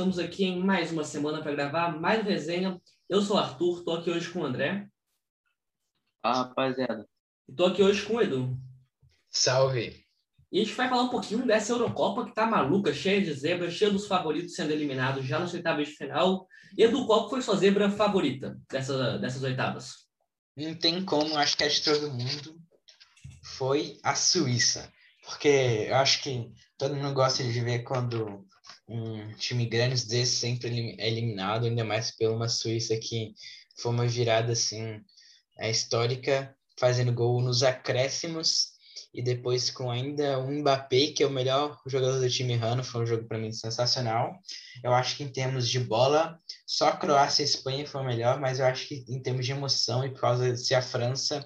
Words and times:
Estamos 0.00 0.18
aqui 0.18 0.46
em 0.46 0.64
mais 0.64 0.90
uma 0.90 1.04
semana 1.04 1.42
para 1.42 1.52
gravar 1.52 2.00
mais 2.00 2.24
resenha. 2.24 2.80
Eu 3.06 3.20
sou 3.20 3.36
o 3.36 3.38
Arthur, 3.38 3.80
estou 3.80 3.96
aqui 3.98 4.10
hoje 4.10 4.30
com 4.30 4.40
o 4.40 4.46
André. 4.46 4.88
Ah, 6.22 6.44
rapaziada. 6.44 7.06
Estou 7.46 7.66
aqui 7.66 7.82
hoje 7.82 8.06
com 8.06 8.14
o 8.14 8.22
Edu. 8.22 8.56
Salve! 9.28 10.02
E 10.50 10.58
a 10.58 10.64
gente 10.64 10.74
vai 10.74 10.88
falar 10.88 11.02
um 11.02 11.10
pouquinho 11.10 11.46
dessa 11.46 11.74
Eurocopa 11.74 12.24
que 12.24 12.34
tá 12.34 12.46
maluca, 12.46 12.94
cheia 12.94 13.20
de 13.20 13.30
zebras, 13.34 13.74
cheia 13.74 13.90
dos 13.90 14.06
favoritos 14.06 14.54
sendo 14.54 14.72
eliminados 14.72 15.26
já 15.26 15.38
nas 15.38 15.52
oitavas 15.52 15.88
de 15.88 15.94
final. 15.94 16.46
Edu, 16.78 17.06
qual 17.06 17.28
foi 17.28 17.42
sua 17.42 17.56
zebra 17.56 17.90
favorita 17.90 18.58
dessa, 18.70 19.18
dessas 19.18 19.42
oitavas? 19.42 20.06
Não 20.56 20.74
tem 20.74 21.04
como, 21.04 21.36
acho 21.36 21.58
que 21.58 21.64
é 21.64 21.68
de 21.68 21.84
todo 21.84 22.10
mundo. 22.10 22.58
Foi 23.44 23.98
a 24.02 24.14
Suíça. 24.14 24.90
Porque 25.26 25.84
eu 25.88 25.96
acho 25.96 26.22
que 26.22 26.50
todo 26.78 26.96
mundo 26.96 27.12
gosta 27.12 27.42
de 27.44 27.60
ver 27.60 27.80
quando 27.80 28.48
um 28.90 29.32
time 29.34 29.66
grande 29.66 30.04
desse 30.06 30.36
sempre 30.36 30.96
é 30.98 31.08
eliminado, 31.08 31.66
ainda 31.66 31.84
mais 31.84 32.10
pela 32.10 32.34
uma 32.34 32.48
Suíça 32.48 32.96
que 32.96 33.34
foi 33.76 33.92
uma 33.92 34.06
virada 34.06 34.52
assim 34.52 35.00
é, 35.58 35.70
histórica, 35.70 36.54
fazendo 36.76 37.12
gol 37.12 37.40
nos 37.40 37.62
acréscimos 37.62 38.70
e 39.14 39.22
depois 39.22 39.70
com 39.70 39.90
ainda 39.90 40.38
um 40.40 40.60
Mbappé, 40.60 41.08
que 41.08 41.22
é 41.22 41.26
o 41.26 41.30
melhor 41.30 41.80
jogador 41.86 42.20
do 42.20 42.30
time 42.30 42.54
Rano, 42.54 42.82
foi 42.82 43.02
um 43.02 43.06
jogo 43.06 43.26
para 43.26 43.38
mim 43.38 43.52
sensacional. 43.52 44.38
Eu 44.82 44.92
acho 44.92 45.16
que 45.16 45.24
em 45.24 45.28
termos 45.28 45.68
de 45.68 45.80
bola, 45.80 46.38
só 46.66 46.92
Croácia 46.92 47.42
e 47.42 47.44
Espanha 47.44 47.86
foi 47.86 48.04
melhor, 48.04 48.40
mas 48.40 48.58
eu 48.58 48.66
acho 48.66 48.86
que 48.88 49.04
em 49.08 49.20
termos 49.20 49.46
de 49.46 49.52
emoção 49.52 50.04
e 50.04 50.10
por 50.10 50.20
causa 50.20 50.52
de 50.52 50.64
ser 50.64 50.74
a 50.74 50.82
França, 50.82 51.44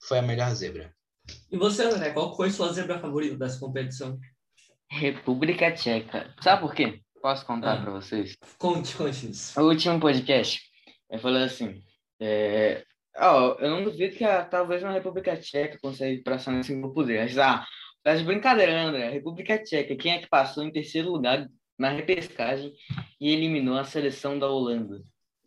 foi 0.00 0.18
a 0.18 0.22
melhor 0.22 0.52
zebra. 0.54 0.94
E 1.50 1.56
você, 1.56 1.84
André, 1.84 2.10
qual 2.10 2.36
foi 2.36 2.50
sua 2.50 2.72
zebra 2.72 3.00
favorita 3.00 3.36
dessa 3.36 3.58
competição? 3.58 4.18
República 4.90 5.72
Tcheca. 5.72 6.34
Sabe 6.40 6.60
por 6.62 6.74
quê? 6.74 7.00
Posso 7.20 7.44
contar 7.44 7.74
Ah. 7.74 7.82
para 7.82 7.92
vocês? 7.92 8.36
Conte, 8.58 8.94
conte 8.94 9.30
isso. 9.30 9.60
O 9.60 9.64
último 9.68 9.98
podcast, 9.98 10.60
eu 11.10 11.18
falei 11.18 11.44
assim, 11.44 11.82
é... 12.20 12.84
ó, 13.16 13.56
eu 13.58 13.70
não 13.70 13.84
duvido 13.84 14.16
que 14.16 14.24
a, 14.24 14.44
talvez 14.44 14.82
uma 14.82 14.92
República 14.92 15.36
Tcheca 15.36 15.78
consiga 15.82 16.08
ir 16.10 16.22
para 16.22 16.36
nesse 16.52 16.74
grupo 16.74 17.02
D. 17.02 17.18
Mas, 17.18 17.36
ah, 17.38 17.66
tá 18.02 18.14
de 18.14 18.24
brincadeira, 18.24 18.82
André. 18.82 19.10
República 19.10 19.58
Tcheca, 19.58 19.96
quem 19.96 20.12
é 20.12 20.18
que 20.18 20.28
passou 20.28 20.62
em 20.64 20.72
terceiro 20.72 21.10
lugar 21.10 21.46
na 21.78 21.90
repescagem 21.90 22.72
e 23.20 23.32
eliminou 23.32 23.76
a 23.76 23.84
seleção 23.84 24.38
da 24.38 24.48
Holanda? 24.48 25.02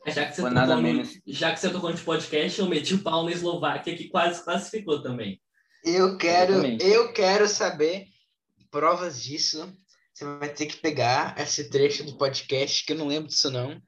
Já 0.07 0.25
que, 0.25 0.35
você 0.35 0.41
Foi 0.41 0.49
no, 0.51 1.03
já 1.27 1.51
que 1.51 1.59
você 1.59 1.69
tocou 1.69 1.89
nesse 1.89 2.03
podcast, 2.03 2.59
eu 2.59 2.67
meti 2.67 2.93
o 2.95 3.03
pau 3.03 3.23
na 3.23 3.31
Eslováquia, 3.31 3.95
que 3.95 4.07
quase 4.07 4.43
classificou 4.43 5.01
também. 5.01 5.39
Eu 5.83 6.17
quero, 6.17 6.53
eu 6.81 7.13
quero 7.13 7.47
saber 7.47 8.07
provas 8.71 9.21
disso. 9.21 9.71
Você 10.13 10.25
vai 10.25 10.49
ter 10.49 10.65
que 10.65 10.77
pegar 10.77 11.35
esse 11.37 11.69
trecho 11.69 12.03
do 12.03 12.17
podcast, 12.17 12.83
que 12.85 12.91
eu 12.93 12.97
não 12.97 13.07
lembro 13.07 13.29
disso 13.29 13.49
não. 13.49 13.79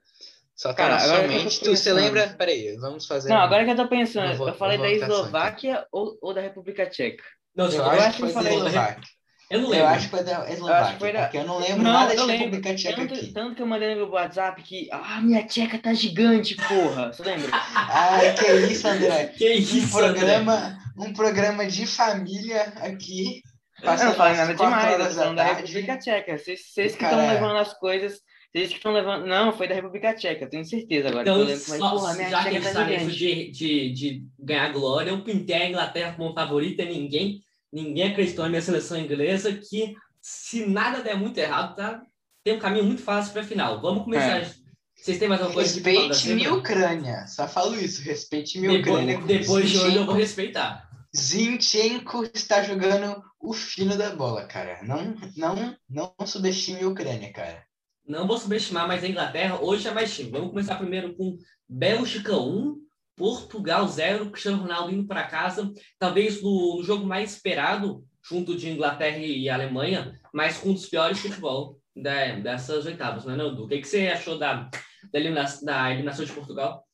Só 0.55 0.69
tá 0.69 0.75
Cara, 0.75 0.95
agora 1.03 1.23
eu 1.23 1.27
mente. 1.27 1.59
Tu, 1.59 1.75
você 1.75 1.91
lembra? 1.91 2.27
Peraí, 2.37 2.75
vamos 2.77 3.05
fazer. 3.07 3.29
Não, 3.29 3.37
um- 3.37 3.41
agora 3.41 3.65
que 3.65 3.71
eu 3.71 3.75
tô 3.75 3.87
pensando, 3.87 4.27
Uma 4.27 4.35
vo- 4.35 4.47
eu 4.49 4.53
falei 4.55 4.77
da 4.77 4.89
Eslováquia 4.91 5.85
ou, 5.91 6.17
ou 6.21 6.33
da 6.33 6.41
República 6.41 6.85
Tcheca? 6.85 7.23
Não, 7.55 7.65
Eu 7.65 7.71
eu, 7.73 7.85
acho 7.85 8.01
acho 8.01 8.09
que 8.09 8.13
que 8.13 8.19
foi 8.21 8.29
eu 8.29 8.33
da 8.33 8.41
falei- 8.41 8.57
Eslováquia. 8.57 9.03
eu 9.49 9.59
não 9.59 9.65
Eu 9.65 9.71
lembro. 9.71 9.87
acho 9.87 10.03
que 10.05 10.11
foi 10.15 10.23
da 10.23 10.51
Eslováquia, 10.51 10.99
foi 10.99 11.11
da- 11.13 11.21
porque 11.23 11.37
eu 11.39 11.43
não 11.45 11.57
lembro 11.59 11.83
Não, 11.83 11.91
nada 11.91 12.13
eu 12.13 12.21
de 12.21 12.25
lembro. 12.27 12.45
República 12.45 12.75
Tcheca 12.75 12.95
Tanto, 12.95 13.13
aqui. 13.15 13.33
tanto 13.33 13.55
que 13.55 13.61
eu 13.61 13.65
mandei 13.67 13.89
no 13.89 13.95
grupo 14.01 14.13
WhatsApp 14.13 14.61
que, 14.63 14.87
ah, 14.91 15.19
minha 15.21 15.43
tcheca 15.45 15.79
tá 15.79 15.93
gigante, 15.93 16.55
porra. 16.55 17.11
Você 17.11 17.23
lembra? 17.23 17.49
Ai, 17.51 18.33
que 18.35 18.45
isso, 18.71 18.87
André. 18.87 19.27
Que 19.37 19.49
Um 19.49 19.57
isso, 19.57 19.97
André? 19.99 20.11
programa, 20.13 20.77
um 20.97 21.11
programa 21.13 21.65
de 21.65 21.85
família 21.87 22.61
aqui. 22.77 23.41
Eu 23.83 24.05
não 24.05 24.13
falei 24.13 24.37
nada 24.37 24.53
demais, 24.53 24.91
eu 24.99 25.07
tô 25.07 25.13
da 25.13 25.33
da. 25.33 25.53
República 25.53 25.97
Tcheca. 25.97 26.37
Vocês, 26.37 26.61
vocês 26.73 26.95
que 26.95 27.03
estão 27.03 27.19
levando 27.19 27.57
as 27.57 27.73
coisas, 27.73 28.19
vocês 28.53 28.69
que 28.69 28.75
estão 28.75 28.91
levando. 28.91 29.25
Não, 29.25 29.51
foi 29.53 29.67
da 29.67 29.75
República 29.75 30.13
Tcheca, 30.13 30.49
tenho 30.49 30.65
certeza 30.65 31.09
agora. 31.09 31.23
que 31.23 31.29
eu 31.29 31.33
Então, 31.35 31.45
lembro, 31.47 31.65
mas, 31.69 31.79
só- 31.79 31.89
porra, 31.91 32.13
minha 32.13 32.29
já 32.29 32.43
que 32.43 32.51
gente 32.51 32.73
tá 32.73 32.83
de, 32.83 33.51
de, 33.51 33.91
de 33.91 34.23
ganhar 34.39 34.71
glória, 34.71 35.09
eu 35.11 35.23
pintei 35.23 35.55
a 35.55 35.69
Inglaterra 35.69 36.13
como 36.17 36.33
favorita 36.33 36.83
ninguém, 36.85 37.41
ninguém 37.71 38.11
acreditou 38.11 38.43
na 38.45 38.49
minha 38.49 38.61
seleção 38.61 38.99
inglesa, 38.99 39.53
que 39.53 39.95
se 40.21 40.65
nada 40.65 41.01
der 41.01 41.15
muito 41.17 41.37
errado, 41.37 41.75
tá? 41.75 42.01
tem 42.43 42.55
um 42.55 42.59
caminho 42.59 42.85
muito 42.85 43.01
fácil 43.01 43.33
para 43.33 43.41
a 43.41 43.45
final. 43.45 43.81
Vamos 43.81 44.03
começar. 44.03 44.39
É. 44.39 44.51
Vocês 44.95 45.17
têm 45.17 45.27
mais 45.27 45.41
alguma 45.41 45.55
coisa 45.55 45.73
Respeite 45.73 46.29
minha? 46.33 46.53
Ucrânia. 46.53 47.25
Só 47.27 47.47
falo 47.47 47.75
isso. 47.75 48.01
Respeite 48.03 48.59
minha 48.59 48.79
Ucrânia. 48.79 49.17
Depois, 49.17 49.39
depois 49.39 49.69
de 49.69 49.77
hoje 49.79 49.95
eu 49.95 50.05
vou 50.05 50.15
respeitar. 50.15 50.87
Zinchenko 51.15 52.23
está 52.33 52.61
jogando 52.63 53.21
o 53.41 53.53
fino 53.53 53.97
da 53.97 54.15
bola, 54.15 54.45
cara. 54.45 54.81
Não, 54.83 55.15
não, 55.35 55.75
não 55.89 56.15
subestime 56.27 56.81
a 56.83 56.87
Ucrânia, 56.87 57.31
cara. 57.31 57.65
Não 58.05 58.27
vou 58.27 58.37
subestimar 58.37 58.87
mais 58.87 59.03
a 59.03 59.07
Inglaterra. 59.07 59.59
Hoje 59.61 59.87
é 59.87 59.93
mais 59.93 60.13
time. 60.13 60.31
Vamos 60.31 60.49
começar 60.49 60.75
primeiro 60.77 61.15
com 61.15 61.37
Bélgica 61.67 62.35
1, 62.37 62.75
Portugal 63.15 63.87
0, 63.87 64.31
Cristiano 64.31 64.61
Ronaldo 64.61 64.91
indo 64.93 65.07
para 65.07 65.27
casa. 65.27 65.71
Talvez 65.99 66.41
no, 66.41 66.77
no 66.77 66.83
jogo 66.83 67.05
mais 67.05 67.33
esperado, 67.33 68.05
junto 68.23 68.55
de 68.57 68.69
Inglaterra 68.69 69.17
e 69.17 69.49
Alemanha, 69.49 70.19
mas 70.33 70.57
com 70.57 70.69
um 70.69 70.73
dos 70.73 70.87
piores 70.87 71.19
futebol 71.19 71.79
da- 71.95 72.35
dessas 72.39 72.85
oitavas, 72.85 73.25
não 73.25 73.33
é, 73.33 73.37
Nando? 73.37 73.63
O 73.65 73.67
que, 73.67 73.79
que 73.79 73.87
você 73.87 74.07
achou 74.07 74.37
da, 74.37 74.69
da, 75.11 75.19
elimina- 75.19 75.59
da 75.63 75.89
eliminação 75.91 76.25
de 76.25 76.31
Portugal? 76.33 76.85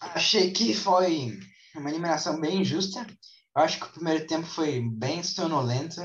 Achei 0.00 0.52
que 0.52 0.74
foi 0.74 1.38
uma 1.74 1.90
eliminação 1.90 2.40
bem 2.40 2.60
injusta. 2.60 3.04
Eu 3.58 3.64
acho 3.64 3.80
que 3.80 3.86
o 3.86 3.90
primeiro 3.90 4.24
tempo 4.24 4.46
foi 4.46 4.80
bem 4.80 5.20
sonolento. 5.20 6.00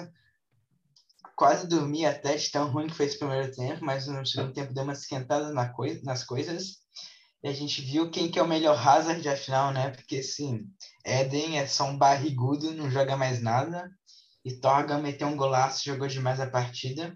Quase 1.36 1.68
dormi 1.68 2.04
até 2.04 2.36
de 2.36 2.50
tão 2.50 2.72
ruim 2.72 2.88
que 2.88 2.96
foi 2.96 3.06
esse 3.06 3.20
primeiro 3.20 3.54
tempo, 3.54 3.86
mas 3.86 4.08
no 4.08 4.26
segundo 4.26 4.54
tempo 4.54 4.74
deu 4.74 4.84
uma 4.84 4.94
esquentada 4.94 5.54
na 5.54 5.72
nas 6.02 6.24
coisas. 6.24 6.80
E 7.44 7.48
a 7.48 7.54
gente 7.54 7.80
viu 7.80 8.10
quem 8.10 8.32
que 8.32 8.40
é 8.40 8.42
o 8.42 8.48
melhor 8.48 8.76
Hazard, 8.76 9.30
afinal, 9.30 9.72
né? 9.72 9.92
Porque, 9.92 10.16
assim, 10.18 10.66
Eden 11.06 11.60
é 11.60 11.68
só 11.68 11.84
um 11.84 11.96
barrigudo, 11.96 12.74
não 12.74 12.90
joga 12.90 13.16
mais 13.16 13.40
nada. 13.40 13.88
E 14.44 14.60
Torgan 14.60 14.98
meteu 14.98 15.28
um 15.28 15.38
golaço, 15.38 15.86
jogou 15.86 16.08
demais 16.08 16.40
a 16.40 16.50
partida. 16.50 17.16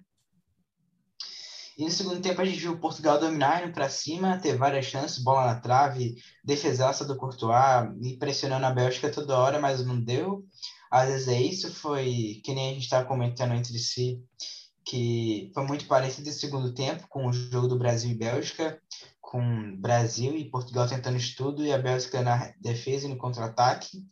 E 1.77 1.83
no 1.83 1.91
segundo 1.91 2.19
tempo 2.21 2.41
a 2.41 2.45
gente 2.45 2.59
viu 2.59 2.79
Portugal 2.79 3.19
dominar, 3.19 3.71
para 3.71 3.87
cima, 3.87 4.39
ter 4.39 4.57
várias 4.57 4.85
chances, 4.85 5.23
bola 5.23 5.45
na 5.45 5.59
trave, 5.59 6.15
defesaça 6.43 7.05
do 7.05 7.15
Courtois, 7.15 7.91
e 8.01 8.17
pressionando 8.17 8.65
a 8.65 8.71
Bélgica 8.71 9.11
toda 9.11 9.37
hora, 9.37 9.59
mas 9.59 9.85
não 9.85 9.99
deu. 9.99 10.43
Às 10.89 11.09
vezes 11.09 11.27
é 11.27 11.39
isso, 11.39 11.71
foi 11.71 12.41
que 12.43 12.55
nem 12.55 12.71
a 12.71 12.73
gente 12.73 12.83
estava 12.83 13.05
comentando 13.05 13.53
entre 13.53 13.77
si, 13.77 14.19
que 14.83 15.51
foi 15.53 15.67
muito 15.67 15.85
parecido 15.85 16.27
esse 16.29 16.39
segundo 16.39 16.73
tempo 16.73 17.07
com 17.09 17.27
o 17.27 17.33
jogo 17.33 17.67
do 17.67 17.77
Brasil 17.77 18.09
e 18.09 18.17
Bélgica, 18.17 18.81
com 19.21 19.75
Brasil 19.75 20.35
e 20.35 20.49
Portugal 20.49 20.87
tentando 20.87 21.17
isso 21.17 21.35
tudo, 21.35 21.63
e 21.63 21.71
a 21.71 21.77
Bélgica 21.77 22.21
na 22.21 22.53
defesa 22.59 23.05
e 23.05 23.09
no 23.09 23.17
contra-ataque. 23.17 24.03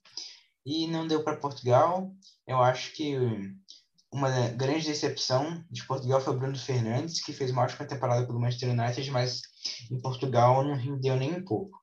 E 0.66 0.86
não 0.88 1.08
deu 1.08 1.24
para 1.24 1.38
Portugal. 1.38 2.12
Eu 2.46 2.62
acho 2.62 2.92
que 2.94 3.16
uma 4.16 4.30
grande 4.48 4.88
decepção 4.88 5.62
de 5.70 5.86
Portugal 5.86 6.22
foi 6.22 6.34
o 6.34 6.38
Bruno 6.38 6.58
Fernandes, 6.58 7.22
que 7.22 7.34
fez 7.34 7.52
uma 7.52 7.64
ótima 7.64 7.86
temporada 7.86 8.26
pelo 8.26 8.40
Manchester 8.40 8.70
United, 8.70 9.12
mas 9.12 9.42
em 9.92 10.00
Portugal 10.00 10.64
não 10.64 10.76
rendeu 10.76 11.18
nem 11.18 11.34
um 11.34 11.44
pouco. 11.44 11.78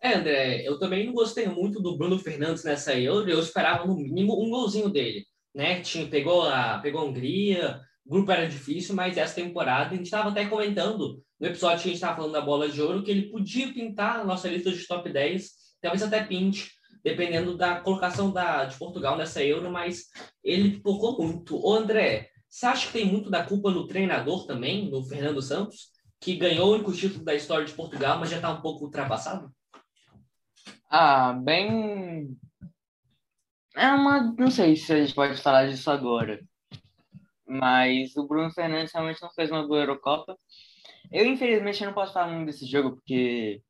É, 0.00 0.14
André, 0.14 0.62
eu 0.68 0.78
também 0.78 1.06
não 1.06 1.14
gostei 1.14 1.46
muito 1.46 1.80
do 1.80 1.96
Bruno 1.96 2.18
Fernandes 2.18 2.64
nessa 2.64 2.94
Euro. 2.94 3.28
Eu 3.28 3.40
esperava 3.40 3.86
no 3.86 3.96
mínimo 3.96 4.40
um 4.40 4.50
golzinho 4.50 4.90
dele, 4.90 5.24
né? 5.54 5.80
Tinha, 5.80 6.06
pegou, 6.06 6.42
a, 6.42 6.78
pegou 6.80 7.00
a 7.00 7.04
Hungria, 7.04 7.80
o 8.04 8.10
grupo 8.10 8.30
era 8.30 8.46
difícil, 8.46 8.94
mas 8.94 9.16
essa 9.16 9.34
temporada 9.34 9.90
a 9.90 9.96
gente 9.96 10.04
estava 10.04 10.28
até 10.28 10.44
comentando 10.44 11.22
no 11.40 11.46
episódio 11.46 11.82
que 11.82 11.88
a 11.88 11.92
gente 11.92 11.94
estava 11.94 12.16
falando 12.16 12.32
da 12.32 12.42
bola 12.42 12.68
de 12.68 12.80
ouro 12.82 13.02
que 13.02 13.10
ele 13.10 13.30
podia 13.30 13.72
pintar 13.72 14.20
a 14.20 14.24
nossa 14.24 14.48
lista 14.48 14.70
de 14.70 14.86
top 14.86 15.10
10, 15.10 15.50
talvez 15.80 16.02
até 16.02 16.22
pinte, 16.22 16.72
dependendo 17.02 17.56
da 17.56 17.80
colocação 17.80 18.30
da, 18.32 18.64
de 18.64 18.76
Portugal 18.76 19.16
nessa 19.16 19.42
Euro, 19.42 19.70
mas 19.70 20.06
ele 20.42 20.72
pipocou 20.72 21.16
muito. 21.22 21.56
Ô, 21.56 21.74
André, 21.74 22.30
você 22.48 22.66
acha 22.66 22.86
que 22.86 22.92
tem 22.92 23.06
muito 23.06 23.30
da 23.30 23.44
culpa 23.44 23.70
no 23.70 23.86
treinador 23.86 24.46
também, 24.46 24.90
no 24.90 25.04
Fernando 25.04 25.42
Santos, 25.42 25.90
que 26.20 26.36
ganhou 26.36 26.68
o 26.68 26.74
único 26.74 26.92
título 26.92 27.24
da 27.24 27.34
história 27.34 27.64
de 27.64 27.72
Portugal, 27.72 28.18
mas 28.18 28.30
já 28.30 28.36
está 28.36 28.50
um 28.50 28.60
pouco 28.60 28.84
ultrapassado? 28.84 29.52
Ah, 30.90 31.32
bem. 31.32 32.36
É 33.76 33.92
uma. 33.92 34.34
Não 34.38 34.50
sei 34.50 34.74
se 34.74 34.92
a 34.92 35.00
gente 35.00 35.14
pode 35.14 35.40
falar 35.40 35.66
disso 35.68 35.90
agora. 35.90 36.40
Mas 37.46 38.16
o 38.16 38.26
Bruno 38.26 38.50
Fernandes 38.52 38.92
realmente 38.92 39.22
não 39.22 39.30
fez 39.30 39.50
uma 39.50 39.66
boa 39.66 39.80
Eurocopa. 39.80 40.36
Eu, 41.10 41.26
infelizmente, 41.26 41.84
não 41.84 41.94
posso 41.94 42.12
falar 42.12 42.32
muito 42.32 42.46
desse 42.46 42.66
jogo, 42.66 42.96
porque 42.96 43.62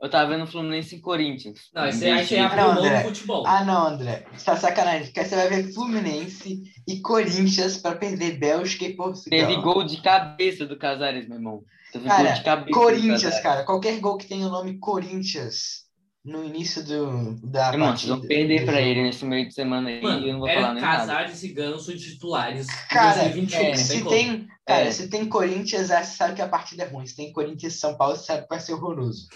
eu 0.00 0.08
tava 0.10 0.30
vendo 0.34 0.46
Fluminense 0.46 0.96
e 0.96 1.00
Corinthians. 1.00 1.58
Não, 1.74 1.86
esse 1.86 2.06
aí 2.08 2.24
de- 2.24 2.36
abre 2.38 2.56
Não, 2.60 2.70
o 2.70 2.74
novo 2.74 2.86
André. 2.86 3.02
futebol. 3.04 3.46
Ah, 3.46 3.64
não, 3.64 3.86
André. 3.88 4.24
Você 4.32 4.44
tá 4.44 4.56
sacanagem. 4.56 5.06
Porque 5.06 5.24
você 5.24 5.36
vai 5.36 5.48
ver 5.48 5.72
Fluminense 5.74 6.62
e 6.88 7.00
Corinthians 7.00 7.76
para 7.76 7.96
perder 7.96 8.38
Bélgica 8.38 8.84
e 8.86 8.94
Portugal. 8.96 9.28
Teve 9.28 9.56
gol 9.60 9.84
de 9.84 10.00
cabeça 10.00 10.64
do 10.66 10.76
Casares, 10.78 11.28
meu 11.28 11.36
irmão. 11.38 11.62
Teve 11.92 12.06
Cara, 12.08 12.22
gol 12.24 12.32
de 12.34 12.42
cabeça. 12.44 12.66
do 12.70 12.72
Corinthians, 12.72 13.40
cara. 13.40 13.64
Qualquer 13.64 13.98
gol 14.00 14.16
que 14.16 14.26
tenha 14.26 14.46
o 14.46 14.50
nome 14.50 14.78
Corinthians 14.78 15.84
no 16.24 16.44
início 16.44 16.84
do, 16.84 17.34
da 17.46 17.72
Irmão, 17.72 17.96
vocês 17.96 18.08
vão 18.08 18.18
partida. 18.20 18.28
perder 18.28 18.64
pra 18.64 18.74
jogo. 18.74 18.86
ele 18.86 19.02
nesse 19.02 19.24
meio 19.24 19.48
de 19.48 19.54
semana 19.54 19.88
aí 19.88 19.94
e 19.94 20.04
eu 20.04 20.10
não 20.10 20.18
Mano, 20.20 20.38
vou 20.40 20.48
falar 20.48 20.74
nem 20.74 20.82
nada. 20.82 21.32
E 21.32 21.48
Ganso 21.48 21.96
de 21.96 22.04
titulares 22.12 22.68
em 22.68 22.88
Cara, 22.88 23.22
2021. 23.22 23.58
é, 23.58 23.68
não 23.70 23.76
se 23.76 24.04
tem, 24.04 24.48
cara, 24.66 24.80
É. 24.82 24.90
se 24.90 25.08
tem 25.08 25.26
Corinthians, 25.28 25.86
você 25.88 26.04
sabe 26.04 26.34
que 26.34 26.42
a 26.42 26.48
partida 26.48 26.82
é 26.84 26.86
ruim. 26.88 27.06
Se 27.06 27.16
tem 27.16 27.32
Corinthians 27.32 27.74
e 27.74 27.78
São 27.78 27.96
Paulo, 27.96 28.16
você 28.16 28.24
sabe 28.26 28.42
que 28.42 28.48
vai 28.50 28.60
ser 28.60 28.74
horroroso. 28.74 29.28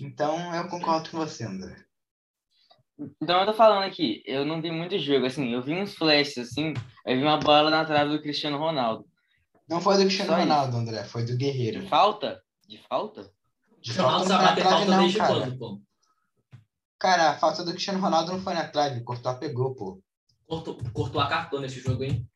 Então, 0.00 0.54
eu 0.54 0.66
concordo 0.68 1.10
com 1.10 1.18
você, 1.18 1.44
André. 1.44 1.76
Então 3.22 3.40
eu 3.40 3.46
tô 3.46 3.54
falando 3.54 3.84
aqui, 3.84 4.22
eu 4.26 4.44
não 4.44 4.60
vi 4.60 4.70
muito 4.70 4.98
jogo, 4.98 5.24
assim, 5.24 5.52
eu 5.54 5.62
vi 5.62 5.72
uns 5.74 5.94
flashes, 5.94 6.36
assim, 6.38 6.74
eu 7.06 7.16
vi 7.16 7.22
uma 7.22 7.38
bola 7.38 7.70
na 7.70 7.82
trave 7.82 8.10
do 8.14 8.20
Cristiano 8.20 8.58
Ronaldo. 8.58 9.06
Não 9.68 9.80
foi 9.80 9.94
do 9.96 10.02
Cristiano 10.02 10.32
Só 10.32 10.38
isso. 10.38 10.46
Ronaldo, 10.48 10.76
André, 10.76 11.04
foi 11.04 11.22
do 11.24 11.28
De 11.36 11.36
Guerreiro. 11.38 11.86
falta? 11.86 12.42
De 12.68 12.76
falta? 12.88 13.30
De 13.80 13.92
falta 13.94 14.18
não 14.18 14.26
sabe 14.26 14.34
foi 14.34 14.42
na 14.44 14.48
bater 14.50 14.60
trave, 14.62 14.76
falta 14.84 14.90
não, 14.90 15.00
desde 15.00 15.18
cara. 17.00 17.30
a 17.30 17.38
falta 17.38 17.64
do 17.64 17.72
Cristiano 17.72 17.98
Ronaldo 18.00 18.32
não 18.32 18.40
foi 18.40 18.54
na 18.54 18.68
trave, 18.68 19.00
o 19.00 19.04
Courtois 19.04 19.38
pegou, 19.38 19.74
pô. 19.74 20.00
Cortou, 20.46 20.78
cortou 20.92 21.20
a 21.20 21.26
cartão 21.28 21.60
nesse 21.60 21.80
jogo, 21.80 22.04
hein? 22.04 22.26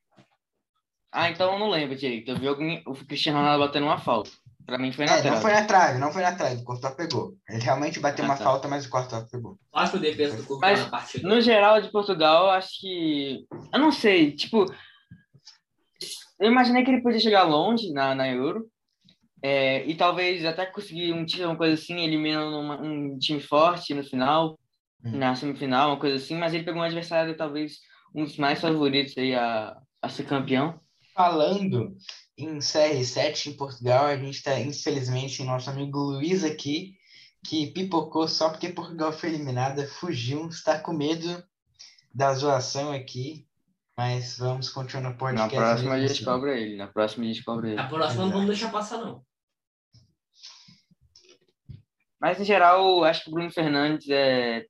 Ah, 1.12 1.30
então 1.30 1.52
eu 1.52 1.58
não 1.60 1.70
lembro 1.70 1.94
direito. 1.96 2.30
Eu 2.30 2.36
vi 2.38 2.48
alguém, 2.48 2.82
o 2.86 2.94
Cristiano 2.94 3.38
Ronaldo 3.38 3.64
batendo 3.64 3.86
uma 3.86 3.98
falta. 3.98 4.30
Pra 4.66 4.78
mim 4.78 4.90
foi 4.92 5.04
na 5.04 5.12
É, 5.12 5.16
não 5.16 5.22
trave. 5.22 5.42
foi 5.42 5.52
na 5.52 5.64
trave, 5.66 5.98
não 5.98 6.10
foi 6.12 6.22
na 6.22 6.34
trave, 6.34 6.62
o 6.62 6.64
Courtois 6.64 6.94
pegou. 6.94 7.34
Ele 7.48 7.62
realmente 7.62 8.00
bateu 8.00 8.24
Ah, 8.24 8.28
uma 8.28 8.36
tá. 8.36 8.44
falta, 8.44 8.66
mas 8.66 8.86
o 8.86 8.90
Courtois 8.90 9.24
pegou. 9.30 9.58
Quase 9.70 9.90
que 9.92 9.98
o 9.98 10.00
defesa 10.00 10.36
do 10.38 10.44
corpo 10.44 10.60
Mas, 10.62 10.80
na 10.80 10.88
partida. 10.88 11.28
No 11.28 11.40
geral 11.40 11.80
de 11.82 11.90
Portugal, 11.92 12.44
eu 12.46 12.50
acho 12.52 12.80
que. 12.80 13.46
Eu 13.72 13.78
não 13.78 13.92
sei, 13.92 14.32
tipo. 14.34 14.64
Eu 16.40 16.50
imaginei 16.50 16.82
que 16.82 16.90
ele 16.90 17.02
podia 17.02 17.20
chegar 17.20 17.42
longe 17.44 17.92
na, 17.92 18.14
na 18.14 18.28
Euro. 18.28 18.66
É, 19.46 19.84
e 19.86 19.94
talvez 19.94 20.42
até 20.44 20.64
conseguir 20.64 21.12
um 21.12 21.24
título, 21.26 21.50
uma 21.50 21.56
coisa 21.56 21.74
assim, 21.74 22.00
eliminando 22.00 22.58
uma- 22.58 22.80
um 22.80 23.18
time 23.18 23.40
forte 23.40 23.92
no 23.92 24.02
final, 24.02 24.58
Hum. 25.04 25.18
na 25.18 25.34
semifinal, 25.34 25.90
uma 25.90 25.98
coisa 26.00 26.16
assim. 26.16 26.34
Mas 26.34 26.54
ele 26.54 26.64
pegou 26.64 26.80
um 26.80 26.84
adversário, 26.84 27.36
talvez, 27.36 27.80
um 28.14 28.24
dos 28.24 28.38
mais 28.38 28.58
favoritos 28.58 29.16
aí 29.18 29.34
a, 29.34 29.76
a 30.00 30.08
ser 30.08 30.24
campeão. 30.24 30.80
Falando 31.14 31.94
em 32.38 32.56
CR7 32.58 33.48
em 33.50 33.56
Portugal, 33.56 34.06
a 34.06 34.16
gente 34.16 34.36
está, 34.38 34.58
infelizmente, 34.58 35.42
em 35.42 35.46
nosso 35.46 35.68
amigo 35.68 35.98
Luiz 35.98 36.42
aqui, 36.42 36.94
que 37.46 37.66
pipocou 37.66 38.26
só 38.26 38.48
porque 38.48 38.70
Portugal 38.70 39.12
foi 39.12 39.28
eliminada, 39.28 39.86
fugiu, 39.86 40.48
está 40.48 40.78
com 40.78 40.94
medo 40.94 41.44
da 42.14 42.32
zoação 42.32 42.90
aqui, 42.90 43.46
mas 43.96 44.38
vamos 44.38 44.70
continuar 44.70 45.02
no 45.02 45.10
Na 45.10 45.16
podcast. 45.16 45.54
próxima 45.54 45.94
a 45.94 46.00
gente 46.00 46.12
assim. 46.12 46.24
cobra 46.24 46.58
ele. 46.58 46.76
Na 46.76 46.86
próxima 46.86 47.24
a 47.24 47.28
gente 47.28 47.44
cobra 47.44 47.68
ele. 47.68 47.78
A 47.78 47.86
próxima 47.86 48.24
não 48.24 48.32
vamos 48.32 48.46
deixar 48.46 48.72
passar, 48.72 48.98
não. 48.98 49.22
Mas, 52.24 52.40
em 52.40 52.44
geral, 52.44 53.04
acho 53.04 53.22
que 53.22 53.28
o 53.28 53.32
Bruno 53.34 53.50
Fernandes 53.50 54.08
é. 54.08 54.64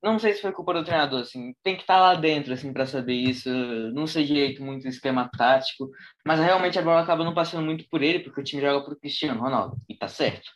Não 0.00 0.16
sei 0.16 0.32
se 0.32 0.42
foi 0.42 0.52
culpa 0.52 0.72
do 0.72 0.84
treinador, 0.84 1.22
assim. 1.22 1.52
Tem 1.60 1.74
que 1.74 1.80
estar 1.80 1.98
lá 1.98 2.14
dentro, 2.14 2.52
assim, 2.52 2.72
para 2.72 2.86
saber 2.86 3.14
isso. 3.14 3.50
Não 3.92 4.06
sei 4.06 4.24
direito 4.24 4.62
muito 4.62 4.84
o 4.84 4.88
esquema 4.88 5.28
tático. 5.28 5.90
Mas 6.24 6.38
realmente 6.38 6.78
a 6.78 6.82
bola 6.82 7.00
acaba 7.00 7.24
não 7.24 7.34
passando 7.34 7.64
muito 7.64 7.84
por 7.90 8.00
ele, 8.00 8.20
porque 8.20 8.40
o 8.40 8.44
time 8.44 8.62
joga 8.62 8.84
pro 8.84 8.96
Cristiano 8.96 9.40
Ronaldo. 9.40 9.76
E 9.88 9.96
tá 9.96 10.06
certo, 10.06 10.48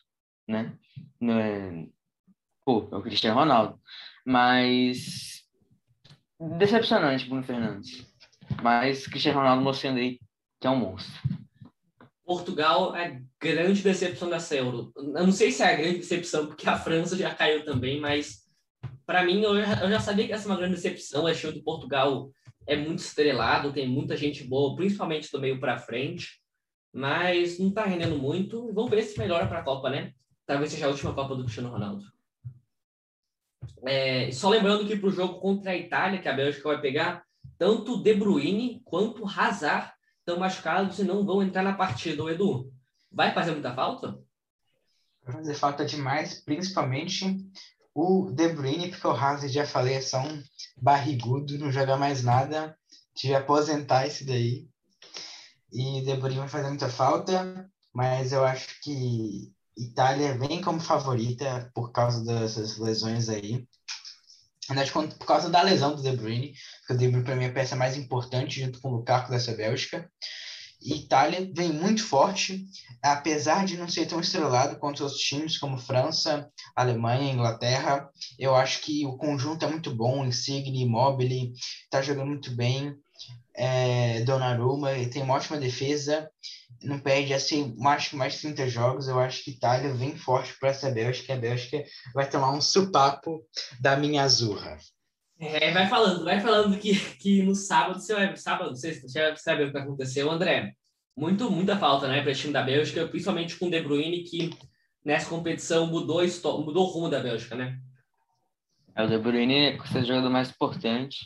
né? 0.46 0.72
Não 1.20 1.40
é... 1.40 1.88
Pô, 2.64 2.88
é 2.92 2.96
o 2.96 3.02
Cristiano 3.02 3.36
Ronaldo. 3.36 3.80
Mas. 4.24 5.42
Decepcionante, 6.38 7.26
Bruno 7.26 7.42
Fernandes. 7.42 8.06
Mas 8.62 9.08
Cristiano 9.08 9.40
Ronaldo 9.40 9.60
mostrando 9.60 9.98
aí 9.98 10.20
que 10.60 10.68
é 10.68 10.70
um 10.70 10.76
monstro. 10.76 11.20
Portugal 12.24 12.96
é 12.96 13.06
a 13.06 13.20
grande 13.38 13.82
decepção 13.82 14.30
dessa 14.30 14.56
Euro. 14.56 14.92
Eu 14.96 15.24
não 15.24 15.32
sei 15.32 15.52
se 15.52 15.62
é 15.62 15.74
a 15.74 15.76
grande 15.76 15.98
decepção, 15.98 16.46
porque 16.46 16.68
a 16.68 16.78
França 16.78 17.16
já 17.16 17.34
caiu 17.34 17.64
também, 17.64 18.00
mas 18.00 18.44
para 19.04 19.24
mim 19.24 19.42
eu 19.42 19.60
já, 19.60 19.82
eu 19.82 19.90
já 19.90 20.00
sabia 20.00 20.26
que 20.26 20.32
essa 20.32 20.48
é 20.48 20.50
uma 20.50 20.56
grande 20.56 20.74
decepção. 20.74 21.26
Achei 21.26 21.52
que 21.52 21.62
Portugal 21.62 22.30
é 22.66 22.76
muito 22.76 23.00
estrelado, 23.00 23.72
tem 23.72 23.86
muita 23.86 24.16
gente 24.16 24.42
boa, 24.44 24.74
principalmente 24.74 25.30
do 25.30 25.40
meio 25.40 25.60
para 25.60 25.78
frente, 25.78 26.40
mas 26.92 27.58
não 27.58 27.70
tá 27.70 27.84
rendendo 27.84 28.16
muito. 28.16 28.72
Vamos 28.72 28.90
ver 28.90 29.02
se 29.02 29.18
melhora 29.18 29.46
para 29.46 29.60
a 29.60 29.64
Copa, 29.64 29.90
né? 29.90 30.12
Talvez 30.46 30.70
seja 30.70 30.86
a 30.86 30.90
última 30.90 31.14
Copa 31.14 31.34
do 31.34 31.42
Cristiano 31.42 31.70
Ronaldo. 31.70 32.04
É, 33.86 34.30
só 34.32 34.48
lembrando 34.48 34.86
que 34.86 34.96
para 34.96 35.08
o 35.08 35.12
jogo 35.12 35.40
contra 35.40 35.72
a 35.72 35.76
Itália, 35.76 36.20
que 36.20 36.28
a 36.28 36.32
Bélgica 36.32 36.68
vai 36.68 36.80
pegar, 36.80 37.22
tanto 37.58 38.02
De 38.02 38.14
Bruyne 38.14 38.80
quanto 38.84 39.26
Hazard 39.26 39.93
estão 40.24 40.38
machucados 40.38 40.98
e 40.98 41.04
não 41.04 41.24
vão 41.24 41.42
entrar 41.42 41.62
na 41.62 41.74
partida, 41.74 42.22
o 42.24 42.30
Edu. 42.30 42.72
Vai 43.12 43.34
fazer 43.34 43.52
muita 43.52 43.74
falta? 43.74 44.18
Vai 45.22 45.36
fazer 45.36 45.54
falta 45.54 45.84
demais, 45.84 46.40
principalmente 46.40 47.46
o 47.94 48.30
De 48.32 48.48
Bruyne, 48.48 48.88
porque 48.88 49.06
o 49.06 49.12
Hazard, 49.12 49.52
já 49.52 49.66
falei, 49.66 49.94
é 49.94 50.00
só 50.00 50.20
um 50.20 50.42
barrigudo, 50.80 51.58
não 51.58 51.70
joga 51.70 51.96
mais 51.96 52.22
nada, 52.24 52.76
tive 53.14 53.34
aposentar 53.34 54.06
esse 54.06 54.24
daí. 54.24 54.66
E 55.70 56.02
De 56.02 56.16
Bruyne 56.16 56.38
vai 56.38 56.48
fazer 56.48 56.68
muita 56.68 56.88
falta, 56.88 57.70
mas 57.92 58.32
eu 58.32 58.44
acho 58.44 58.80
que 58.80 59.52
Itália 59.76 60.38
vem 60.38 60.62
como 60.62 60.80
favorita 60.80 61.70
por 61.74 61.92
causa 61.92 62.24
dessas 62.24 62.78
lesões 62.78 63.28
aí. 63.28 63.68
Por 65.18 65.26
causa 65.26 65.50
da 65.50 65.62
lesão 65.62 65.94
do 65.94 66.02
De 66.02 66.12
Bruyne, 66.12 66.54
porque 66.80 66.92
o 66.92 66.96
De 66.96 67.08
Bruyne 67.08 67.24
para 67.24 67.36
mim 67.36 67.44
é 67.44 67.48
a 67.48 67.52
peça 67.52 67.76
mais 67.76 67.96
importante 67.96 68.60
junto 68.60 68.80
com 68.80 68.88
o 68.88 68.96
Lukaku 68.96 69.30
dessa 69.30 69.52
Bélgica. 69.52 70.10
E 70.84 70.96
Itália 70.96 71.50
vem 71.54 71.72
muito 71.72 72.04
forte, 72.04 72.66
apesar 73.02 73.64
de 73.64 73.76
não 73.76 73.88
ser 73.88 74.04
tão 74.04 74.20
estrelado 74.20 74.76
quanto 74.78 75.02
os 75.02 75.16
times 75.16 75.56
como 75.56 75.78
França, 75.78 76.50
Alemanha, 76.76 77.32
Inglaterra. 77.32 78.06
Eu 78.38 78.54
acho 78.54 78.82
que 78.82 79.06
o 79.06 79.16
conjunto 79.16 79.64
é 79.64 79.68
muito 79.68 79.94
bom, 79.94 80.26
Insigne, 80.26 80.82
Immobile, 80.82 81.54
está 81.84 82.02
jogando 82.02 82.28
muito 82.28 82.54
bem. 82.54 82.94
É, 83.56 84.20
Donnarumma 84.24 84.92
ele 84.92 85.10
tem 85.10 85.22
uma 85.22 85.34
ótima 85.34 85.58
defesa, 85.58 86.28
não 86.82 86.98
perde 86.98 87.32
assim, 87.32 87.74
mais, 87.78 88.12
mais 88.12 88.34
de 88.34 88.40
30 88.40 88.68
jogos. 88.68 89.08
Eu 89.08 89.18
acho 89.18 89.44
que 89.44 89.52
Itália 89.52 89.94
vem 89.94 90.16
forte 90.16 90.54
para 90.58 90.70
essa 90.70 90.90
Bélgica. 90.90 91.34
A 91.34 91.38
Bélgica 91.38 91.82
vai 92.14 92.28
tomar 92.28 92.50
um 92.52 92.60
supapo 92.60 93.42
da 93.80 93.96
minha 93.96 94.22
azurra. 94.22 94.76
É, 95.38 95.72
vai 95.72 95.88
falando, 95.88 96.24
vai 96.24 96.40
falando 96.40 96.78
que, 96.78 96.94
que 97.16 97.42
no 97.42 97.54
sábado, 97.54 98.00
você 98.00 98.14
vai, 98.14 98.36
sábado, 98.36 98.70
você, 98.70 99.00
você 99.00 99.20
vai 99.20 99.36
saber 99.36 99.68
o 99.68 99.72
que 99.72 99.78
aconteceu, 99.78 100.30
André. 100.30 100.72
Muito, 101.16 101.50
muita 101.50 101.76
falta, 101.76 102.08
né, 102.08 102.22
para 102.22 102.32
o 102.32 102.34
time 102.34 102.52
da 102.52 102.62
Bélgica, 102.62 103.06
principalmente 103.06 103.56
com 103.56 103.66
o 103.66 103.70
De 103.70 103.80
Bruyne, 103.80 104.24
que 104.24 104.50
nessa 105.04 105.28
competição 105.28 105.86
mudou, 105.86 106.22
mudou 106.64 106.86
o 106.86 106.90
rumo 106.90 107.08
da 107.08 107.20
Bélgica, 107.20 107.54
né? 107.54 107.78
É, 108.96 109.04
o 109.04 109.08
De 109.08 109.18
Bruyne 109.18 109.72
é 109.72 109.76
o 109.76 109.86
seu 109.86 110.04
jogador 110.04 110.30
mais 110.30 110.50
importante, 110.50 111.18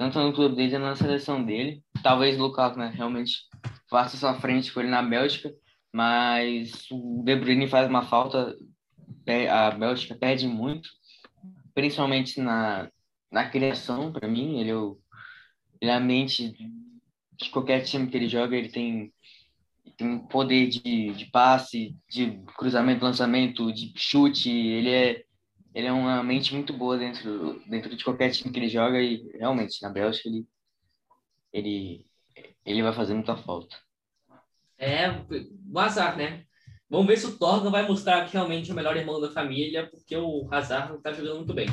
tanto 0.00 0.18
no 0.18 0.32
clube 0.32 0.56
dele 0.56 0.70
quanto 0.70 0.82
na 0.82 0.96
seleção 0.96 1.44
dele. 1.44 1.84
Talvez 2.02 2.38
o 2.38 2.44
Lukaku, 2.44 2.78
né, 2.78 2.90
realmente 2.94 3.34
faça 3.90 4.16
sua 4.16 4.32
frente 4.40 4.72
com 4.72 4.80
ele 4.80 4.88
na 4.88 5.02
Bélgica, 5.02 5.52
mas 5.92 6.86
o 6.90 7.22
De 7.22 7.36
Bruyne 7.36 7.68
faz 7.68 7.86
uma 7.86 8.00
falta, 8.00 8.56
a 9.50 9.70
Bélgica 9.72 10.14
perde 10.14 10.48
muito, 10.48 10.88
principalmente 11.74 12.40
na, 12.40 12.90
na 13.30 13.50
criação, 13.50 14.10
para 14.10 14.26
mim. 14.26 14.58
Ele 14.60 14.70
é, 14.70 14.74
ele 15.82 15.90
é 15.90 15.94
a 15.94 16.00
mente 16.00 16.54
de 17.36 17.50
qualquer 17.50 17.82
time 17.82 18.06
que 18.06 18.16
ele 18.16 18.26
joga, 18.26 18.56
ele 18.56 18.70
tem, 18.70 19.12
tem 19.98 20.08
um 20.08 20.26
poder 20.26 20.68
de, 20.68 21.12
de 21.12 21.26
passe, 21.26 21.94
de 22.08 22.40
cruzamento, 22.56 23.04
lançamento, 23.04 23.70
de 23.70 23.92
chute, 23.94 24.48
ele 24.48 24.88
é 24.88 25.24
ele 25.74 25.86
é 25.86 25.92
uma 25.92 26.22
mente 26.22 26.52
muito 26.54 26.72
boa 26.72 26.98
dentro, 26.98 27.62
dentro 27.68 27.94
de 27.94 28.04
qualquer 28.04 28.30
time 28.30 28.52
que 28.52 28.58
ele 28.58 28.68
joga 28.68 29.00
e 29.00 29.30
realmente 29.34 29.80
na 29.82 29.88
Bélgica 29.88 30.28
ele, 30.28 30.46
ele, 31.52 32.06
ele 32.64 32.82
vai 32.82 32.92
fazer 32.92 33.14
muita 33.14 33.36
falta. 33.36 33.76
É, 34.78 35.10
o 35.10 35.78
azar, 35.78 36.16
né? 36.16 36.44
Vamos 36.88 37.06
ver 37.06 37.18
se 37.18 37.26
o 37.26 37.38
Torga 37.38 37.70
vai 37.70 37.86
mostrar 37.86 38.24
que 38.24 38.32
realmente 38.32 38.70
é 38.70 38.72
o 38.72 38.76
melhor 38.76 38.96
irmão 38.96 39.20
da 39.20 39.30
família, 39.30 39.88
porque 39.88 40.16
o 40.16 40.48
Hazard 40.50 40.92
não 40.92 41.00
tá 41.00 41.12
jogando 41.12 41.36
muito 41.36 41.54
bem. 41.54 41.68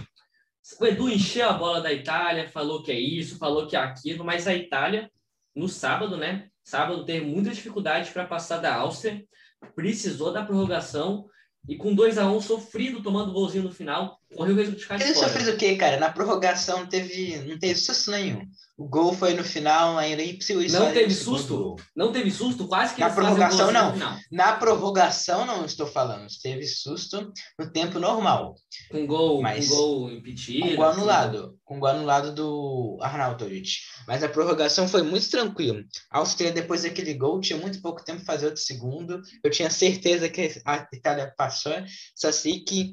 O 0.79 0.85
Edu 0.85 1.09
encheu 1.09 1.49
a 1.49 1.53
bola 1.53 1.81
da 1.81 1.91
Itália, 1.91 2.49
falou 2.49 2.83
que 2.83 2.91
é 2.91 2.99
isso, 2.99 3.37
falou 3.37 3.65
que 3.65 3.75
é 3.75 3.79
aquilo, 3.79 4.23
mas 4.23 4.47
a 4.47 4.53
Itália, 4.53 5.09
no 5.55 5.67
sábado, 5.67 6.17
né? 6.17 6.49
Sábado 6.63 7.05
teve 7.05 7.25
muita 7.25 7.49
dificuldade 7.49 8.11
para 8.11 8.27
passar 8.27 8.57
da 8.57 8.75
Áustria, 8.75 9.25
precisou 9.73 10.31
da 10.31 10.45
prorrogação 10.45 11.27
e 11.67 11.75
com 11.75 11.93
2 11.93 12.17
a 12.17 12.31
1 12.31 12.35
um, 12.35 12.41
sofrido 12.41 13.01
tomando 13.01 13.33
golzinho 13.33 13.65
no 13.65 13.71
final, 13.71 14.19
o 14.29 14.45
ficar 14.79 14.97
de 14.97 15.03
Ele 15.03 15.13
fora. 15.13 15.27
sofreu 15.29 15.53
o 15.53 15.57
quê, 15.57 15.75
cara? 15.75 15.99
Na 15.99 16.11
prorrogação 16.11 16.85
teve, 16.85 17.37
não 17.45 17.57
teve 17.57 17.79
susto 17.79 18.11
nenhum. 18.11 18.41
O 18.77 18.87
gol 18.87 19.11
foi 19.11 19.33
no 19.33 19.43
final, 19.43 19.97
ainda 19.97 20.21
impossível. 20.21 20.79
Não 20.79 20.93
teve 20.93 21.11
susto? 21.11 21.75
Não 21.95 22.11
teve 22.11 22.29
susto? 22.29 22.67
Quase 22.67 22.93
que 22.93 22.99
Na 22.99 23.09
prorrogação, 23.09 23.57
golzinho 23.57 23.73
não. 23.83 23.93
final. 23.93 24.17
Na 24.31 24.53
prorrogação, 24.53 25.45
não 25.47 25.65
estou 25.65 25.87
falando. 25.87 26.27
Teve 26.43 26.63
susto 26.67 27.31
no 27.57 27.71
tempo 27.71 27.97
normal. 27.97 28.53
Com 28.91 29.07
gol, 29.07 29.41
Mas- 29.41 29.67
com 29.67 29.75
gol 29.75 30.11
impedido. 30.11 30.67
Com 30.69 30.75
gol 30.75 30.85
anulado. 30.85 31.57
Com 31.65 31.79
gol 31.79 31.89
anulado 31.89 32.35
do 32.35 32.99
Arnautovic. 33.01 33.67
Mas 34.07 34.21
a 34.23 34.29
prorrogação 34.29 34.87
foi 34.87 35.01
muito 35.01 35.27
tranquilo. 35.31 35.83
A 36.11 36.19
Áustria, 36.19 36.51
depois 36.51 36.83
daquele 36.83 37.15
gol, 37.15 37.41
tinha 37.41 37.57
muito 37.57 37.81
pouco 37.81 38.05
tempo 38.05 38.23
para 38.23 38.33
fazer 38.35 38.45
outro 38.45 38.61
segundo. 38.61 39.19
Eu 39.43 39.49
tinha 39.49 39.71
certeza 39.71 40.29
que 40.29 40.53
a 40.63 40.87
Itália 40.93 41.33
passou. 41.35 41.73
Só 42.15 42.31
sei 42.31 42.59
que 42.59 42.91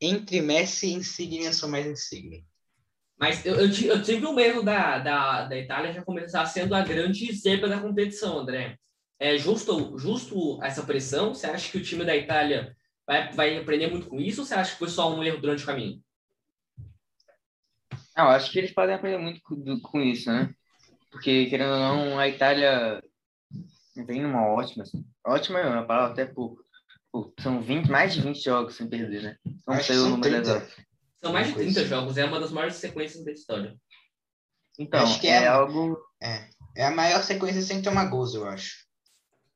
entre 0.00 0.40
Messi 0.40 0.88
e 0.88 0.94
Insigne, 0.94 1.44
eu 1.44 1.52
sou 1.52 1.68
mais 1.68 1.86
Insigne. 1.86 2.44
Mas 3.18 3.44
eu, 3.44 3.56
eu, 3.56 3.66
eu 3.66 4.02
tive 4.02 4.26
o 4.26 4.32
medo 4.32 4.62
da, 4.62 4.98
da, 4.98 5.44
da 5.44 5.56
Itália 5.56 5.92
já 5.92 6.02
começar 6.02 6.46
sendo 6.46 6.74
a 6.74 6.82
grande 6.82 7.32
zebra 7.32 7.68
da 7.68 7.80
competição, 7.80 8.38
André. 8.38 8.78
É 9.18 9.36
justo, 9.36 9.98
justo 9.98 10.62
essa 10.62 10.84
pressão? 10.84 11.34
Você 11.34 11.46
acha 11.46 11.70
que 11.70 11.78
o 11.78 11.82
time 11.82 12.04
da 12.04 12.16
Itália 12.16 12.76
vai, 13.04 13.32
vai 13.32 13.56
aprender 13.56 13.90
muito 13.90 14.08
com 14.08 14.20
isso 14.20 14.42
ou 14.42 14.46
você 14.46 14.54
acha 14.54 14.72
que 14.72 14.78
foi 14.78 14.88
só 14.88 15.12
um 15.12 15.22
erro 15.24 15.40
durante 15.40 15.64
o 15.64 15.66
caminho? 15.66 16.00
Não, 18.16 18.24
eu 18.24 18.30
acho 18.30 18.52
que 18.52 18.58
eles 18.58 18.72
podem 18.72 18.94
aprender 18.94 19.18
muito 19.18 19.40
com, 19.42 19.80
com 19.80 20.00
isso, 20.00 20.30
né? 20.30 20.54
Porque, 21.10 21.46
querendo 21.46 21.72
ou 21.72 21.78
não, 21.78 22.18
a 22.18 22.28
Itália 22.28 23.02
vem 23.96 24.22
numa 24.22 24.46
ótima, 24.46 24.84
assim, 24.84 25.04
ótima 25.26 25.58
é 25.58 25.68
uma 25.68 25.86
palavra 25.86 26.12
até 26.12 26.24
pouco. 26.24 26.62
São 27.40 27.60
20, 27.60 27.90
mais 27.90 28.14
de 28.14 28.20
20 28.20 28.42
jogos 28.44 28.76
sem 28.76 28.88
perder, 28.88 29.22
né? 29.22 29.36
Não 29.66 29.74
Acho 29.74 29.86
sei 29.86 29.96
o 29.96 30.00
são 30.02 30.10
número 30.10 30.42
30. 30.42 30.50
exato. 30.50 30.82
São 31.20 31.32
mais 31.32 31.46
de 31.46 31.52
Uma 31.52 31.58
30 31.58 31.74
coisa. 31.74 31.88
jogos, 31.88 32.16
é 32.18 32.24
uma 32.24 32.38
das 32.40 32.52
maiores 32.52 32.76
sequências 32.76 33.24
da 33.24 33.32
história. 33.32 33.76
Então, 34.78 35.02
Acho 35.02 35.20
que 35.20 35.26
é, 35.26 35.42
é- 35.44 35.48
algo... 35.48 35.98
É 36.76 36.84
a 36.84 36.90
maior 36.92 37.22
sequência 37.24 37.60
sem 37.62 37.82
tomar 37.82 38.04
gols, 38.06 38.34
eu 38.34 38.46
acho. 38.46 38.86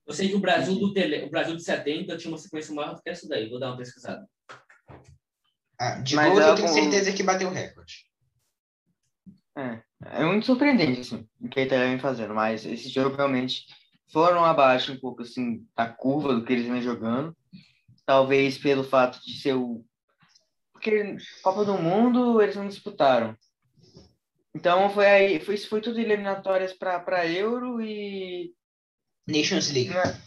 Eu 0.04 0.12
sei 0.12 0.28
que 0.28 0.34
o 0.34 0.40
Brasil 0.40 0.74
do 0.78 0.92
tele, 0.92 1.22
o 1.24 1.30
Brasil 1.30 1.54
de 1.54 1.62
70 1.62 2.16
tinha 2.16 2.32
uma 2.32 2.38
sequência 2.38 2.74
maior 2.74 2.94
do 2.94 3.00
que 3.00 3.08
essa 3.10 3.28
daí, 3.28 3.48
vou 3.48 3.60
dar 3.60 3.68
uma 3.68 3.76
pesquisada. 3.76 4.26
Ah, 5.78 6.00
de 6.00 6.16
Mas 6.16 6.32
gols 6.32 6.44
é 6.44 6.48
eu 6.50 6.54
tenho 6.56 6.68
certeza 6.68 7.12
que 7.12 7.22
bateu 7.22 7.48
o 7.48 7.52
recorde. 7.52 8.06
É, 9.56 9.82
é 10.06 10.24
muito 10.24 10.46
surpreendente, 10.46 11.00
assim, 11.02 11.28
o 11.40 11.48
que 11.48 11.60
a 11.60 11.62
Itália 11.64 11.88
vem 11.88 11.98
fazendo, 11.98 12.34
mas 12.34 12.64
esse 12.64 12.88
jogo 12.88 13.14
realmente 13.14 13.66
foram 14.10 14.44
abaixo 14.44 14.92
um 14.92 14.98
pouco, 14.98 15.22
assim, 15.22 15.64
da 15.76 15.86
curva 15.88 16.34
do 16.34 16.44
que 16.44 16.52
eles 16.52 16.66
vêm 16.66 16.82
jogando. 16.82 17.36
Talvez 18.04 18.58
pelo 18.58 18.84
fato 18.84 19.20
de 19.24 19.40
ser 19.40 19.54
o... 19.54 19.84
Porque 20.72 21.16
Copa 21.42 21.64
do 21.64 21.78
Mundo 21.78 22.42
eles 22.42 22.56
não 22.56 22.66
disputaram. 22.66 23.36
Então 24.54 24.90
foi 24.90 25.06
aí, 25.06 25.40
foi, 25.40 25.56
foi 25.56 25.80
tudo 25.80 25.98
eliminatórias 25.98 26.72
para 26.72 27.26
Euro 27.26 27.80
e 27.80 28.52
Nations 29.26 29.70
League. 29.70 29.90
né, 29.90 30.20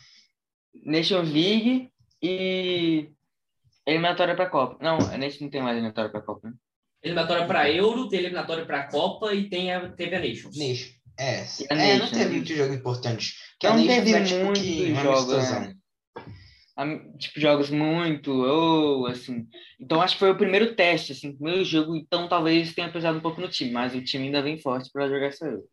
Nations 0.84 1.30
League 1.30 1.92
e 2.22 3.10
eliminatória 3.86 4.36
para 4.36 4.50
Copa. 4.50 4.78
Não, 4.82 4.98
a 4.98 5.18
Nations 5.18 5.42
não 5.42 5.50
tem 5.50 5.62
mais 5.62 5.76
eliminatória 5.76 6.10
para 6.10 6.22
Copa, 6.22 6.50
né? 6.50 6.54
Eliminatória 7.04 7.46
para 7.46 7.70
Euro, 7.70 8.10
tem 8.10 8.20
eliminatória 8.20 8.66
para 8.66 8.88
Copa 8.88 9.34
e 9.34 9.48
tem 9.48 9.72
a, 9.72 9.90
teve 9.90 10.16
a 10.16 10.20
Nations. 10.20 10.58
Nation. 10.58 10.92
É, 11.18 11.42
a 11.42 11.76
é 11.76 11.76
não 11.76 12.00
Nations, 12.00 12.10
teve 12.12 12.26
né? 12.26 12.32
muito 12.32 12.54
jogo 12.56 12.74
importante. 12.74 13.36
Que 13.60 13.68
a 13.68 13.70
Não 13.70 13.86
Nations 13.86 13.96
teve 13.96 14.14
é 14.14 14.24
tipo 14.24 14.46
muito 14.46 14.60
que 14.60 14.92
um 14.92 14.96
jogo, 14.96 15.38
né? 15.38 15.75
Tipo, 17.18 17.40
jogos 17.40 17.70
muito, 17.70 18.32
ou 18.32 19.08
assim. 19.08 19.48
Então 19.80 20.02
acho 20.02 20.16
que 20.16 20.20
foi 20.20 20.32
o 20.32 20.38
primeiro 20.38 20.76
teste, 20.76 21.14
assim, 21.14 21.34
primeiro 21.34 21.64
jogo, 21.64 21.96
então 21.96 22.28
talvez 22.28 22.74
tenha 22.74 22.92
pesado 22.92 23.18
um 23.18 23.22
pouco 23.22 23.40
no 23.40 23.48
time, 23.48 23.72
mas 23.72 23.96
o 23.96 24.04
time 24.04 24.26
ainda 24.26 24.42
vem 24.42 24.58
forte 24.58 24.92
para 24.92 25.08
jogar 25.08 25.28
essa 25.28 25.46
Euro. 25.46 25.64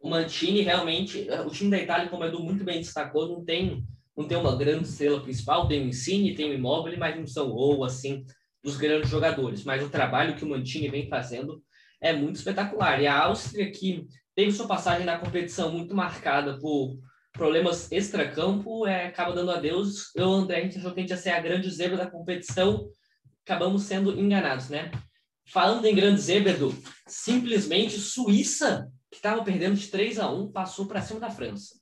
O 0.00 0.08
Mantini 0.08 0.62
realmente, 0.62 1.26
o 1.46 1.50
time 1.50 1.70
da 1.70 1.78
Itália, 1.78 2.08
como 2.08 2.22
o 2.22 2.26
Edu 2.26 2.42
muito 2.42 2.64
bem 2.64 2.78
destacou, 2.78 3.28
não 3.28 3.44
tem, 3.44 3.84
não 4.16 4.26
tem 4.26 4.36
uma 4.36 4.56
grande 4.56 4.88
estrela 4.88 5.20
principal, 5.20 5.68
tem 5.68 5.82
o 5.82 5.88
Insigne, 5.88 6.34
tem 6.34 6.50
o 6.50 6.54
Immobile, 6.54 6.96
mas 6.96 7.16
não 7.16 7.26
são 7.26 7.50
ou 7.50 7.84
assim 7.84 8.24
dos 8.62 8.76
grandes 8.78 9.10
jogadores. 9.10 9.62
Mas 9.62 9.82
o 9.82 9.90
trabalho 9.90 10.36
que 10.36 10.44
o 10.44 10.48
Mantini 10.48 10.88
vem 10.88 11.08
fazendo 11.08 11.62
é 12.00 12.12
muito 12.14 12.36
espetacular. 12.36 13.00
E 13.00 13.06
a 13.06 13.18
Áustria 13.24 13.70
que 13.70 14.06
teve 14.34 14.52
sua 14.52 14.66
passagem 14.66 15.04
na 15.04 15.18
competição 15.18 15.70
muito 15.70 15.94
marcada 15.94 16.58
por 16.58 16.98
problemas 17.34 17.90
extracampo, 17.90 18.86
é, 18.86 19.08
acaba 19.08 19.34
dando 19.34 19.50
adeus. 19.50 20.14
Eu, 20.14 20.32
André, 20.32 20.58
a 20.58 20.62
gente 20.62 20.78
achou 20.78 20.94
que 20.94 21.00
a 21.00 21.02
gente 21.02 21.10
ia 21.10 21.16
ser 21.16 21.30
a 21.30 21.40
grande 21.40 21.68
zebra 21.68 21.98
da 21.98 22.10
competição, 22.10 22.88
acabamos 23.44 23.82
sendo 23.82 24.18
enganados, 24.18 24.70
né? 24.70 24.90
Falando 25.52 25.84
em 25.84 25.94
grande 25.94 26.20
zebra, 26.20 26.52
Edu, 26.52 26.74
simplesmente 27.06 27.98
Suíça 27.98 28.88
que 29.10 29.18
estava 29.18 29.44
perdendo 29.44 29.76
de 29.76 29.88
3 29.88 30.18
a 30.18 30.30
1 30.30 30.52
passou 30.52 30.86
para 30.86 31.02
cima 31.02 31.20
da 31.20 31.28
França. 31.28 31.74
O 31.74 31.80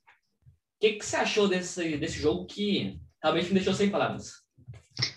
que, 0.81 0.93
que 0.93 1.05
você 1.05 1.15
achou 1.15 1.47
desse, 1.47 1.97
desse 1.97 2.19
jogo 2.19 2.45
que 2.45 2.99
realmente 3.21 3.47
me 3.47 3.53
deixou 3.53 3.73
sem 3.73 3.89
palavras? 3.89 4.43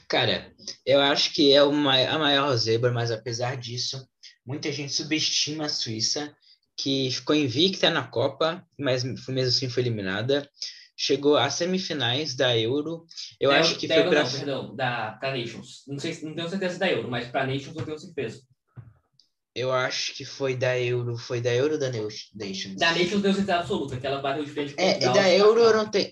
Cara, 0.09 0.55
eu 0.85 1.01
acho 1.01 1.33
que 1.33 1.53
é 1.53 1.63
uma, 1.63 1.99
a 1.99 2.19
maior 2.19 2.55
zebra, 2.57 2.93
mas 2.93 3.11
apesar 3.11 3.57
disso, 3.57 4.07
muita 4.45 4.71
gente 4.71 4.93
subestima 4.93 5.67
a 5.67 5.69
Suíça, 5.69 6.35
que 6.77 7.11
ficou 7.11 7.35
invicta 7.35 7.91
na 7.91 8.07
Copa, 8.07 8.65
mas 8.79 9.03
mesmo 9.05 9.41
assim 9.41 9.69
foi 9.69 9.83
eliminada. 9.83 10.49
Chegou 10.99 11.37
às 11.37 11.55
semifinais 11.55 12.35
da 12.35 12.57
Euro. 12.57 13.05
Eu 13.41 13.51
Da 13.51 13.59
acho 13.61 13.77
que 13.77 13.87
foi 13.87 13.97
Euro 13.99 14.09
para 14.11 14.25
não, 14.25 14.31
perdão, 14.31 14.77
da 14.77 15.13
pra 15.13 15.37
Nations. 15.37 15.83
Não 15.87 15.99
sei, 15.99 16.13
se- 16.15 16.25
não 16.25 16.35
tenho 16.35 16.49
certeza 16.49 16.79
da 16.79 16.91
Euro, 16.91 17.11
mas 17.11 17.29
para 17.29 17.47
Nations 17.47 17.77
eu 17.77 17.85
tenho 17.85 17.99
certeza. 17.99 18.43
Eu 19.55 19.73
acho 19.73 20.15
que 20.15 20.25
foi 20.25 20.55
da 20.55 20.79
Euro, 20.79 21.17
foi 21.17 21.41
da 21.41 21.55
Euro 21.55 21.75
ou 21.75 21.81
da 21.81 21.91
Nations? 21.91 22.31
Da 22.77 22.91
Nations 22.91 23.13
eu 23.13 23.23
tenho 23.23 23.35
certeza 23.35 23.57
absoluta, 23.57 23.97
que 23.99 24.07
ela 24.07 24.21
bateu 24.21 24.45
de 24.45 24.51
frente 24.51 24.75
com 24.75 24.83
É, 24.83 24.91
Portugal, 24.93 25.15
da 25.15 25.31
Euro 25.33 25.61
eu 25.61 25.75
não 25.75 25.91
tenho. 25.91 26.11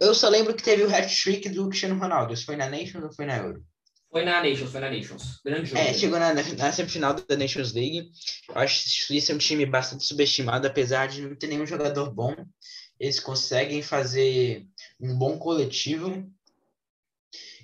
Eu 0.00 0.12
só 0.14 0.28
lembro 0.28 0.54
que 0.54 0.62
teve 0.62 0.82
o 0.82 0.90
hat-trick 0.92 1.48
do 1.50 1.68
Cristiano 1.68 1.98
Ronaldo. 2.00 2.32
Isso 2.34 2.44
foi 2.46 2.56
na 2.56 2.68
Nations 2.68 3.04
ou 3.04 3.12
foi 3.12 3.26
na 3.26 3.36
Euro? 3.36 3.62
Foi 4.10 4.24
na 4.24 4.42
Nations, 4.42 4.70
foi 4.70 4.80
na 4.80 4.90
Nations. 4.90 5.40
Grande 5.44 5.66
jogo. 5.66 5.80
É, 5.80 5.92
chegou 5.92 6.18
na, 6.18 6.32
na 6.32 6.72
semifinal 6.72 7.14
da 7.14 7.36
Nations 7.36 7.74
League. 7.74 8.10
Eu 8.48 8.56
acho 8.56 8.82
que 8.82 8.88
a 8.88 9.06
Suíça 9.06 9.32
é 9.32 9.34
um 9.34 9.38
time 9.38 9.66
bastante 9.66 10.04
subestimado, 10.04 10.66
apesar 10.66 11.08
de 11.08 11.22
não 11.22 11.36
ter 11.36 11.46
nenhum 11.46 11.66
jogador 11.66 12.10
bom. 12.10 12.34
Eles 12.98 13.20
conseguem 13.20 13.82
fazer 13.82 14.66
um 14.98 15.16
bom 15.16 15.38
coletivo. 15.38 16.26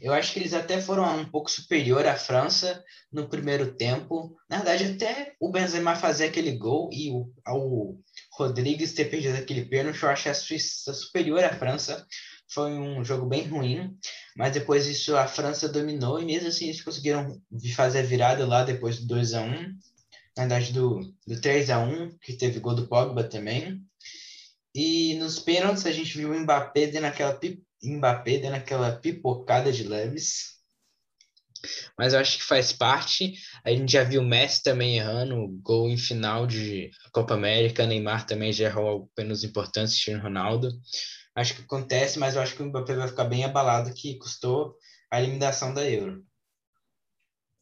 Eu 0.00 0.12
acho 0.12 0.32
que 0.32 0.38
eles 0.38 0.52
até 0.52 0.80
foram 0.80 1.18
um 1.18 1.24
pouco 1.24 1.50
superior 1.50 2.06
à 2.06 2.14
França 2.14 2.84
no 3.10 3.26
primeiro 3.26 3.74
tempo. 3.74 4.36
Na 4.50 4.56
verdade, 4.56 4.84
até 4.84 5.34
o 5.40 5.50
Benzema 5.50 5.96
fazer 5.96 6.26
aquele 6.26 6.52
gol 6.52 6.90
e 6.92 7.10
o, 7.10 7.32
ao 7.44 7.96
Rodrigues 8.32 8.92
ter 8.92 9.06
perdido 9.06 9.36
aquele 9.36 9.64
pênalti, 9.64 10.02
eu 10.02 10.10
acho 10.10 10.28
a 10.28 10.34
Suíça 10.34 10.92
superior 10.92 11.42
à 11.42 11.54
França. 11.54 12.06
Foi 12.52 12.72
um 12.72 13.04
jogo 13.04 13.26
bem 13.26 13.42
ruim, 13.48 13.96
mas 14.36 14.52
depois 14.52 14.84
disso 14.84 15.16
a 15.16 15.26
França 15.26 15.68
dominou 15.68 16.20
e 16.20 16.24
mesmo 16.24 16.48
assim 16.48 16.66
eles 16.66 16.82
conseguiram 16.82 17.40
fazer 17.74 18.00
a 18.00 18.02
virada 18.02 18.46
lá 18.46 18.62
depois 18.64 18.98
do 19.00 19.06
2 19.06 19.34
a 19.34 19.42
1 19.42 19.50
na 20.36 20.46
verdade 20.46 20.72
do, 20.72 21.00
do 21.26 21.40
3 21.40 21.70
a 21.70 21.78
1 21.78 22.16
que 22.18 22.34
teve 22.34 22.60
gol 22.60 22.74
do 22.74 22.88
Pogba 22.88 23.24
também. 23.24 23.80
E 24.74 25.14
nos 25.14 25.38
pênaltis 25.38 25.86
a 25.86 25.92
gente 25.92 26.16
viu 26.16 26.32
o 26.32 26.40
Mbappé 26.40 26.88
dando 26.88 27.04
aquela, 27.04 27.34
pi- 27.34 27.62
Mbappé 27.82 28.38
dando 28.38 28.54
aquela 28.54 28.92
pipocada 28.96 29.70
de 29.72 29.84
leves. 29.84 30.54
Mas 31.96 32.12
eu 32.12 32.18
acho 32.20 32.38
que 32.38 32.44
faz 32.44 32.72
parte. 32.72 33.34
A 33.64 33.70
gente 33.70 33.92
já 33.92 34.02
viu 34.02 34.20
o 34.20 34.24
Messi 34.24 34.62
também 34.62 34.98
errando 34.98 35.48
gol 35.62 35.88
em 35.88 35.96
final 35.96 36.46
de 36.46 36.90
Copa 37.12 37.34
América. 37.34 37.86
Neymar 37.86 38.26
também 38.26 38.52
já 38.52 38.66
errou 38.66 39.08
pênaltis 39.14 39.44
importantes, 39.44 39.94
Cristiano 39.94 40.22
Ronaldo. 40.22 40.68
Acho 41.34 41.54
que 41.56 41.62
acontece, 41.62 42.18
mas 42.18 42.36
eu 42.36 42.42
acho 42.42 42.54
que 42.54 42.62
o 42.62 42.66
Mbappé 42.66 42.94
vai 42.94 43.08
ficar 43.08 43.24
bem 43.24 43.44
abalado, 43.44 43.92
que 43.92 44.16
custou 44.18 44.76
a 45.10 45.20
eliminação 45.20 45.74
da 45.74 45.88
Euro. 45.88 46.24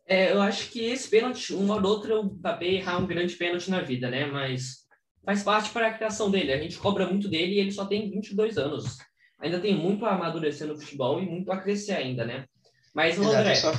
É, 0.07 0.33
eu 0.33 0.43
acho 0.43 0.69
que 0.71 0.81
esse 0.85 1.09
pênalti, 1.09 1.55
um 1.55 1.71
ou 1.71 1.83
outro, 1.83 2.21
o 2.21 2.25
Mbappé 2.25 2.67
errar 2.67 2.99
um 2.99 3.07
grande 3.07 3.35
pênalti 3.35 3.71
na 3.71 3.81
vida, 3.81 4.11
né? 4.11 4.27
Mas 4.27 4.83
faz 5.25 5.43
parte 5.43 5.71
para 5.71 5.89
a 5.89 5.95
criação 5.95 6.31
dele. 6.31 6.53
A 6.53 6.59
gente 6.59 6.77
cobra 6.77 7.07
muito 7.07 7.29
dele 7.29 7.55
e 7.55 7.59
ele 7.61 7.71
só 7.73 7.87
tem 7.87 8.11
22 8.11 8.59
anos. 8.59 8.99
Ainda 9.41 9.61
tem 9.61 9.75
muito 9.75 10.05
a 10.05 10.15
amadurecer 10.15 10.67
no 10.67 10.79
futebol 10.79 11.21
e 11.21 11.27
muito 11.27 11.51
a 11.51 11.61
crescer 11.61 11.93
ainda, 11.95 12.25
né? 12.25 12.47
Mas, 12.95 13.17
Exato, 13.17 13.35
André, 13.35 13.53
eu 13.53 13.57
só- 13.57 13.73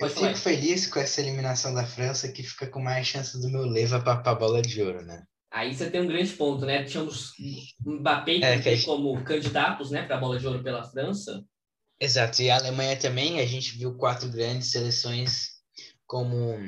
eu 0.00 0.08
fico 0.10 0.36
feliz 0.36 0.86
com 0.86 0.98
essa 1.00 1.22
eliminação 1.22 1.72
da 1.72 1.86
França, 1.86 2.30
que 2.30 2.42
fica 2.42 2.66
com 2.66 2.80
mais 2.80 3.06
chance 3.06 3.40
do 3.40 3.48
meu 3.48 3.62
leva 3.62 3.98
para 3.98 4.20
a 4.30 4.34
bola 4.34 4.60
de 4.60 4.82
ouro, 4.82 5.02
né? 5.02 5.24
Aí 5.50 5.74
você 5.74 5.90
tem 5.90 6.00
um 6.00 6.06
grande 6.06 6.32
ponto, 6.32 6.66
né? 6.66 6.84
Tínhamos 6.84 7.32
Mbappé 7.84 8.38
É, 8.42 8.60
que 8.60 8.82
como 8.84 9.22
candidatos, 9.24 9.90
né, 9.90 10.02
para 10.02 10.16
a 10.16 10.20
bola 10.20 10.38
de 10.38 10.46
ouro 10.46 10.62
pela 10.62 10.84
França. 10.84 11.44
Exato, 11.98 12.42
e 12.42 12.50
a 12.50 12.56
Alemanha 12.56 12.98
também, 12.98 13.40
a 13.40 13.46
gente 13.46 13.78
viu 13.78 13.96
quatro 13.96 14.28
grandes 14.28 14.70
seleções 14.70 15.52
como 16.06 16.58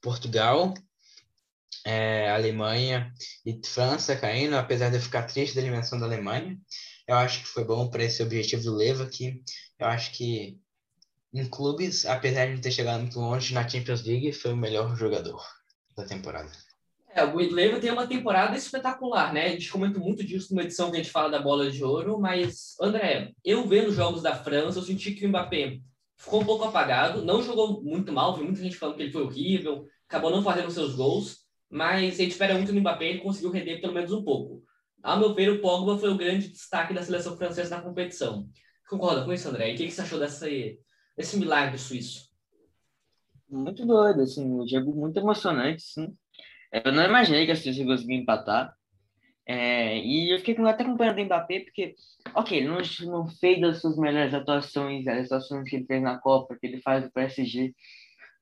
Portugal, 0.00 0.74
é, 1.84 2.30
Alemanha 2.30 3.12
e 3.46 3.60
França 3.64 4.16
caindo, 4.16 4.56
apesar 4.56 4.90
de 4.90 4.96
eu 4.96 5.00
ficar 5.00 5.22
triste 5.22 5.54
da 5.54 5.60
eliminação 5.60 5.98
da 6.00 6.06
Alemanha. 6.06 6.58
Eu 7.06 7.16
acho 7.16 7.40
que 7.40 7.48
foi 7.48 7.64
bom 7.64 7.88
para 7.88 8.04
esse 8.04 8.22
objetivo 8.22 8.62
do 8.62 8.74
Leva, 8.74 9.06
que 9.06 9.42
eu 9.78 9.86
acho 9.86 10.12
que 10.12 10.58
em 11.32 11.48
clubes, 11.48 12.04
apesar 12.04 12.46
de 12.46 12.54
não 12.54 12.60
ter 12.60 12.70
chegado 12.70 13.00
muito 13.00 13.18
longe 13.18 13.54
na 13.54 13.66
Champions 13.68 14.02
League, 14.02 14.32
foi 14.32 14.52
o 14.52 14.56
melhor 14.56 14.96
jogador 14.96 15.42
da 15.96 16.04
temporada. 16.04 16.50
É, 17.14 17.24
o 17.24 17.36
Guilherme 17.36 17.78
tem 17.78 17.90
uma 17.90 18.06
temporada 18.06 18.56
espetacular, 18.56 19.34
né? 19.34 19.46
A 19.46 19.50
gente 19.50 19.70
comenta 19.70 19.98
muito 19.98 20.24
disso 20.24 20.54
numa 20.54 20.62
edição 20.62 20.90
que 20.90 20.96
a 20.96 21.02
gente 21.02 21.12
fala 21.12 21.30
da 21.30 21.42
bola 21.42 21.70
de 21.70 21.84
ouro, 21.84 22.18
mas, 22.18 22.74
André, 22.80 23.32
eu 23.44 23.66
vendo 23.66 23.92
jogos 23.92 24.22
da 24.22 24.34
França, 24.34 24.78
eu 24.78 24.82
senti 24.82 25.12
que 25.12 25.26
o 25.26 25.28
Mbappé 25.28 25.78
ficou 26.16 26.40
um 26.40 26.44
pouco 26.44 26.64
apagado, 26.64 27.22
não 27.22 27.42
jogou 27.42 27.82
muito 27.82 28.10
mal, 28.12 28.34
vi 28.34 28.44
muita 28.44 28.62
gente 28.62 28.78
falando 28.78 28.96
que 28.96 29.02
ele 29.02 29.12
foi 29.12 29.24
horrível, 29.24 29.86
acabou 30.08 30.30
não 30.30 30.42
fazendo 30.42 30.70
seus 30.70 30.94
gols, 30.94 31.40
mas 31.68 32.14
a 32.14 32.22
gente 32.22 32.30
espera 32.30 32.54
muito 32.54 32.72
no 32.72 32.80
Mbappé, 32.80 33.10
ele 33.10 33.20
conseguiu 33.20 33.50
render 33.50 33.78
pelo 33.80 33.92
menos 33.92 34.10
um 34.10 34.24
pouco. 34.24 34.62
Ao 35.02 35.18
meu 35.18 35.34
ver, 35.34 35.50
o 35.50 35.60
Pogba 35.60 35.98
foi 35.98 36.08
o 36.08 36.16
grande 36.16 36.48
destaque 36.48 36.94
da 36.94 37.02
seleção 37.02 37.36
francesa 37.36 37.76
na 37.76 37.82
competição. 37.82 38.48
Concorda 38.88 39.24
com 39.24 39.32
isso, 39.32 39.48
André? 39.48 39.70
E 39.70 39.74
o 39.74 39.76
que, 39.76 39.86
que 39.86 39.90
você 39.90 40.00
achou 40.00 40.18
dessa, 40.18 40.46
desse 41.16 41.36
milagre 41.36 41.76
suíço? 41.76 42.30
Muito 43.50 43.84
doido, 43.84 44.22
assim, 44.22 44.46
um 44.46 44.66
jogo 44.66 44.94
muito 44.94 45.18
emocionante, 45.18 45.82
sim. 45.82 46.16
Eu 46.72 46.92
não 46.92 47.04
imaginei 47.04 47.44
que 47.44 47.52
a 47.52 47.56
Suíça 47.56 47.84
conseguia 47.84 48.16
empatar. 48.16 48.74
É, 49.44 49.98
e 49.98 50.32
eu 50.32 50.38
fiquei 50.38 50.56
até 50.66 50.84
com 50.84 50.96
pena 50.96 51.12
do 51.12 51.24
Mbappé, 51.24 51.60
porque, 51.60 51.94
ok, 52.34 52.58
ele 52.58 52.68
não, 52.68 52.78
não 53.10 53.26
fez 53.26 53.60
das 53.60 53.80
suas 53.80 53.98
melhores 53.98 54.32
atuações, 54.32 55.06
as 55.06 55.26
atuações 55.26 55.68
que 55.68 55.76
ele 55.76 55.86
fez 55.86 56.00
na 56.02 56.18
Copa, 56.18 56.56
que 56.56 56.66
ele 56.66 56.80
faz 56.80 57.04
do 57.04 57.10
PSG, 57.10 57.74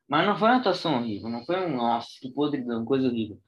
mas 0.07 0.27
não 0.27 0.37
foi 0.37 0.49
uma 0.49 0.57
atuação 0.57 0.97
horrível, 0.97 1.29
não 1.29 1.43
foi 1.43 1.65
um, 1.65 1.75
nossa, 1.75 2.07
que 2.21 2.31
podridão, 2.31 2.85
coisa 2.85 3.07
horrível. 3.07 3.39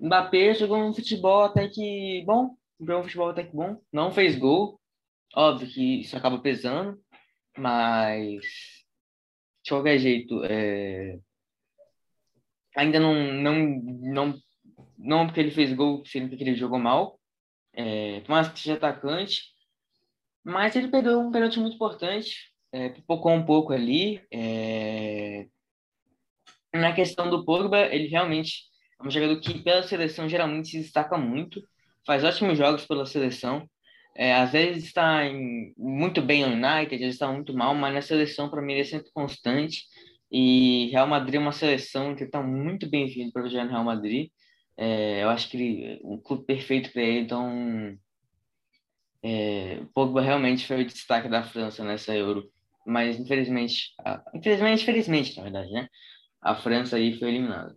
Mbappé 0.00 0.54
jogou 0.54 0.78
um 0.78 0.94
futebol 0.94 1.42
até 1.42 1.68
que 1.68 2.24
bom, 2.26 2.56
jogou 2.80 3.00
um 3.00 3.04
futebol 3.04 3.28
até 3.28 3.44
que 3.44 3.54
bom, 3.54 3.78
não 3.92 4.10
fez 4.10 4.36
gol, 4.38 4.80
óbvio 5.34 5.68
que 5.68 6.00
isso 6.00 6.16
acaba 6.16 6.38
pesando, 6.38 6.98
mas 7.56 8.40
de 9.64 9.70
qualquer 9.70 9.98
jeito, 9.98 10.42
é, 10.44 11.18
ainda 12.76 12.98
não, 12.98 13.14
não, 13.14 13.54
não, 14.00 14.34
não 14.98 15.26
porque 15.26 15.40
ele 15.40 15.50
fez 15.50 15.72
gol, 15.72 16.04
significa 16.06 16.44
que 16.44 16.50
ele 16.50 16.56
jogou 16.56 16.78
mal, 16.78 17.18
é, 17.74 18.20
que 18.52 18.60
seja 18.60 18.74
atacante, 18.74 19.42
mas 20.44 20.74
ele 20.74 20.88
perdeu 20.88 21.20
um 21.20 21.30
pênalti 21.30 21.58
muito 21.58 21.74
importante, 21.74 22.52
é, 22.72 22.88
pipocou 22.88 23.32
um 23.32 23.44
pouco 23.44 23.72
ali. 23.72 24.20
É... 24.32 25.46
Na 26.74 26.92
questão 26.92 27.28
do 27.28 27.44
Pogba, 27.44 27.78
ele 27.94 28.08
realmente 28.08 28.62
é 29.00 29.06
um 29.06 29.10
jogador 29.10 29.38
que 29.40 29.62
pela 29.62 29.82
seleção 29.82 30.28
geralmente 30.28 30.70
se 30.70 30.80
destaca 30.80 31.18
muito, 31.18 31.62
faz 32.06 32.24
ótimos 32.24 32.56
jogos 32.56 32.86
pela 32.86 33.04
seleção, 33.04 33.68
é, 34.16 34.34
às 34.34 34.52
vezes 34.52 34.84
está 34.84 35.24
em, 35.24 35.72
muito 35.76 36.20
bem 36.20 36.42
no 36.44 36.52
United, 36.52 36.94
às 36.94 37.00
vezes 37.00 37.14
está 37.14 37.30
muito 37.30 37.54
mal, 37.54 37.74
mas 37.74 37.94
na 37.94 38.02
seleção 38.02 38.50
para 38.50 38.60
mim 38.60 38.72
ele 38.72 38.82
é 38.82 38.84
sempre 38.84 39.10
constante 39.12 39.84
e 40.32 40.88
Real 40.90 41.06
Madrid 41.06 41.34
é 41.34 41.38
uma 41.38 41.52
seleção 41.52 42.16
que 42.16 42.24
está 42.24 42.42
muito 42.42 42.88
bem-vindo 42.88 43.30
para 43.30 43.46
jogar 43.46 43.66
no 43.66 43.70
Real 43.70 43.84
Madrid. 43.84 44.30
É, 44.78 45.22
eu 45.22 45.28
acho 45.28 45.50
que 45.50 45.58
ele, 45.58 46.00
um 46.02 46.16
clube 46.16 46.46
perfeito 46.46 46.90
para 46.90 47.02
ele, 47.02 47.18
então 47.18 47.94
é, 49.22 49.82
Pogba 49.94 50.22
realmente 50.22 50.66
foi 50.66 50.80
o 50.80 50.86
destaque 50.86 51.28
da 51.28 51.42
França 51.42 51.84
nessa 51.84 52.16
Euro. 52.16 52.50
Mas 52.86 53.20
infelizmente, 53.20 53.90
infelizmente, 54.34 54.86
felizmente, 54.86 55.36
na 55.36 55.42
verdade, 55.42 55.70
né? 55.70 55.86
A 56.40 56.56
França 56.56 56.96
aí 56.96 57.18
foi 57.18 57.28
eliminada. 57.28 57.76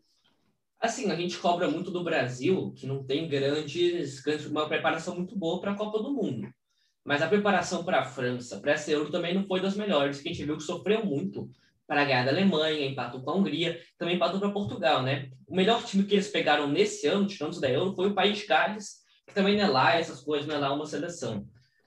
Assim, 0.80 1.12
a 1.12 1.16
gente 1.16 1.38
cobra 1.38 1.70
muito 1.70 1.92
do 1.92 2.06
Brasil, 2.06 2.74
que 2.78 2.88
não 2.88 3.04
tem 3.04 3.28
grandes, 3.28 4.22
grandes 4.22 4.46
uma 4.46 4.70
preparação 4.70 5.14
muito 5.14 5.38
boa 5.38 5.60
para 5.60 5.74
a 5.74 5.76
Copa 5.76 6.02
do 6.02 6.14
Mundo. 6.14 6.48
Mas 7.04 7.22
a 7.22 7.28
preparação 7.28 7.84
para 7.84 8.00
a 8.00 8.06
França, 8.06 8.62
para 8.62 8.72
essa 8.72 8.90
Euro, 8.92 9.12
também 9.12 9.34
não 9.34 9.44
foi 9.44 9.60
das 9.60 9.76
melhores, 9.76 10.22
que 10.22 10.30
a 10.30 10.32
gente 10.32 10.46
viu 10.46 10.56
que 10.56 10.64
sofreu 10.64 11.06
muito 11.06 11.50
para 11.88 12.06
ganhar 12.06 12.26
da 12.26 12.32
Alemanha, 12.32 12.88
empatou 12.88 13.22
com 13.22 13.32
a 13.32 13.36
Hungria, 13.36 13.80
também 13.98 14.16
empatou 14.16 14.40
para 14.40 14.50
Portugal, 14.50 15.04
né? 15.04 15.30
O 15.48 15.56
melhor 15.56 15.84
time 15.84 16.04
que 16.04 16.16
eles 16.16 16.28
pegaram 16.28 16.68
nesse 16.68 17.08
ano, 17.08 17.28
tirando 17.28 17.60
da 17.60 17.70
Euro, 17.70 17.96
foi 17.96 18.10
o 18.10 18.16
País 18.16 18.40
de 18.40 18.46
Gales, 18.46 18.96
que 19.28 19.34
também 19.34 19.58
não 19.58 19.66
é 19.66 19.68
lá 19.68 19.96
essas 19.96 20.22
coisas, 20.22 20.48
não 20.48 20.56
é 20.56 20.60
lá 20.60 20.74
uma 20.74 20.86
seleção. 20.86 21.46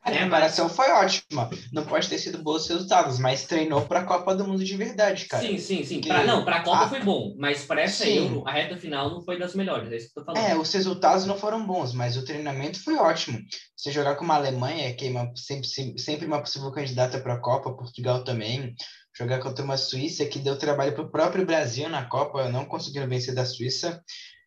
A 0.08 0.12
é, 0.12 0.18
preparação 0.20 0.68
foi 0.68 0.90
ótima. 0.90 1.50
Não 1.72 1.84
pode 1.84 2.08
ter 2.08 2.18
sido 2.18 2.42
bons 2.42 2.66
resultados, 2.68 3.18
mas 3.18 3.46
treinou 3.46 3.82
para 3.82 4.00
a 4.00 4.04
Copa 4.04 4.34
do 4.34 4.46
Mundo 4.46 4.64
de 4.64 4.76
verdade, 4.76 5.26
cara. 5.26 5.46
Sim, 5.46 5.58
sim, 5.58 5.84
sim. 5.84 6.00
Pra, 6.00 6.24
não, 6.24 6.44
para 6.44 6.56
a 6.56 6.62
Copa 6.62 6.88
foi 6.88 7.00
bom, 7.02 7.34
mas 7.36 7.64
para 7.64 7.82
essa 7.82 8.04
sim. 8.04 8.16
Euro, 8.16 8.44
a 8.46 8.52
reta 8.52 8.76
final 8.76 9.10
não 9.10 9.20
foi 9.20 9.38
das 9.38 9.54
melhores, 9.54 9.90
é 9.92 9.96
isso 9.96 10.12
que 10.12 10.18
eu 10.18 10.24
tô 10.24 10.32
falando. 10.32 10.50
É, 10.50 10.56
os 10.56 10.72
resultados 10.72 11.26
não 11.26 11.36
foram 11.36 11.66
bons, 11.66 11.92
mas 11.92 12.16
o 12.16 12.24
treinamento 12.24 12.82
foi 12.82 12.96
ótimo. 12.96 13.38
Você 13.76 13.90
jogar 13.90 14.14
com 14.16 14.24
uma 14.24 14.36
Alemanha, 14.36 14.94
que 14.94 15.06
é 15.06 15.10
uma, 15.10 15.30
sempre, 15.34 15.68
sempre 15.98 16.26
uma 16.26 16.40
possível 16.40 16.70
candidata 16.70 17.18
para 17.20 17.34
a 17.34 17.40
Copa, 17.40 17.74
Portugal 17.74 18.24
também, 18.24 18.74
jogar 19.18 19.40
contra 19.40 19.64
uma 19.64 19.76
Suíça 19.76 20.24
que 20.24 20.38
deu 20.38 20.56
trabalho 20.56 20.92
para 20.92 21.02
o 21.02 21.10
próprio 21.10 21.44
Brasil 21.44 21.88
na 21.88 22.04
Copa, 22.04 22.48
não 22.48 22.64
conseguiram 22.64 23.08
vencer 23.08 23.34
da 23.34 23.44
Suíça. 23.44 24.02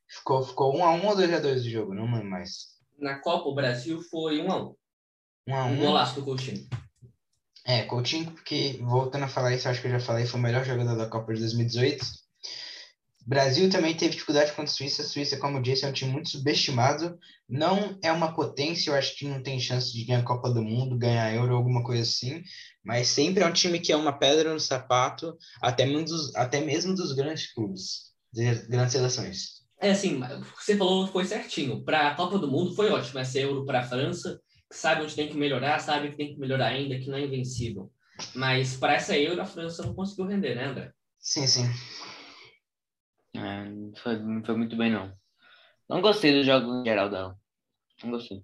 Ficou, 0.07 0.41
ficou 0.43 0.77
1 0.77 0.86
a 0.86 0.91
1 0.91 1.07
ou 1.07 1.15
2 1.15 1.34
a 1.34 1.39
2 1.39 1.65
o 1.65 1.69
jogo, 1.69 1.93
não 1.93 2.05
lembro 2.05 2.29
mais. 2.29 2.71
Na 2.97 3.19
Copa, 3.19 3.49
o 3.49 3.55
Brasil 3.55 4.01
foi 4.10 4.41
1 4.41 4.51
a 4.51 4.63
1 4.63 4.75
1 5.47 5.55
a 5.55 5.65
1 5.65 5.73
Um 5.73 5.77
golaço 5.77 6.15
do 6.15 6.23
Coutinho. 6.23 6.67
É, 7.65 7.84
Coutinho, 7.84 8.31
porque, 8.31 8.79
voltando 8.81 9.25
a 9.25 9.27
falar 9.27 9.53
isso, 9.53 9.67
acho 9.67 9.81
que 9.81 9.88
eu 9.88 9.91
já 9.91 9.99
falei, 9.99 10.25
foi 10.25 10.39
o 10.39 10.43
melhor 10.43 10.63
jogador 10.63 10.95
da 10.95 11.07
Copa 11.07 11.34
de 11.34 11.41
2018. 11.41 12.05
Brasil 13.25 13.69
também 13.69 13.95
teve 13.95 14.13
dificuldade 14.13 14.51
contra 14.51 14.63
a 14.65 14.67
Suíça. 14.67 15.03
A 15.03 15.05
Suíça, 15.05 15.38
como 15.38 15.57
eu 15.57 15.62
disse, 15.62 15.86
é 15.86 15.88
um 15.88 15.93
time 15.93 16.12
muito 16.12 16.29
subestimado. 16.29 17.17
Não 17.47 17.97
é 18.03 18.12
uma 18.12 18.34
potência, 18.34 18.89
eu 18.89 18.95
acho 18.95 19.15
que 19.15 19.27
não 19.27 19.43
tem 19.43 19.60
chance 19.60 19.93
de 19.93 20.03
ganhar 20.05 20.19
a 20.19 20.25
Copa 20.25 20.49
do 20.49 20.62
Mundo, 20.62 20.97
ganhar 20.97 21.34
Euro, 21.34 21.55
alguma 21.55 21.84
coisa 21.84 22.01
assim. 22.01 22.41
Mas 22.84 23.07
sempre 23.10 23.43
é 23.43 23.47
um 23.47 23.53
time 23.53 23.79
que 23.79 23.91
é 23.91 23.95
uma 23.95 24.17
pedra 24.17 24.53
no 24.53 24.60
sapato, 24.60 25.38
até 25.62 25.86
mesmo 25.86 26.05
dos, 26.05 26.36
até 26.36 26.62
mesmo 26.62 26.95
dos 26.95 27.13
grandes 27.13 27.53
clubes, 27.53 28.12
das 28.34 28.67
grandes 28.67 28.93
seleções. 28.93 29.62
É 29.79 29.91
assim, 29.91 30.19
você 30.55 30.77
falou 30.77 31.07
foi 31.07 31.25
certinho. 31.25 31.84
Para 31.84 32.10
a 32.10 32.15
Copa 32.15 32.38
do 32.38 32.47
Mundo 32.47 32.75
foi 32.75 32.89
ótimo 32.89 33.19
essa 33.19 33.39
Euro 33.39 33.65
para 33.65 33.81
a 33.81 33.84
França, 33.84 34.39
que 34.69 34.77
sabe 34.77 35.03
onde 35.03 35.15
tem 35.15 35.27
que 35.27 35.38
melhorar, 35.38 35.79
sabe 35.79 36.10
que 36.10 36.17
tem 36.17 36.34
que 36.34 36.39
melhorar 36.39 36.67
ainda, 36.67 36.99
que 36.99 37.10
não 37.10 37.17
é 37.17 37.25
invencível. 37.25 37.91
Mas 38.36 38.75
para 38.75 38.93
essa 38.93 39.17
Euro 39.17 39.41
a 39.41 39.45
França 39.45 39.84
não 39.84 39.93
conseguiu 39.93 40.27
render, 40.27 40.55
né, 40.55 40.65
André? 40.65 40.91
Sim, 41.19 41.47
sim. 41.47 41.69
É, 43.34 43.65
não, 43.65 43.94
foi, 43.96 44.17
foi 44.46 44.58
muito 44.58 44.76
bem, 44.76 44.91
não. 44.91 45.12
Não 45.89 46.02
gostei 46.02 46.34
do 46.34 46.44
jogo 46.44 46.82
em 46.82 46.86
geral 46.86 47.10
dela. 47.10 47.38
Não 48.04 48.12
gostei. 48.12 48.44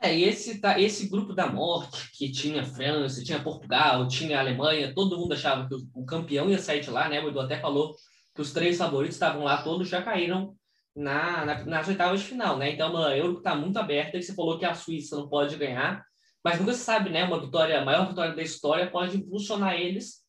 É, 0.00 0.14
e 0.14 0.24
esse, 0.24 0.60
tá, 0.60 0.78
esse 0.78 1.08
grupo 1.08 1.32
da 1.32 1.46
morte, 1.50 2.10
que 2.12 2.30
tinha 2.30 2.64
França, 2.64 3.24
tinha 3.24 3.42
Portugal, 3.42 4.06
tinha 4.06 4.38
Alemanha, 4.38 4.94
todo 4.94 5.18
mundo 5.18 5.32
achava 5.32 5.66
que 5.66 5.74
o, 5.74 5.88
o 5.94 6.04
campeão 6.04 6.50
ia 6.50 6.58
sair 6.58 6.80
de 6.80 6.90
lá, 6.90 7.08
né? 7.08 7.22
O 7.22 7.28
Edu 7.28 7.40
até 7.40 7.58
falou 7.58 7.94
que 8.34 8.42
os 8.42 8.52
três 8.52 8.76
favoritos 8.76 9.16
estavam 9.16 9.44
lá, 9.44 9.62
todos 9.62 9.88
já 9.88 10.02
caíram 10.02 10.54
na, 10.94 11.44
na, 11.44 11.64
nas 11.64 11.88
oitavas 11.88 12.20
de 12.20 12.26
final, 12.26 12.58
né? 12.58 12.70
Então, 12.72 12.90
uma 12.90 13.16
Euro 13.16 13.38
está 13.38 13.54
muito 13.54 13.78
aberta, 13.78 14.18
e 14.18 14.22
você 14.22 14.34
falou 14.34 14.58
que 14.58 14.66
a 14.66 14.74
Suíça 14.74 15.16
não 15.16 15.28
pode 15.28 15.56
ganhar, 15.56 16.04
mas 16.44 16.60
nunca 16.60 16.74
se 16.74 16.84
sabe, 16.84 17.10
né? 17.10 17.24
Uma 17.24 17.40
vitória, 17.40 17.80
a 17.80 17.84
maior 17.84 18.06
vitória 18.08 18.34
da 18.34 18.42
história 18.42 18.90
pode 18.90 19.16
impulsionar 19.16 19.74
eles 19.74 20.24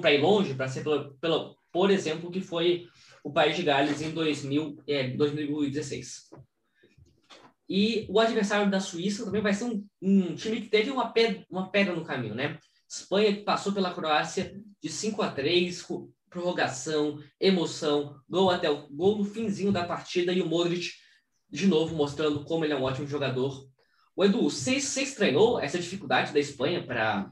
para 0.00 0.12
ir 0.12 0.20
longe, 0.20 0.54
para 0.54 0.68
ser, 0.68 0.82
pelo, 0.82 1.14
pelo, 1.14 1.56
por 1.72 1.90
exemplo, 1.90 2.30
que 2.30 2.40
foi 2.40 2.86
o 3.24 3.32
País 3.32 3.56
de 3.56 3.62
Gales 3.62 4.00
em 4.00 4.10
2000, 4.10 4.82
é, 4.86 5.08
2016. 5.08 6.30
E 7.68 8.06
o 8.08 8.18
adversário 8.18 8.70
da 8.70 8.80
Suíça 8.80 9.24
também 9.24 9.40
vai 9.40 9.54
ser 9.54 9.64
um, 9.64 9.86
um 10.02 10.34
time 10.34 10.60
que 10.60 10.68
teve 10.68 10.90
uma 10.90 11.12
pedra, 11.12 11.46
uma 11.48 11.70
pedra 11.70 11.94
no 11.94 12.04
caminho, 12.04 12.34
né? 12.34 12.58
Espanha 12.88 13.32
que 13.32 13.42
passou 13.42 13.72
pela 13.72 13.94
Croácia 13.94 14.60
de 14.82 14.88
5 14.88 15.22
a 15.22 15.30
3, 15.30 15.86
prorrogação, 16.28 17.22
emoção, 17.40 18.20
gol 18.28 18.50
até 18.50 18.68
o 18.68 18.88
gol 18.88 19.18
no 19.18 19.24
finzinho 19.24 19.70
da 19.70 19.84
partida 19.84 20.32
e 20.32 20.42
o 20.42 20.46
Modric 20.46 20.90
de 21.48 21.66
novo 21.66 21.94
mostrando 21.94 22.44
como 22.44 22.64
ele 22.64 22.72
é 22.72 22.76
um 22.76 22.82
ótimo 22.82 23.06
jogador. 23.06 23.68
O 24.16 24.24
Edu, 24.24 24.42
você, 24.42 24.76
estranhou 24.76 25.60
essa 25.60 25.78
dificuldade 25.78 26.32
da 26.32 26.40
Espanha 26.40 26.84
para 26.84 27.30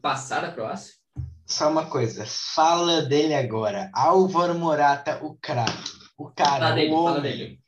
passar 0.00 0.40
da 0.40 0.52
Croácia? 0.52 0.94
Só 1.46 1.70
uma 1.70 1.86
coisa, 1.86 2.24
fala 2.26 3.02
dele 3.02 3.34
agora. 3.34 3.90
Álvaro 3.92 4.54
Morata, 4.54 5.18
o 5.22 5.36
craque. 5.36 5.92
O 6.16 6.30
cara, 6.30 6.68
fala 6.68 6.74
dele, 6.74 6.90
o 6.90 6.94
homem. 6.94 7.08
Fala 7.08 7.20
dele. 7.20 7.60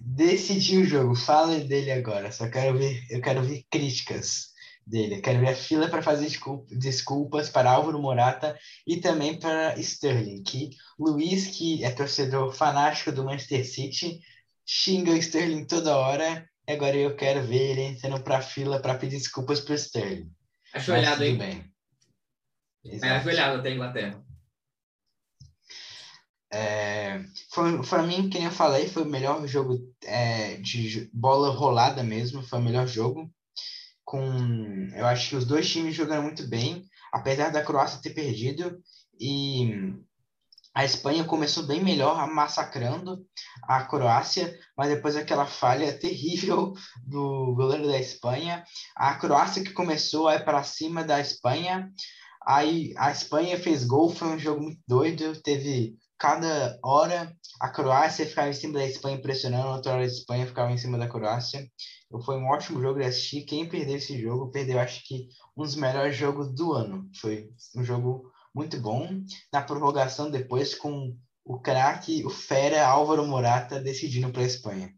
Decidiu 0.00 0.82
o 0.82 0.84
jogo. 0.84 1.14
Fala 1.14 1.58
dele 1.58 1.90
agora. 1.90 2.30
Só 2.30 2.48
quero 2.48 2.76
ver, 2.78 3.04
eu 3.10 3.20
quero 3.20 3.42
ver 3.42 3.64
críticas 3.70 4.48
dele. 4.86 5.16
Eu 5.16 5.22
quero 5.22 5.40
ver 5.40 5.48
a 5.48 5.56
fila 5.56 5.88
para 5.88 6.02
fazer 6.02 6.28
desculpas 6.70 7.50
para 7.50 7.70
Álvaro 7.70 8.00
Morata 8.00 8.56
e 8.86 8.98
também 8.98 9.38
para 9.38 9.78
Sterling. 9.78 10.42
Que 10.42 10.70
Luiz, 10.98 11.46
que 11.48 11.84
é 11.84 11.90
torcedor 11.90 12.52
fanático 12.54 13.10
do 13.10 13.24
Manchester 13.24 13.66
City, 13.66 14.20
xinga 14.64 15.12
o 15.12 15.16
Sterling 15.16 15.64
toda 15.64 15.96
hora. 15.96 16.48
Agora 16.68 16.96
eu 16.96 17.16
quero 17.16 17.42
ver 17.46 17.70
ele 17.70 17.82
entrando 17.82 18.22
para 18.22 18.38
a 18.38 18.42
fila 18.42 18.80
para 18.80 18.94
pedir 18.94 19.16
desculpas 19.16 19.60
para 19.60 19.72
o 19.72 19.78
Sterling. 19.78 20.30
Ajoelhado, 20.74 21.24
hein? 21.24 21.36
Bem. 21.36 21.77
É 22.84 23.10
ajoelhado 23.10 23.58
até 23.58 23.68
a 23.68 23.72
Inglaterra. 23.72 24.24
É, 26.50 27.20
foi 27.50 27.82
para 27.86 28.02
mim, 28.02 28.30
que 28.30 28.38
nem 28.38 28.46
eu 28.46 28.52
falei, 28.52 28.88
foi 28.88 29.02
o 29.02 29.08
melhor 29.08 29.46
jogo 29.46 29.78
é, 30.04 30.56
de 30.56 31.10
bola 31.12 31.50
rolada 31.50 32.02
mesmo, 32.02 32.42
foi 32.42 32.58
o 32.58 32.62
melhor 32.62 32.86
jogo. 32.86 33.30
Com, 34.04 34.88
eu 34.94 35.06
acho 35.06 35.30
que 35.30 35.36
os 35.36 35.44
dois 35.44 35.70
times 35.70 35.94
jogaram 35.94 36.22
muito 36.22 36.46
bem. 36.46 36.84
apesar 37.12 37.50
da 37.50 37.62
Croácia 37.62 38.00
ter 38.00 38.14
perdido, 38.14 38.82
e 39.20 39.94
a 40.74 40.84
Espanha 40.84 41.24
começou 41.24 41.66
bem 41.66 41.82
melhor, 41.82 42.26
massacrando 42.32 43.26
a 43.64 43.82
Croácia, 43.84 44.56
mas 44.76 44.88
depois 44.88 45.14
daquela 45.14 45.44
falha 45.44 45.92
terrível 45.98 46.72
do 47.04 47.54
goleiro 47.54 47.86
da 47.86 47.98
Espanha, 47.98 48.64
a 48.94 49.14
Croácia 49.16 49.64
que 49.64 49.72
começou 49.72 50.28
a 50.28 50.36
ir 50.36 50.44
para 50.44 50.62
cima 50.62 51.02
da 51.02 51.20
Espanha, 51.20 51.90
aí 52.48 52.94
a 52.96 53.12
Espanha 53.12 53.58
fez 53.58 53.84
gol, 53.84 54.08
foi 54.08 54.28
um 54.28 54.38
jogo 54.38 54.62
muito 54.62 54.80
doido, 54.88 55.38
teve 55.42 55.98
cada 56.18 56.78
hora 56.82 57.32
a 57.60 57.68
Croácia 57.68 58.26
ficava 58.26 58.48
em 58.48 58.54
cima 58.54 58.78
da 58.78 58.86
Espanha 58.86 59.20
pressionando, 59.20 59.68
outra 59.68 59.92
hora 59.92 60.02
a 60.02 60.06
Espanha 60.06 60.46
ficava 60.46 60.72
em 60.72 60.78
cima 60.78 60.96
da 60.96 61.08
Croácia. 61.08 61.68
Foi 62.24 62.36
um 62.36 62.46
ótimo 62.46 62.80
jogo 62.80 63.00
de 63.00 63.04
assistir. 63.04 63.42
Quem 63.42 63.68
perdeu 63.68 63.96
esse 63.96 64.18
jogo, 64.20 64.50
perdeu 64.50 64.78
acho 64.80 65.06
que 65.06 65.28
um 65.56 65.62
dos 65.62 65.76
melhores 65.76 66.16
jogos 66.16 66.54
do 66.54 66.72
ano. 66.72 67.10
Foi 67.20 67.50
um 67.76 67.84
jogo 67.84 68.32
muito 68.54 68.80
bom. 68.80 69.08
Na 69.52 69.60
prorrogação, 69.60 70.30
depois, 70.30 70.74
com 70.74 71.14
o 71.44 71.60
craque, 71.60 72.24
o 72.24 72.30
fera 72.30 72.86
Álvaro 72.86 73.26
Morata 73.26 73.80
decidindo 73.80 74.30
para 74.30 74.42
a 74.42 74.46
Espanha. 74.46 74.90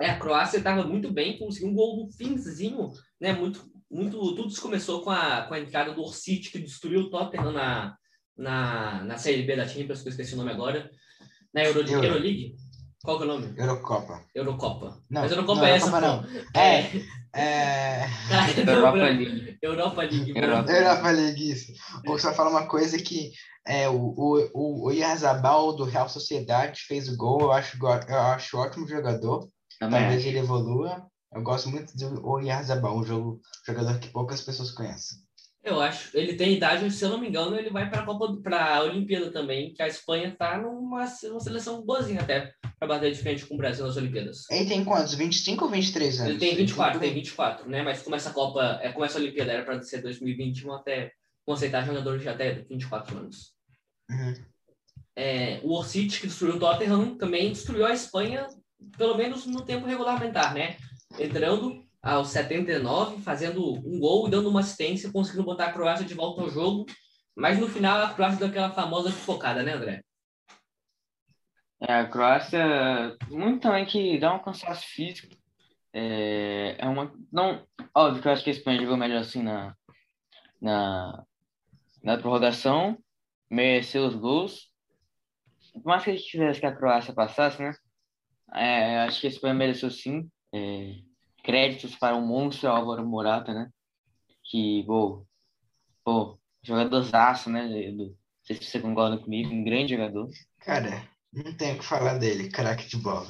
É, 0.00 0.10
a 0.10 0.18
Croácia 0.18 0.58
estava 0.58 0.84
muito 0.84 1.12
bem, 1.12 1.38
conseguiu 1.38 1.70
um 1.70 1.74
gol 1.74 2.04
no 2.04 2.12
finzinho, 2.12 2.88
né? 3.20 3.32
Muito, 3.32 3.68
muito, 3.90 4.18
tudo 4.34 4.48
isso 4.48 4.60
começou 4.60 5.02
com 5.02 5.10
a, 5.10 5.42
com 5.42 5.54
a 5.54 5.60
entrada 5.60 5.92
do 5.92 6.02
Orsic, 6.02 6.50
que 6.50 6.58
destruiu 6.58 7.00
o 7.00 7.10
Tottenham 7.10 7.52
na, 7.52 7.96
na, 8.36 9.04
na 9.04 9.16
Série 9.18 9.42
B 9.42 9.56
da 9.56 9.66
Champions, 9.66 10.02
que 10.02 10.08
eu 10.08 10.10
esqueci 10.10 10.34
o 10.34 10.36
nome 10.36 10.52
agora. 10.52 10.90
Na 11.54 11.64
Euro, 11.64 11.80
Euro. 11.80 12.04
Euroleague? 12.04 12.56
Qual 13.02 13.16
que 13.16 13.22
é 13.22 13.26
o 13.26 13.28
nome? 13.28 13.54
Eurocopa. 13.56 14.24
Eurocopa. 14.34 15.00
Não, 15.08 15.22
Mas 15.22 15.30
Eurocopa 15.30 15.60
não, 15.60 15.66
é 15.66 15.76
essa, 15.76 15.86
Eurocopa 15.86 16.28
pô. 16.28 16.58
É, 16.58 16.90
É. 17.34 18.02
é... 18.02 18.08
Ah, 18.30 18.50
Europa 18.70 18.96
não, 18.98 19.04
League. 19.04 19.58
Europa 19.62 20.02
League. 20.02 20.32
Europa. 20.36 20.72
Europa 20.72 21.10
League, 21.10 21.50
isso. 21.50 21.72
Vou 22.04 22.18
só 22.18 22.34
falar 22.34 22.50
uma 22.50 22.66
coisa 22.66 22.98
que 22.98 23.30
é, 23.66 23.88
o, 23.88 23.94
o, 23.94 24.86
o, 24.86 24.90
Yarzabal 24.90 25.74
do 25.76 25.84
Real 25.84 26.08
Sociedade 26.08 26.82
fez 26.86 27.08
o 27.08 27.16
gol, 27.16 27.40
eu 27.40 27.52
acho, 27.52 27.78
eu 27.78 28.18
acho 28.18 28.58
ótimo 28.58 28.88
jogador, 28.88 29.48
Também 29.78 30.00
talvez 30.00 30.20
acho. 30.20 30.28
ele 30.28 30.38
evolua. 30.38 31.06
Eu 31.32 31.42
gosto 31.42 31.68
muito 31.68 31.96
do 31.96 32.40
Yarzabal, 32.40 32.98
um 32.98 33.04
jogo, 33.04 33.40
jogador 33.66 33.98
que 33.98 34.08
poucas 34.08 34.40
pessoas 34.40 34.70
conhecem. 34.70 35.18
Eu 35.62 35.80
acho. 35.80 36.16
Ele 36.16 36.34
tem 36.34 36.54
idade, 36.54 36.90
se 36.90 37.04
eu 37.04 37.10
não 37.10 37.18
me 37.18 37.28
engano, 37.28 37.56
ele 37.56 37.70
vai 37.70 37.90
para 37.90 38.00
a 38.00 38.04
Copa, 38.04 38.40
para 38.42 38.76
a 38.76 38.82
Olimpíada 38.84 39.30
também, 39.30 39.74
que 39.74 39.82
a 39.82 39.88
Espanha 39.88 40.34
tá 40.36 40.56
numa 40.56 41.04
uma 41.04 41.40
seleção 41.40 41.84
boazinha 41.84 42.20
até 42.20 42.52
para 42.78 42.88
bater 42.88 43.12
de 43.12 43.18
frente 43.18 43.44
com 43.44 43.54
o 43.54 43.58
Brasil 43.58 43.84
nas 43.84 43.96
Olimpíadas. 43.96 44.48
Ele 44.50 44.66
tem 44.66 44.84
quantos? 44.84 45.14
25 45.14 45.64
ou 45.64 45.70
23 45.70 46.20
anos? 46.20 46.30
Ele 46.30 46.38
tem 46.38 46.56
24, 46.56 47.00
tem 47.00 47.12
24, 47.12 47.68
né? 47.68 47.82
Mas 47.82 48.02
como 48.02 48.16
essa 48.16 48.30
Copa, 48.30 48.78
é, 48.82 48.92
como 48.92 49.04
essa 49.04 49.18
Olimpíada 49.18 49.52
era 49.52 49.64
para 49.64 49.82
ser 49.82 50.00
2021, 50.00 50.72
até 50.72 51.12
conceitar 51.44 51.84
jogadores 51.84 52.22
de 52.22 52.28
até 52.28 52.52
24 52.68 53.18
anos. 53.18 53.52
Uhum. 54.10 54.34
É, 55.16 55.60
o 55.64 55.72
Orsic, 55.74 56.20
que 56.20 56.28
destruiu 56.28 56.54
o 56.54 56.60
Tottenham, 56.60 57.16
também 57.16 57.52
destruiu 57.52 57.84
a 57.84 57.92
Espanha, 57.92 58.46
pelo 58.96 59.16
menos 59.16 59.44
no 59.44 59.64
tempo 59.64 59.86
regulamentar, 59.86 60.54
né? 60.54 60.76
Entrando 61.18 61.86
aos 62.02 62.28
79, 62.28 63.22
fazendo 63.22 63.74
um 63.86 63.98
gol 63.98 64.26
e 64.26 64.30
dando 64.30 64.48
uma 64.48 64.60
assistência, 64.60 65.12
conseguindo 65.12 65.44
botar 65.44 65.66
a 65.66 65.72
Croácia 65.72 66.04
de 66.04 66.14
volta 66.14 66.42
ao 66.42 66.50
jogo. 66.50 66.86
Mas 67.36 67.58
no 67.58 67.68
final 67.68 68.02
a 68.02 68.12
Croácia 68.12 68.38
deu 68.38 68.48
aquela 68.48 68.70
famosa 68.70 69.12
focada, 69.12 69.62
né, 69.62 69.72
André? 69.72 70.02
É, 71.80 71.92
a 71.94 72.08
Croácia, 72.08 73.16
muito 73.28 73.62
também 73.62 73.86
que 73.86 74.18
dá 74.18 74.34
um 74.34 74.42
cansaço 74.42 74.84
físico. 74.88 75.34
É, 75.92 76.76
é 76.78 76.88
uma. 76.88 77.12
Não, 77.32 77.64
óbvio 77.94 78.20
que 78.20 78.28
eu 78.28 78.32
acho 78.32 78.42
que 78.44 78.50
a 78.50 78.52
Espanha 78.52 78.80
jogou 78.80 78.96
melhor 78.96 79.20
assim 79.20 79.42
na, 79.42 79.76
na, 80.60 81.24
na 82.02 82.18
prorrogação, 82.18 82.98
mereceu 83.48 84.04
os 84.04 84.14
gols. 84.14 84.72
Por 85.72 85.84
mais 85.84 86.02
que 86.02 86.10
a 86.10 86.16
gente 86.16 86.26
tivesse 86.26 86.60
que 86.60 86.66
a 86.66 86.74
Croácia 86.74 87.14
passasse, 87.14 87.62
né? 87.62 87.72
É, 88.54 89.00
acho 89.00 89.20
que 89.20 89.26
a 89.28 89.30
Espanha 89.30 89.54
mereceu 89.54 89.90
sim. 89.90 90.28
É, 90.52 90.94
créditos 91.42 91.94
para 91.96 92.16
o 92.16 92.26
monstro 92.26 92.68
Álvaro 92.68 93.06
Morata, 93.06 93.52
né? 93.52 93.68
Que, 94.44 94.82
pô, 94.86 95.26
pô 96.04 96.38
jogadorzaço, 96.62 97.50
né? 97.50 97.66
Não 97.92 98.14
sei 98.42 98.56
se 98.56 98.64
você 98.64 98.80
concorda 98.80 99.18
comigo, 99.18 99.52
um 99.52 99.64
grande 99.64 99.94
jogador. 99.94 100.28
Cara, 100.60 101.08
não 101.32 101.52
tenho 101.54 101.76
o 101.76 101.78
que 101.78 101.84
falar 101.84 102.18
dele, 102.18 102.50
craque 102.50 102.88
de 102.88 102.96
bola. 102.96 103.28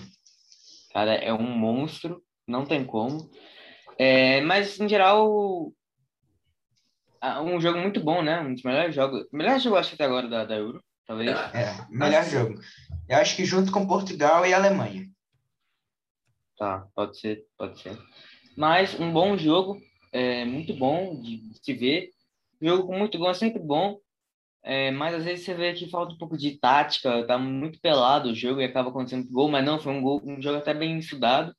Cara, 0.93 1.15
é 1.15 1.33
um 1.33 1.57
monstro, 1.57 2.23
não 2.47 2.65
tem 2.65 2.85
como. 2.85 3.31
É, 3.99 4.41
mas, 4.43 4.79
em 4.81 4.89
geral, 4.89 5.73
um 7.43 7.61
jogo 7.61 7.79
muito 7.79 8.01
bom, 8.03 8.23
né? 8.23 8.41
Um 8.41 8.55
dos 8.55 8.63
melhores 8.63 8.95
jogos. 8.95 9.27
Melhor 9.33 9.59
jogo, 9.59 9.77
acho 9.77 9.91
que 9.91 9.95
até 9.97 10.05
agora 10.05 10.29
da, 10.29 10.45
da 10.45 10.57
Euro, 10.57 10.83
talvez. 11.07 11.37
É, 11.53 11.87
melhor 11.91 12.21
Acho- 12.21 12.31
jogo. 12.31 12.61
Eu 13.09 13.17
acho 13.19 13.37
que 13.37 13.45
junto 13.45 13.73
com 13.73 13.87
Portugal 13.87 14.47
e 14.47 14.53
Alemanha. 14.55 15.09
Tá, 16.59 16.89
pode 16.95 17.19
ser, 17.19 17.47
pode 17.57 17.81
ser. 17.81 17.97
Mas 18.57 18.99
um 18.99 19.13
bom 19.13 19.39
jogo, 19.39 19.81
é 20.13 20.45
muito 20.45 20.75
bom 20.75 21.21
de 21.21 21.41
se 21.63 21.73
ver. 21.73 22.11
Jogo 22.61 22.93
muito 22.93 23.17
gol 23.17 23.31
é 23.31 23.35
sempre 23.35 23.61
bom. 23.61 24.01
É, 24.63 24.91
mas 24.91 25.15
às 25.15 25.25
vezes 25.25 25.45
você 25.45 25.55
vê 25.55 25.73
que 25.73 25.89
falta 25.89 26.13
um 26.13 26.19
pouco 26.19 26.37
de 26.37 26.59
tática, 26.59 27.25
tá 27.27 27.39
muito 27.39 27.81
pelado 27.81 28.31
o 28.31 28.35
jogo 28.35 28.61
e 28.61 28.65
acaba 28.65 28.91
acontecendo 28.91 29.31
gol, 29.31 29.49
mas 29.49 29.65
não, 29.65 29.79
foi 29.79 29.93
um 29.93 30.03
gol, 30.03 30.21
um 30.25 30.43
jogo 30.43 30.59
até 30.59 30.75
bem 30.75 30.99
estudado 30.99 31.55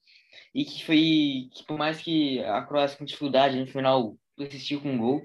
e 0.54 0.66
que 0.66 0.86
foi, 0.86 1.50
que 1.54 1.64
por 1.66 1.78
mais 1.78 2.02
que 2.02 2.44
a 2.44 2.62
Croácia 2.62 2.98
com 2.98 3.06
dificuldade 3.06 3.58
no 3.58 3.66
final 3.68 4.18
persistiu 4.36 4.82
com 4.82 4.92
um 4.92 4.98
gol, 4.98 5.22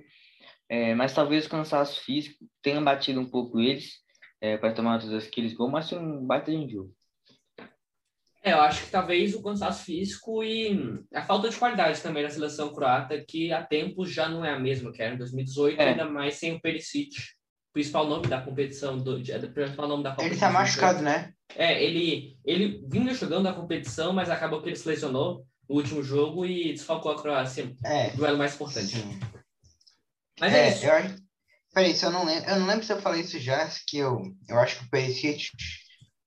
é, 0.68 0.94
mas 0.94 1.14
talvez 1.14 1.46
o 1.46 1.50
cansaço 1.50 2.00
físico 2.02 2.46
tenha 2.62 2.80
batido 2.80 3.20
um 3.20 3.28
pouco 3.28 3.60
eles 3.60 3.94
é, 4.40 4.56
para 4.56 4.72
tomar 4.72 5.00
todos 5.00 5.26
aqueles 5.26 5.52
gols, 5.52 5.72
mas 5.72 5.90
foi 5.90 5.98
um 5.98 6.24
baita 6.24 6.52
de 6.52 6.56
um 6.56 6.68
jogo. 6.68 6.94
É, 8.46 8.52
eu 8.52 8.60
acho 8.60 8.84
que 8.84 8.90
talvez 8.90 9.34
o 9.34 9.42
cansaço 9.42 9.84
físico 9.84 10.44
e 10.44 11.00
a 11.14 11.22
falta 11.24 11.48
de 11.48 11.56
qualidade 11.56 12.00
também 12.02 12.22
da 12.22 12.28
seleção 12.28 12.74
croata, 12.74 13.18
que 13.26 13.50
há 13.52 13.62
tempos 13.62 14.12
já 14.12 14.28
não 14.28 14.44
é 14.44 14.50
a 14.50 14.58
mesma 14.58 14.92
que 14.92 15.02
era 15.02 15.14
em 15.14 15.18
2018, 15.18 15.80
É. 15.80 15.88
ainda 15.88 16.04
mais 16.04 16.34
sem 16.34 16.52
o 16.52 16.60
Perisic, 16.60 17.16
principal 17.72 18.06
nome 18.06 18.26
da 18.28 18.40
competição, 18.42 18.98
do, 18.98 19.18
é, 19.32 19.38
principal 19.46 19.88
nome 19.88 20.04
da 20.04 20.10
Copa 20.10 20.24
Ele 20.24 20.36
tá 20.36 20.48
2018. 20.50 20.52
machucado, 20.52 21.02
né? 21.02 21.32
É, 21.56 21.82
ele, 21.82 22.36
ele 22.44 22.84
vinha 22.86 23.14
jogando 23.14 23.48
a 23.48 23.54
competição, 23.54 24.12
mas 24.12 24.28
acabou 24.28 24.60
que 24.62 24.68
ele 24.68 24.76
se 24.76 24.86
lesionou 24.88 25.46
no 25.68 25.76
último 25.76 26.02
jogo 26.02 26.44
e 26.44 26.72
desfalcou 26.74 27.12
a 27.12 27.20
Croácia, 27.20 27.74
É. 27.84 28.08
o 28.08 28.16
duelo 28.18 28.36
mais 28.36 28.54
importante. 28.54 28.88
Sim. 28.88 29.18
Mas 30.38 30.52
é, 30.52 30.66
É, 30.66 30.68
isso. 30.68 30.84
eu. 30.84 31.24
Peraí, 31.72 31.94
eu 32.00 32.10
não 32.10 32.24
lembro. 32.24 32.48
Eu 32.50 32.60
não 32.60 32.66
lembro 32.66 32.84
se 32.84 32.92
eu 32.92 33.00
falei 33.00 33.22
isso 33.22 33.38
já, 33.40 33.68
que 33.88 33.96
eu, 33.98 34.20
eu 34.48 34.58
acho 34.60 34.78
que 34.78 34.84
o 34.84 34.90
Perisic, 34.90 35.48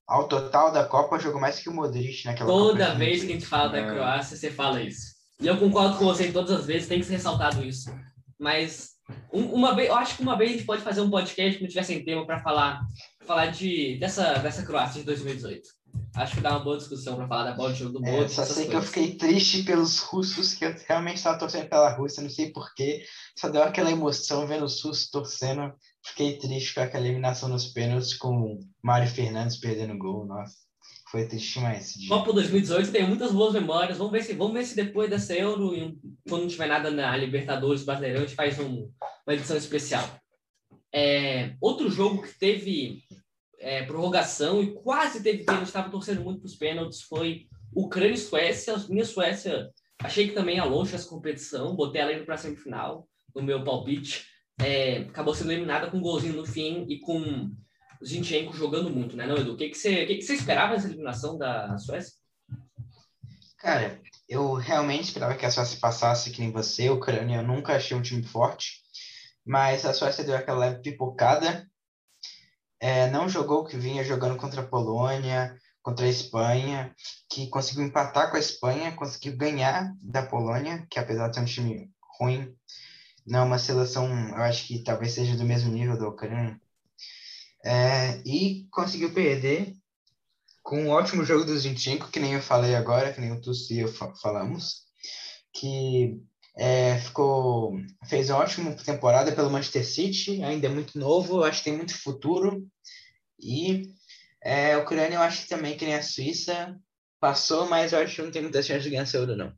ao 0.08 0.28
total 0.28 0.72
da 0.72 0.86
Copa, 0.86 1.20
jogou 1.20 1.40
mais 1.42 1.60
que 1.60 1.70
o 1.70 1.74
Modric 1.74 2.26
naquela 2.26 2.50
Copa. 2.50 2.64
Toda 2.70 2.92
de 2.92 2.98
vez 2.98 3.20
que 3.22 3.26
a 3.26 3.28
2018. 3.28 3.40
gente 3.40 3.46
fala 3.46 3.68
da 3.70 3.78
É. 3.80 3.92
Croácia, 3.94 4.38
você 4.38 4.50
fala 4.52 4.82
isso. 4.82 5.16
E 5.42 5.46
eu 5.48 5.58
concordo 5.58 5.98
com 5.98 6.06
você 6.06 6.32
todas 6.32 6.52
as 6.52 6.66
vezes, 6.66 6.88
tem 6.88 7.00
que 7.00 7.06
ser 7.06 7.14
ressaltado 7.14 7.64
isso. 7.64 7.94
Mas 8.40 8.92
um- 9.32 9.54
uma 9.54 9.76
vez, 9.76 9.90
eu 9.90 9.96
acho 9.96 10.16
que 10.18 10.22
uma 10.24 10.38
vez 10.38 10.52
a 10.52 10.54
gente 10.54 10.66
pode 10.66 10.82
fazer 10.82 11.02
um 11.02 11.10
podcast 11.10 11.58
que 11.58 11.64
não 11.64 11.70
tiver 11.70 11.84
sem 11.84 12.04
tema 12.04 12.26
para 12.26 12.40
falar, 12.40 12.80
falar 13.26 13.48
de, 13.48 13.98
dessa, 14.00 14.34
dessa 14.40 14.64
Croácia 14.66 15.00
de 15.02 15.06
2018. 15.06 15.68
Acho 16.18 16.36
que 16.36 16.42
dá 16.42 16.52
uma 16.52 16.64
boa 16.64 16.78
discussão 16.78 17.16
para 17.16 17.28
falar 17.28 17.44
da 17.44 17.54
bola 17.54 17.72
de 17.74 17.80
jogo 17.80 18.00
do 18.00 18.06
É, 18.06 18.12
Modric, 18.12 18.32
só 18.34 18.42
essas 18.42 18.56
sei 18.56 18.66
que 18.66 18.72
eu 18.76 18.80
coisas. 18.82 18.90
fiquei 18.96 19.16
triste 19.16 19.64
pelos 19.64 20.00
russos, 20.00 20.54
que 20.56 20.66
eu 20.66 20.76
realmente 20.88 21.18
estava 21.18 21.38
torcendo 21.38 21.70
pela 21.70 21.94
Rússia, 21.96 22.24
não 22.24 22.30
sei 22.30 22.52
porquê. 22.52 23.04
Só 23.38 23.50
deu 23.50 23.62
aquela 23.62 23.92
emoção 23.92 24.48
vendo 24.48 24.66
os 24.66 24.82
russos 24.82 25.10
torcendo. 25.10 25.72
Fiquei 26.04 26.38
triste 26.40 26.74
com 26.74 26.82
aquela 26.82 27.06
eliminação 27.06 27.48
nos 27.50 27.68
pênaltis 27.68 28.16
com 28.16 28.36
o 28.36 28.60
Mário 28.84 29.08
Fernandes 29.08 29.58
perdendo 29.58 29.98
gol. 29.98 30.26
Nossa, 30.26 30.56
foi 31.12 31.28
triste 31.28 31.54
demais 31.56 31.86
esse 31.90 32.00
dia. 32.00 32.10
Copa 32.10 32.34
2018 32.34 32.92
tem 32.92 33.08
muitas 33.08 33.32
boas 33.32 33.54
memórias. 33.54 33.98
Vamos 34.00 34.12
ver 34.12 34.24
se, 34.24 34.34
vamos 34.34 34.54
ver 34.54 34.66
se 34.66 34.76
depois 34.76 35.10
dessa 35.10 35.36
Euro, 35.36 35.72
quando 36.28 36.42
não 36.42 36.48
tiver 36.50 36.68
nada 36.68 36.90
na 36.90 37.16
Libertadores 37.16 37.84
Brasileirão, 37.84 38.24
a 38.24 38.26
gente 38.26 38.36
faz 38.36 38.58
um- 38.60 38.90
uma 39.28 39.34
edição 39.36 39.56
especial. 39.56 40.04
É, 40.92 41.54
outro 41.62 41.92
jogo 41.92 42.24
que 42.24 42.40
teve 42.40 43.04
é, 43.60 43.84
prorrogação 43.84 44.62
e 44.62 44.74
quase 44.74 45.22
teve 45.22 45.44
pênalti, 45.44 45.68
estava 45.68 45.90
torcendo 45.90 46.22
muito 46.22 46.40
para 46.40 46.48
os 46.48 46.56
pênaltis, 46.56 47.02
foi 47.02 47.48
Ucrânia 47.74 48.14
e 48.14 48.18
Suécia. 48.18 48.76
Minha 48.90 49.06
Suécia, 49.06 49.70
achei 50.00 50.28
que 50.28 50.34
também 50.34 50.58
ia 50.58 50.66
longe 50.66 50.96
essa 50.96 51.10
competição, 51.10 51.76
botei 51.76 52.02
ela 52.02 52.14
indo 52.14 52.26
para 52.26 52.36
a 52.36 52.38
semifinal 52.38 53.08
no 53.36 53.44
meu 53.44 53.64
palpite. 53.64 54.26
É, 54.60 55.00
acabou 55.00 55.36
sendo 55.36 55.52
eliminada 55.52 55.90
com 55.90 55.98
um 55.98 56.02
golzinho 56.02 56.36
no 56.36 56.46
fim 56.46 56.86
e 56.90 57.00
com 57.00 57.52
Zinchenko 58.04 58.56
jogando 58.56 58.90
muito, 58.90 59.16
né, 59.16 59.28
não, 59.28 59.38
Edu? 59.38 59.54
O 59.54 59.58
que, 59.58 59.70
que, 59.70 59.78
você, 59.78 60.06
que, 60.06 60.16
que 60.16 60.22
você 60.24 60.34
esperava 60.34 60.74
dessa 60.74 60.88
eliminação 60.88 61.38
da 61.38 61.78
Suécia? 61.78 62.14
Cara, 63.58 64.00
eu 64.30 64.54
realmente 64.54 65.06
esperava 65.06 65.36
que 65.36 65.46
a 65.46 65.52
Suécia 65.52 65.80
passasse 65.80 66.32
que 66.32 66.42
nem 66.42 66.52
você. 66.52 66.88
A 66.88 66.94
Ucrânia 66.94 67.38
eu 67.38 67.44
nunca 67.44 67.76
achei 67.76 67.96
um 67.96 68.02
time 68.02 68.24
forte, 68.24 68.82
mas 69.46 69.86
a 69.86 69.94
Suécia 69.94 70.24
deu 70.24 70.36
aquela 70.36 70.60
leve 70.60 70.82
pipocada. 70.82 71.68
É, 72.80 73.10
não 73.10 73.28
jogou 73.28 73.62
o 73.62 73.66
que 73.66 73.78
vinha 73.78 74.04
jogando 74.04 74.38
contra 74.38 74.62
a 74.62 74.68
Polônia, 74.68 75.58
contra 75.82 76.06
a 76.06 76.10
Espanha, 76.10 76.94
que 77.30 77.48
conseguiu 77.48 77.84
empatar 77.84 78.30
com 78.30 78.38
a 78.38 78.40
Espanha, 78.40 78.92
conseguiu 78.92 79.38
ganhar 79.38 79.94
da 80.02 80.22
Polônia, 80.22 80.86
que 80.90 81.00
apesar 81.00 81.30
de 81.30 81.36
ser 81.36 81.42
um 81.42 81.46
time 81.46 81.92
ruim, 82.20 82.54
não 83.26 83.40
é 83.40 83.44
uma 83.44 83.60
seleção, 83.60 84.08
eu 84.30 84.44
acho 84.44 84.68
que 84.68 84.84
talvez 84.84 85.14
seja 85.14 85.36
do 85.36 85.44
mesmo 85.44 85.72
nível 85.72 85.98
da 85.98 86.08
Ucrânia. 86.08 86.60
É, 87.64 88.22
e 88.26 88.68
conseguiu 88.72 89.14
perder 89.14 89.74
com 90.62 90.84
um 90.84 90.90
ótimo 90.90 91.24
jogo 91.24 91.46
dos 91.46 91.64
25, 91.64 92.10
que 92.10 92.20
nem 92.20 92.34
eu 92.34 92.42
falei 92.42 92.76
agora, 92.76 93.14
que 93.14 93.22
nem 93.22 93.32
o 93.32 93.42
Tussi 93.42 93.86
falamos, 94.22 94.84
que 95.54 96.22
é, 96.58 96.98
ficou, 96.98 97.80
fez 98.10 98.32
ótima 98.32 98.74
temporada 98.74 99.32
pelo 99.32 99.50
Manchester 99.52 99.86
City, 99.86 100.44
ainda 100.44 100.66
é 100.66 100.70
muito 100.70 100.98
novo, 100.98 101.44
acho 101.44 101.60
que 101.60 101.70
tem 101.70 101.78
muito 101.78 101.96
futuro. 102.02 102.68
E 103.40 103.94
é, 104.44 104.74
a 104.74 104.80
Ucrânia, 104.80 105.18
eu 105.18 105.22
acho 105.22 105.48
também, 105.48 105.78
que 105.78 105.86
nem 105.86 105.94
a 105.94 106.02
Suíça, 106.02 106.76
passou, 107.20 107.70
mas 107.70 107.94
eu 107.94 108.00
acho 108.00 108.16
que 108.16 108.22
não 108.24 108.32
tem 108.32 108.42
muita 108.42 108.64
chance 108.64 108.84
de 108.84 108.90
ganhar 108.90 109.04
esse 109.04 109.18
ouro, 109.18 109.36
não. 109.36 109.54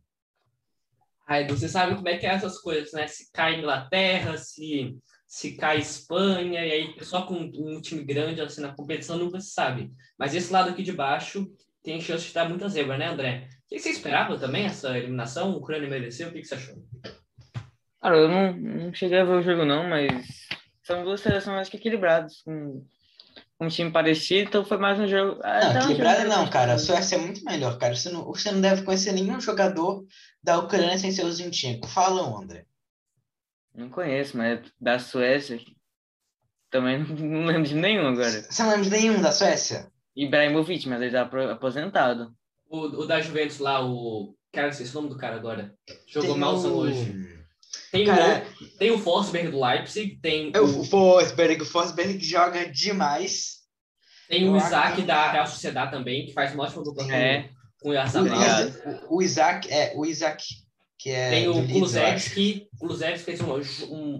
Aí 1.25 1.47
você 1.47 1.69
sabe 1.69 1.95
como 1.95 2.09
é 2.09 2.17
que 2.17 2.25
é 2.25 2.31
essas 2.31 2.59
coisas, 2.59 2.91
né? 2.91 3.07
Se 3.07 3.31
cai 3.31 3.59
Inglaterra, 3.59 4.38
se, 4.38 4.97
se 5.25 5.55
cai 5.55 5.77
Espanha, 5.77 6.65
e 6.65 6.71
aí 6.71 6.95
só 7.05 7.21
com 7.21 7.35
um 7.35 7.79
time 7.79 8.03
grande 8.03 8.41
assim 8.41 8.62
na 8.62 8.73
competição 8.73 9.17
nunca 9.17 9.39
se 9.39 9.51
sabe. 9.51 9.91
Mas 10.17 10.33
esse 10.33 10.51
lado 10.51 10.71
aqui 10.71 10.83
de 10.83 10.91
baixo 10.91 11.47
tem 11.83 12.01
chance 12.01 12.25
de 12.25 12.33
dar 12.33 12.49
muita 12.49 12.67
zebra, 12.67 12.97
né, 12.97 13.07
André? 13.07 13.47
O 13.69 13.75
que 13.75 13.79
você 13.79 13.89
esperava 13.91 14.38
também, 14.39 14.65
essa 14.65 14.97
eliminação? 14.97 15.51
O 15.51 15.58
Ucrânia 15.58 15.88
mereceu? 15.88 16.29
O 16.29 16.32
que 16.32 16.43
você 16.43 16.55
achou? 16.55 16.75
Cara, 18.01 18.17
eu 18.17 18.27
não, 18.27 18.53
não 18.53 18.93
cheguei 18.93 19.19
a 19.19 19.23
ver 19.23 19.34
o 19.34 19.43
jogo 19.43 19.63
não, 19.63 19.88
mas 19.88 20.47
são 20.82 21.03
duas 21.03 21.21
seleções 21.21 21.60
acho 21.60 21.69
que 21.69 21.77
equilibradas, 21.77 22.41
com 22.43 22.84
um 23.60 23.67
time 23.67 23.91
parecido, 23.91 24.47
então 24.47 24.65
foi 24.65 24.77
mais 24.77 24.99
um 24.99 25.08
jogo. 25.08 25.39
Ah, 25.43 25.60
não, 25.60 25.69
então, 25.69 25.82
equilibrado 25.84 26.27
não, 26.27 26.49
cara. 26.49 26.73
A 26.73 26.79
Suécia 26.79 27.17
é 27.17 27.19
muito 27.19 27.43
melhor, 27.45 27.77
cara. 27.77 27.95
Você 27.95 28.10
não, 28.10 28.25
você 28.25 28.51
não 28.51 28.60
deve 28.60 28.82
conhecer 28.82 29.12
nenhum 29.12 29.39
jogador 29.39 30.03
da 30.41 30.58
Ucrânia 30.58 30.97
sem 30.97 31.12
ser 31.12 31.25
o 31.25 31.32
Zinchenko. 31.32 31.88
Fala, 31.88 32.21
André. 32.41 32.65
Não 33.75 33.89
conheço, 33.89 34.36
mas 34.36 34.62
da 34.82 34.97
Suécia 34.97 35.60
também 36.71 37.03
não 37.05 37.45
lembro 37.45 37.63
de 37.63 37.75
nenhum 37.75 38.08
agora. 38.08 38.29
Você 38.29 38.63
não 38.63 38.71
lembra 38.71 38.86
de 38.86 38.91
nenhum 38.91 39.21
da 39.21 39.32
Suécia? 39.32 39.91
Ibrahimovic, 40.15 40.88
mas 40.88 41.01
ele 41.01 41.12
tá 41.12 41.29
aposentado. 41.51 42.34
O, 42.69 43.01
o 43.01 43.05
da 43.05 43.19
Juventus 43.19 43.60
lá, 43.60 43.86
o. 43.86 44.36
Cara, 44.53 44.67
não 44.67 44.73
sei 44.73 44.86
se 44.86 44.95
é 44.95 44.99
o 44.99 45.01
nome 45.01 45.13
do 45.13 45.19
cara 45.19 45.36
agora. 45.36 45.73
Jogou 46.08 46.38
mal 46.38 46.55
o... 46.55 46.77
hoje. 46.77 47.29
Tem, 47.91 48.05
Cara, 48.05 48.45
o, 48.62 48.65
tem 48.77 48.91
o 48.91 48.99
Forsberg 48.99 49.49
do 49.49 49.63
Leipzig, 49.63 50.19
tem 50.21 50.51
é 50.53 50.60
o, 50.60 50.82
o 50.82 50.84
Forsberg, 50.84 51.62
o 51.62 51.65
Forsberg 51.65 52.23
joga 52.23 52.69
demais. 52.69 53.60
Tem 54.27 54.47
o 54.47 54.55
Isaac 54.55 55.01
da 55.01 55.32
Real 55.32 55.47
Sociedade 55.47 55.91
também, 55.91 56.27
que 56.27 56.34
faz 56.34 56.53
uma 56.53 56.63
ótima 56.63 56.84
dupla 56.84 57.12
é. 57.12 57.49
com 57.82 57.89
o 57.89 57.93
Yazar. 57.93 58.23
O, 59.10 59.17
o, 59.17 59.21
Isaac, 59.23 59.71
é, 59.71 59.93
o 59.95 60.05
Isaac, 60.05 60.43
que 60.99 61.10
é 61.10 61.29
Tem 61.32 61.49
o 61.49 61.67
Kulusevski, 61.67 62.67
Kulusevski 62.79 63.25
fez 63.25 63.41
uma, 63.41 63.60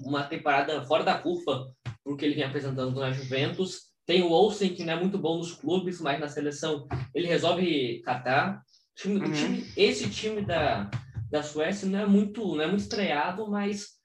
uma 0.04 0.24
temporada 0.24 0.84
fora 0.86 1.04
da 1.04 1.16
curva, 1.16 1.72
porque 2.04 2.26
ele 2.26 2.36
vem 2.36 2.44
apresentando 2.44 3.00
na 3.00 3.12
Juventus. 3.12 3.89
Tem 4.10 4.24
o 4.24 4.32
Olsen, 4.32 4.74
que 4.74 4.84
não 4.84 4.94
é 4.94 5.00
muito 5.00 5.20
bom 5.20 5.38
nos 5.38 5.54
clubes, 5.54 6.02
mas 6.02 6.20
na 6.20 6.28
seleção 6.28 6.88
ele 7.14 7.28
resolve 7.28 8.02
catar. 8.02 8.60
Time, 8.96 9.20
uhum. 9.20 9.32
time, 9.32 9.72
esse 9.78 10.10
time 10.10 10.42
da, 10.42 10.90
da 11.30 11.44
Suécia 11.44 11.88
não 11.88 12.00
é 12.00 12.06
muito, 12.08 12.56
não 12.56 12.64
é 12.64 12.66
muito 12.66 12.80
estreado, 12.80 13.48
mas 13.48 14.00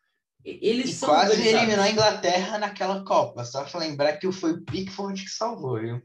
eles 0.45 0.91
e 0.91 0.93
são 0.93 1.09
quase 1.09 1.49
eliminou 1.49 1.83
a 1.83 1.91
Inglaterra 1.91 2.59
naquela 2.59 3.03
Copa. 3.03 3.47
Só 3.47 3.65
para 3.65 3.81
lembrar 3.81 4.19
que 4.19 4.31
foi 4.31 4.53
o 4.53 4.63
Pickford 4.63 5.25
que 5.25 5.31
salvou, 5.31 5.81
viu? 5.81 6.03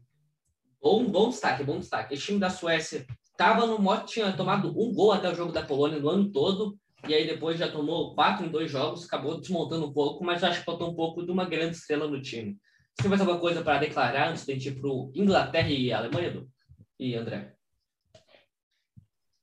Bom, 0.81 1.03
bom 1.03 1.27
destaque, 1.27 1.65
bom 1.65 1.77
destaque. 1.77 2.13
Esse 2.13 2.27
time 2.27 2.39
da 2.39 2.49
Suécia 2.49 3.05
estava 3.29 3.67
no 3.67 3.79
modo, 3.79 4.05
tinha 4.05 4.31
tomado 4.31 4.69
um 4.69 4.93
gol 4.93 5.11
até 5.11 5.29
o 5.29 5.35
jogo 5.35 5.51
da 5.51 5.61
Polônia 5.61 5.99
no 5.99 6.07
ano 6.07 6.31
todo, 6.31 6.77
e 7.05 7.13
aí 7.13 7.27
depois 7.27 7.59
já 7.59 7.69
tomou 7.69 8.15
quatro 8.15 8.45
em 8.45 8.49
dois 8.49 8.71
jogos, 8.71 9.03
acabou 9.03 9.41
desmontando 9.41 9.87
um 9.87 9.91
pouco, 9.91 10.23
mas 10.23 10.41
acho 10.41 10.59
que 10.59 10.65
faltou 10.65 10.89
um 10.89 10.95
pouco 10.95 11.25
de 11.25 11.31
uma 11.33 11.43
grande 11.43 11.75
estrela 11.75 12.07
no 12.07 12.21
time. 12.21 12.57
Tem 13.01 13.09
mais 13.09 13.21
alguma 13.21 13.39
coisa 13.39 13.63
para 13.63 13.79
declarar 13.79 14.29
antes 14.29 14.45
de 14.45 14.69
ir 14.69 14.75
para 14.75 14.89
Inglaterra 15.15 15.69
e 15.69 15.93
Alemanha, 15.93 16.31
do? 16.31 16.49
E 16.99 17.15
André? 17.15 17.55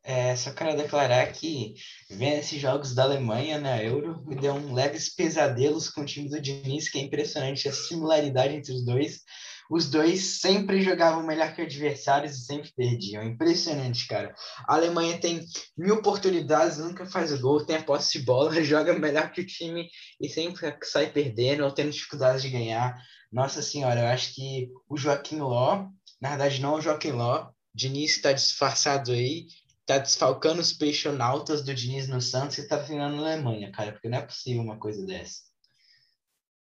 É, 0.04 0.36
só 0.36 0.52
quero 0.52 0.76
declarar 0.76 1.32
que 1.32 1.74
vendo 2.10 2.38
esses 2.38 2.60
jogos 2.60 2.94
da 2.94 3.02
Alemanha 3.02 3.58
na 3.58 3.82
Euro, 3.82 4.22
me 4.26 4.36
deu 4.36 4.52
um 4.52 4.74
leves 4.74 5.12
pesadelos 5.12 5.88
com 5.88 6.02
o 6.02 6.04
time 6.04 6.28
do 6.28 6.40
Diniz, 6.40 6.88
que 6.88 6.98
é 6.98 7.00
impressionante 7.00 7.66
a 7.66 7.72
similaridade 7.72 8.54
entre 8.54 8.72
os 8.72 8.84
dois. 8.84 9.22
Os 9.68 9.90
dois 9.90 10.38
sempre 10.40 10.80
jogavam 10.80 11.26
melhor 11.26 11.52
que 11.54 11.62
adversários 11.62 12.36
e 12.36 12.44
sempre 12.44 12.70
perdiam. 12.76 13.24
Impressionante, 13.24 14.06
cara. 14.06 14.32
A 14.68 14.74
Alemanha 14.74 15.18
tem 15.18 15.44
mil 15.76 15.96
oportunidades, 15.96 16.78
nunca 16.78 17.04
faz 17.06 17.32
gol, 17.40 17.64
tem 17.64 17.76
a 17.76 17.82
posse 17.82 18.18
de 18.18 18.24
bola, 18.24 18.52
joga 18.62 18.96
melhor 18.96 19.32
que 19.32 19.40
o 19.40 19.46
time 19.46 19.88
e 20.20 20.28
sempre 20.28 20.76
sai 20.84 21.10
perdendo 21.10 21.64
ou 21.64 21.72
tendo 21.72 21.90
dificuldades 21.90 22.42
de 22.42 22.50
ganhar. 22.50 22.96
Nossa 23.32 23.62
senhora, 23.62 24.00
eu 24.00 24.06
acho 24.06 24.34
que 24.34 24.70
o 24.88 24.96
Joaquim 24.96 25.38
Ló, 25.38 25.88
na 26.20 26.30
verdade 26.30 26.60
não 26.60 26.74
o 26.74 26.80
Joaquim 26.80 27.12
Ló, 27.12 27.50
Diniz 27.74 28.16
está 28.16 28.32
disfarçado 28.32 29.12
aí 29.12 29.46
tá 29.86 29.98
desfalcando 29.98 30.60
os 30.60 30.72
peixonautas 30.72 31.62
do 31.62 31.72
Diniz 31.72 32.08
no 32.08 32.20
Santos 32.20 32.58
e 32.58 32.66
tá 32.66 32.76
treinando 32.76 33.16
na 33.16 33.32
Alemanha, 33.32 33.70
cara, 33.70 33.92
porque 33.92 34.08
não 34.08 34.18
é 34.18 34.22
possível 34.22 34.60
uma 34.60 34.78
coisa 34.78 35.06
dessa. 35.06 35.42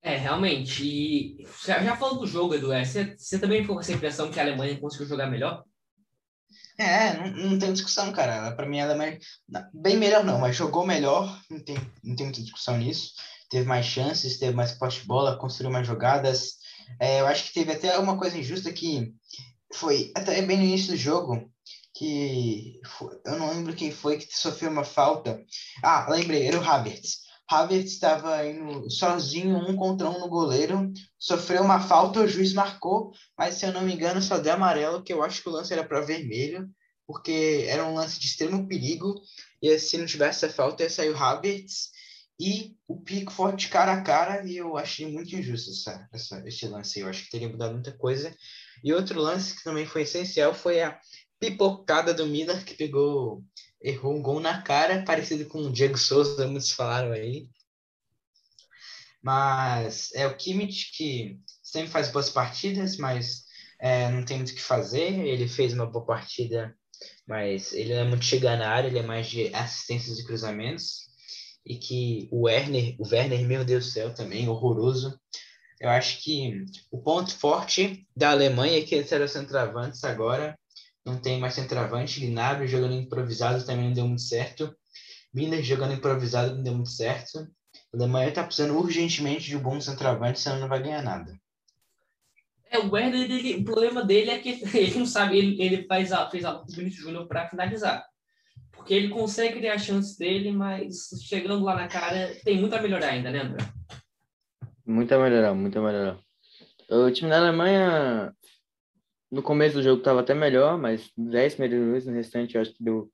É, 0.02 0.16
realmente. 0.16 0.86
E 0.86 1.48
já 1.66 1.98
falou 1.98 2.20
do 2.20 2.28
jogo, 2.28 2.54
Edu, 2.54 2.72
é, 2.72 2.86
você, 2.86 3.18
você 3.18 3.40
também 3.40 3.62
ficou 3.62 3.76
com 3.76 3.82
essa 3.82 3.92
impressão 3.92 4.32
que 4.32 4.40
a 4.40 4.44
Alemanha 4.44 4.80
conseguiu 4.80 5.08
jogar 5.08 5.28
melhor? 5.28 5.64
É, 6.78 7.14
não, 7.18 7.50
não 7.50 7.60
tem 7.60 7.74
discussão, 7.74 8.14
cara. 8.14 8.56
Para 8.56 8.66
mim, 8.66 8.80
a 8.80 8.86
Alemanha. 8.86 9.20
Bem 9.74 9.98
melhor 9.98 10.24
não, 10.24 10.40
mas 10.40 10.56
jogou 10.56 10.86
melhor, 10.86 11.38
não 11.50 11.60
tem, 11.60 11.76
não 12.02 12.16
tem 12.16 12.28
muita 12.28 12.42
discussão 12.42 12.78
nisso. 12.78 13.14
Teve 13.50 13.68
mais 13.68 13.86
chances, 13.86 14.38
teve 14.38 14.56
mais 14.56 14.72
poste 14.72 15.06
bola, 15.06 15.38
construiu 15.38 15.72
mais 15.72 15.88
jogadas. 15.88 16.58
É, 17.00 17.22
eu 17.22 17.28
acho 17.28 17.46
que 17.46 17.54
teve 17.54 17.72
até 17.72 17.98
uma 17.98 18.18
coisa 18.18 18.38
injusta 18.38 18.72
que 18.72 19.14
foi 19.74 20.12
até 20.16 20.42
bem 20.42 20.58
no 20.58 20.64
início 20.64 20.92
do 20.92 20.98
jogo 20.98 21.50
que 22.00 22.80
eu 23.26 23.38
não 23.38 23.50
lembro 23.50 23.76
quem 23.76 23.92
foi 23.92 24.18
que 24.18 24.28
sofreu 24.32 24.72
uma 24.72 24.86
falta. 24.86 25.44
Ah, 25.84 26.08
lembrei, 26.10 26.48
era 26.48 26.58
o 26.58 26.64
Havertz. 26.64 27.28
Havertz 27.46 27.92
estava 27.92 28.46
indo 28.46 28.90
sozinho, 28.90 29.58
um 29.58 29.76
contra 29.76 30.10
um 30.10 30.20
no 30.20 30.30
goleiro, 30.30 30.94
sofreu 31.18 31.62
uma 31.62 31.82
falta, 31.82 32.22
o 32.22 32.28
juiz 32.28 32.54
marcou, 32.54 33.12
mas 33.38 33.56
se 33.56 33.66
eu 33.66 33.74
não 33.74 33.82
me 33.82 33.94
engano 33.94 34.22
só 34.22 34.38
deu 34.38 34.54
amarelo, 34.54 35.04
que 35.04 35.12
eu 35.12 35.22
acho 35.24 35.42
que 35.42 35.50
o 35.50 35.52
lance 35.52 35.74
era 35.74 35.84
para 35.84 36.00
vermelho, 36.00 36.70
porque 37.06 37.66
era 37.68 37.84
um 37.84 37.96
lance 37.96 38.20
de 38.20 38.28
extremo 38.28 38.68
perigo, 38.68 39.16
e 39.62 39.78
se 39.78 39.98
não 39.98 40.06
tivesse 40.06 40.46
essa 40.46 40.56
falta 40.56 40.84
ia 40.84 40.90
sair 40.90 41.10
o 41.10 41.18
Havertz 41.18 41.90
e 42.40 42.76
o 42.88 43.02
Pickford 43.02 43.68
cara 43.68 43.94
a 43.94 44.02
cara, 44.02 44.46
e 44.46 44.58
eu 44.58 44.78
achei 44.78 45.06
muito 45.12 45.36
injusto 45.36 45.72
essa, 45.72 46.10
essa, 46.14 46.48
esse 46.48 46.68
lance, 46.68 47.00
eu 47.00 47.08
acho 47.08 47.26
que 47.26 47.32
teria 47.32 47.50
mudado 47.50 47.74
muita 47.74 47.92
coisa. 47.92 48.34
E 48.84 48.94
outro 48.94 49.20
lance 49.20 49.56
que 49.58 49.64
também 49.64 49.86
foi 49.86 50.04
essencial 50.04 50.54
foi 50.54 50.82
a 50.82 50.98
pipocada 51.40 52.14
do 52.14 52.26
Miller, 52.26 52.64
que 52.64 52.74
pegou, 52.76 53.44
errou 53.82 54.16
um 54.16 54.22
gol 54.22 54.40
na 54.40 54.62
cara, 54.62 55.04
parecido 55.04 55.46
com 55.46 55.60
o 55.60 55.72
Diego 55.72 55.98
Souza, 55.98 56.48
muitos 56.48 56.72
falaram 56.72 57.12
aí. 57.12 57.50
Mas 59.22 60.14
é 60.14 60.26
o 60.26 60.36
Kimmich 60.38 60.92
que 60.96 61.40
sempre 61.62 61.92
faz 61.92 62.10
boas 62.10 62.30
partidas, 62.30 62.96
mas 62.98 63.44
é, 63.80 64.10
não 64.10 64.24
tem 64.24 64.38
muito 64.38 64.52
o 64.52 64.56
que 64.56 64.62
fazer. 64.62 65.26
Ele 65.28 65.48
fez 65.48 65.74
uma 65.74 65.86
boa 65.86 66.06
partida, 66.06 66.74
mas 67.28 67.74
ele 67.74 67.92
é 67.92 68.04
muito 68.06 68.24
chegar 68.24 68.58
na 68.58 68.70
área, 68.70 68.88
ele 68.88 69.00
é 69.00 69.04
mais 69.04 69.28
de 69.28 69.54
assistências 69.54 70.20
e 70.20 70.26
cruzamentos. 70.26 71.09
E 71.70 71.78
que 71.78 72.28
o 72.32 72.48
Werner, 72.48 72.96
o 73.00 73.08
Werner, 73.08 73.46
meu 73.46 73.64
Deus 73.64 73.86
do 73.86 73.92
céu, 73.92 74.14
também, 74.14 74.50
horroroso. 74.50 75.18
Eu 75.80 75.90
acho 75.90 76.22
que 76.22 76.66
o 76.92 77.02
ponto 77.02 77.34
forte 77.38 78.06
da 78.14 78.32
Alemanha 78.32 78.80
é 78.80 78.82
que 78.82 78.96
eles 78.96 79.12
eram 79.12 79.28
centroavantes 79.28 80.04
agora 80.04 80.58
não 81.10 81.20
tem 81.20 81.40
mais 81.40 81.54
centroavante. 81.54 82.20
Gnabry 82.20 82.68
jogando 82.68 82.94
improvisado 82.94 83.66
também 83.66 83.86
não 83.86 83.94
deu 83.94 84.08
muito 84.08 84.22
certo. 84.22 84.74
Miller 85.34 85.64
jogando 85.64 85.94
improvisado 85.94 86.56
não 86.56 86.64
deu 86.64 86.74
muito 86.74 86.90
certo. 86.90 87.40
A 87.94 87.98
Alemanha 87.98 88.30
está 88.30 88.44
precisando 88.44 88.78
urgentemente 88.78 89.48
de 89.48 89.58
um 89.58 89.62
bom 89.62 89.80
centroavante, 89.82 90.40
senão 90.40 90.60
não 90.60 90.68
vai 90.68 90.82
ganhar 90.82 91.02
nada. 91.02 91.40
É, 92.72 92.78
o 92.78 92.92
Werner, 92.92 93.30
ele, 93.32 93.56
o 93.56 93.64
problema 93.64 94.04
dele 94.04 94.30
é 94.30 94.40
que 94.40 94.62
ele 94.78 95.00
não 95.00 95.06
sabe, 95.06 95.38
ele, 95.38 95.62
ele 95.62 95.88
faz 95.88 96.12
a, 96.12 96.30
fez 96.30 96.46
algo 96.46 96.66
com 96.66 96.72
o 96.72 96.76
Vinícius 96.76 97.04
Júnior 97.04 97.28
para 97.28 97.50
finalizar. 97.50 98.06
Porque 98.80 98.94
ele 98.94 99.10
consegue 99.10 99.60
criar 99.60 99.74
a 99.74 99.78
chance 99.78 100.18
dele, 100.18 100.52
mas 100.54 101.10
chegando 101.22 101.64
lá 101.64 101.76
na 101.76 101.88
cara, 101.88 102.34
tem 102.46 102.60
muito 102.60 102.74
a 102.74 102.82
melhorar 102.82 103.10
ainda, 103.10 103.30
né, 103.30 103.42
André? 103.42 103.66
Muito 104.86 105.14
a 105.14 105.20
melhorar, 105.20 105.54
muito 105.54 105.78
a 105.78 105.82
melhorar. 105.82 106.20
O 106.90 107.12
time 107.12 107.30
da 107.30 107.38
Alemanha 107.38 108.34
no 109.30 109.44
começo 109.44 109.76
do 109.76 109.84
jogo 109.84 110.00
estava 110.00 110.22
até 110.22 110.34
melhor, 110.34 110.78
mas 110.78 111.12
10 111.16 111.56
primeiros 111.56 111.86
minutos, 111.86 112.08
no 112.08 112.14
restante 112.14 112.56
eu 112.56 112.62
acho 112.62 112.74
que 112.74 112.84
deu 112.84 113.12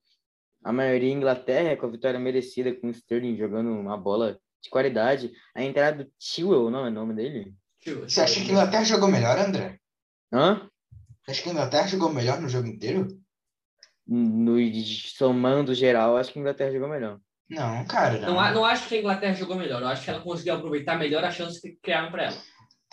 a 0.64 0.72
maioria 0.72 1.10
em 1.10 1.18
Inglaterra, 1.18 1.76
com 1.76 1.88
a 1.88 1.92
vitória 1.92 2.20
merecida, 2.20 2.74
com 2.74 2.88
o 2.88 2.92
Sterling 2.92 3.36
jogando 3.36 3.72
uma 3.72 3.98
bola 3.98 4.40
de 4.62 4.70
qualidade. 4.70 5.34
A 5.56 5.64
entrada 5.64 6.04
do 6.04 6.12
Chilwell, 6.20 6.70
não 6.70 6.86
é 6.86 6.90
o 6.90 6.94
nome 6.94 7.16
dele? 7.16 7.56
Você 8.04 8.22
acha 8.22 8.36
que 8.36 8.50
a 8.50 8.52
Inglaterra 8.52 8.84
jogou 8.84 9.10
melhor, 9.10 9.38
André? 9.38 9.80
Hã? 10.32 10.70
Você 11.26 11.32
acha 11.32 11.44
que 11.44 11.50
a 11.50 11.52
Inglaterra 11.52 11.88
jogou 11.88 12.14
melhor 12.14 12.40
no 12.40 12.48
jogo 12.48 12.68
inteiro? 12.68 13.08
No, 14.08 14.58
somando 15.18 15.74
geral, 15.74 16.18
acho 16.18 16.32
que 16.32 16.40
a 16.40 16.42
Inglaterra 16.42 16.72
jogou 16.72 16.90
melhor. 16.90 17.20
Não, 17.50 17.86
cara. 17.86 18.20
Não. 18.20 18.36
Não, 18.36 18.54
não 18.54 18.66
acho 18.66 18.88
que 18.88 18.96
a 18.96 19.00
Inglaterra 19.00 19.34
jogou 19.34 19.56
melhor. 19.56 19.82
Eu 19.82 19.88
acho 19.88 20.04
que 20.04 20.10
ela 20.10 20.22
conseguiu 20.22 20.56
aproveitar 20.56 20.98
melhor 20.98 21.24
a 21.24 21.32
chance 21.32 21.62
que 21.62 21.78
criaram 21.82 22.12
para 22.12 22.26
ela. 22.26 22.38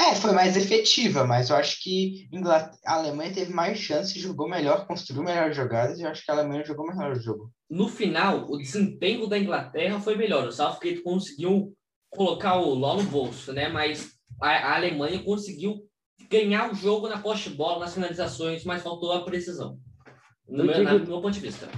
É, 0.01 0.16
foi 0.16 0.33
mais 0.33 0.57
efetiva, 0.57 1.25
mas 1.25 1.48
eu 1.48 1.57
acho 1.57 1.81
que 1.81 2.29
a 2.85 2.94
Alemanha 2.94 3.33
teve 3.33 3.53
mais 3.53 3.79
chances, 3.79 4.20
jogou 4.20 4.48
melhor, 4.48 4.85
construiu 4.87 5.22
melhores 5.22 5.55
jogadas 5.55 5.98
e 5.98 6.03
eu 6.03 6.09
acho 6.09 6.25
que 6.25 6.31
a 6.31 6.35
Alemanha 6.35 6.64
jogou 6.64 6.87
melhor 6.87 7.12
o 7.12 7.20
jogo. 7.20 7.53
No 7.70 7.88
final, 7.88 8.51
o 8.51 8.59
desempenho 8.59 9.29
da 9.29 9.38
Inglaterra 9.38 10.01
foi 10.01 10.16
melhor. 10.16 10.48
O 10.48 10.53
Southgate 10.53 11.03
conseguiu 11.03 11.72
colocar 12.11 12.57
o 12.57 12.75
LOL 12.75 13.03
no 13.03 13.11
bolso, 13.11 13.53
né? 13.53 13.68
Mas 13.68 14.12
a, 14.40 14.51
a 14.51 14.77
Alemanha 14.77 15.22
conseguiu 15.22 15.77
ganhar 16.29 16.72
o 16.72 16.75
jogo 16.75 17.09
na 17.09 17.18
poste 17.18 17.51
bola, 17.51 17.81
nas 17.81 17.94
finalizações, 17.94 18.64
mas 18.64 18.83
faltou 18.83 19.12
a 19.12 19.25
precisão. 19.25 19.79
No, 20.53 20.65
meu, 20.65 20.75
digo, 20.75 20.85
na, 20.85 20.99
no 20.99 21.07
meu 21.07 21.23
ponto 21.23 21.31
de 21.31 21.41
vista. 21.41 21.69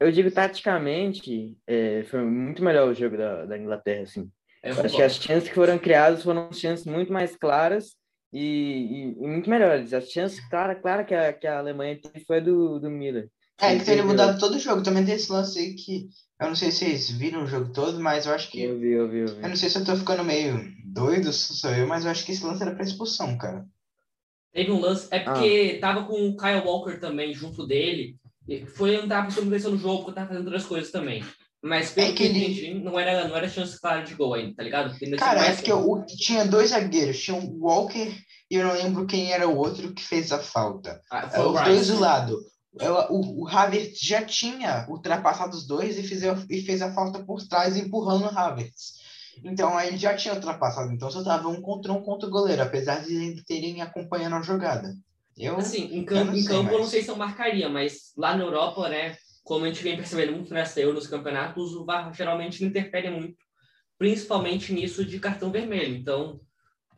Eu 0.00 0.10
digo 0.10 0.30
taticamente, 0.30 1.56
é, 1.66 2.04
foi 2.04 2.22
muito 2.22 2.64
melhor 2.64 2.88
o 2.88 2.94
jogo 2.94 3.16
da, 3.16 3.44
da 3.44 3.58
Inglaterra, 3.58 4.02
assim. 4.02 4.30
É, 4.62 4.70
acho 4.70 4.96
que 4.96 5.02
as 5.02 5.16
chances 5.16 5.48
que 5.48 5.54
foram 5.54 5.78
criadas 5.78 6.22
foram 6.22 6.50
chances 6.52 6.86
muito 6.86 7.12
mais 7.12 7.36
claras 7.36 7.96
e, 8.32 9.14
e, 9.18 9.24
e 9.24 9.26
muito 9.28 9.48
melhores. 9.50 9.92
As 9.92 10.08
chances 10.10 10.40
clara, 10.48 10.74
clara 10.74 11.04
que 11.04 11.14
a, 11.14 11.32
que 11.32 11.46
a 11.46 11.58
Alemanha 11.58 12.00
teve 12.00 12.24
foi 12.24 12.40
do, 12.40 12.78
do 12.78 12.90
Miller. 12.90 13.28
É, 13.60 13.78
que 13.78 13.84
teria 13.84 14.04
mudado 14.04 14.38
todo 14.40 14.54
o 14.54 14.58
jogo. 14.58 14.82
Também 14.82 15.04
tem 15.04 15.14
esse 15.14 15.30
lance 15.30 15.58
aí 15.58 15.74
que 15.74 16.08
eu 16.40 16.48
não 16.48 16.56
sei 16.56 16.70
se 16.70 16.78
vocês 16.78 17.10
viram 17.10 17.44
o 17.44 17.46
jogo 17.46 17.72
todo, 17.72 18.00
mas 18.00 18.26
eu 18.26 18.32
acho 18.32 18.50
que. 18.50 18.62
Eu 18.62 18.78
vi, 18.78 18.90
eu 18.90 19.08
vi, 19.08 19.18
eu 19.18 19.28
vi. 19.28 19.42
Eu 19.42 19.48
não 19.48 19.56
sei 19.56 19.70
se 19.70 19.78
eu 19.78 19.84
tô 19.84 19.94
ficando 19.96 20.24
meio 20.24 20.58
doido, 20.84 21.32
sou 21.32 21.70
eu, 21.70 21.86
mas 21.86 22.04
eu 22.04 22.10
acho 22.10 22.24
que 22.24 22.32
esse 22.32 22.44
lance 22.44 22.62
era 22.62 22.74
pra 22.74 22.84
expulsão, 22.84 23.38
cara. 23.38 23.64
Teve 24.54 24.70
um 24.70 24.80
lance. 24.80 25.08
É 25.10 25.18
porque 25.18 25.74
ah. 25.76 25.80
tava 25.80 26.04
com 26.04 26.28
o 26.28 26.36
Kyle 26.36 26.62
Walker 26.64 26.98
também 27.00 27.34
junto 27.34 27.66
dele. 27.66 28.16
Foi, 28.76 28.96
eu 28.96 29.02
não 29.02 29.08
tava 29.08 29.26
prestando 29.26 29.48
atenção 29.48 29.72
no 29.72 29.78
jogo, 29.78 30.04
porque 30.04 30.10
eu 30.10 30.14
tava 30.14 30.28
fazendo 30.28 30.46
outras 30.46 30.64
coisas 30.64 30.92
também. 30.92 31.24
Mas 31.62 31.90
pelo 31.90 32.08
é 32.08 32.12
que, 32.12 32.22
ele... 32.24 32.44
entendi, 32.44 32.74
não 32.74 33.00
era, 33.00 33.26
não 33.26 33.34
era 33.34 33.48
chance 33.48 33.80
clara 33.80 34.02
de 34.02 34.14
gol 34.14 34.34
ainda, 34.34 34.54
tá 34.54 34.62
ligado? 34.62 34.94
Cara, 35.16 35.46
é 35.46 35.56
que 35.56 35.72
eu, 35.72 36.04
tinha 36.06 36.44
dois 36.44 36.70
zagueiros, 36.70 37.18
tinha 37.18 37.36
o 37.36 37.58
Walker 37.58 38.14
e 38.50 38.56
eu 38.56 38.66
não 38.66 38.74
lembro 38.74 39.06
quem 39.06 39.32
era 39.32 39.48
o 39.48 39.56
outro 39.56 39.94
que 39.94 40.02
fez 40.02 40.30
a 40.30 40.38
falta. 40.38 41.00
Ah, 41.10 41.30
é, 41.32 41.40
os 41.40 41.60
dois 41.62 41.88
do 41.88 41.98
lado. 41.98 42.38
O, 43.08 43.44
o 43.44 43.48
Havertz 43.48 43.98
já 44.00 44.22
tinha 44.22 44.86
ultrapassado 44.90 45.56
os 45.56 45.66
dois 45.66 45.96
e 45.96 46.02
fez, 46.02 46.22
e 46.50 46.60
fez 46.62 46.82
a 46.82 46.92
falta 46.92 47.24
por 47.24 47.42
trás, 47.48 47.76
empurrando 47.76 48.26
o 48.26 48.38
Havertz. 48.38 49.03
Então 49.42 49.76
aí 49.76 49.88
ele 49.88 49.96
já 49.96 50.14
tinha 50.14 50.34
ultrapassado. 50.34 50.92
Então 50.92 51.10
só 51.10 51.22
tava 51.24 51.48
um 51.48 51.60
contra 51.60 51.92
um 51.92 52.02
contra 52.02 52.28
o 52.28 52.30
goleiro, 52.30 52.62
apesar 52.62 53.02
de 53.02 53.14
eles 53.14 53.44
terem 53.44 53.82
acompanhando 53.82 54.36
a 54.36 54.42
jogada. 54.42 54.94
Eu, 55.36 55.56
assim, 55.56 55.96
em 55.96 56.04
campo, 56.04 56.32
eu 56.32 56.36
em 56.36 56.44
campo 56.44 56.72
eu 56.72 56.78
não 56.78 56.86
sei 56.86 57.02
se 57.02 57.08
eu 57.08 57.16
marcaria, 57.16 57.68
mas 57.68 58.12
lá 58.16 58.36
na 58.36 58.44
Europa, 58.44 58.88
né, 58.88 59.16
como 59.42 59.64
a 59.64 59.68
gente 59.68 59.82
vem 59.82 59.96
percebendo 59.96 60.32
muito 60.32 60.54
nessa 60.54 60.80
Euro, 60.80 60.94
nos 60.94 61.08
campeonatos, 61.08 61.74
o 61.74 61.84
VAR 61.84 62.12
geralmente 62.14 62.62
não 62.62 62.68
interfere 62.68 63.10
muito, 63.10 63.36
principalmente 63.98 64.72
nisso 64.72 65.04
de 65.04 65.18
cartão 65.18 65.50
vermelho. 65.50 65.96
Então, 65.96 66.40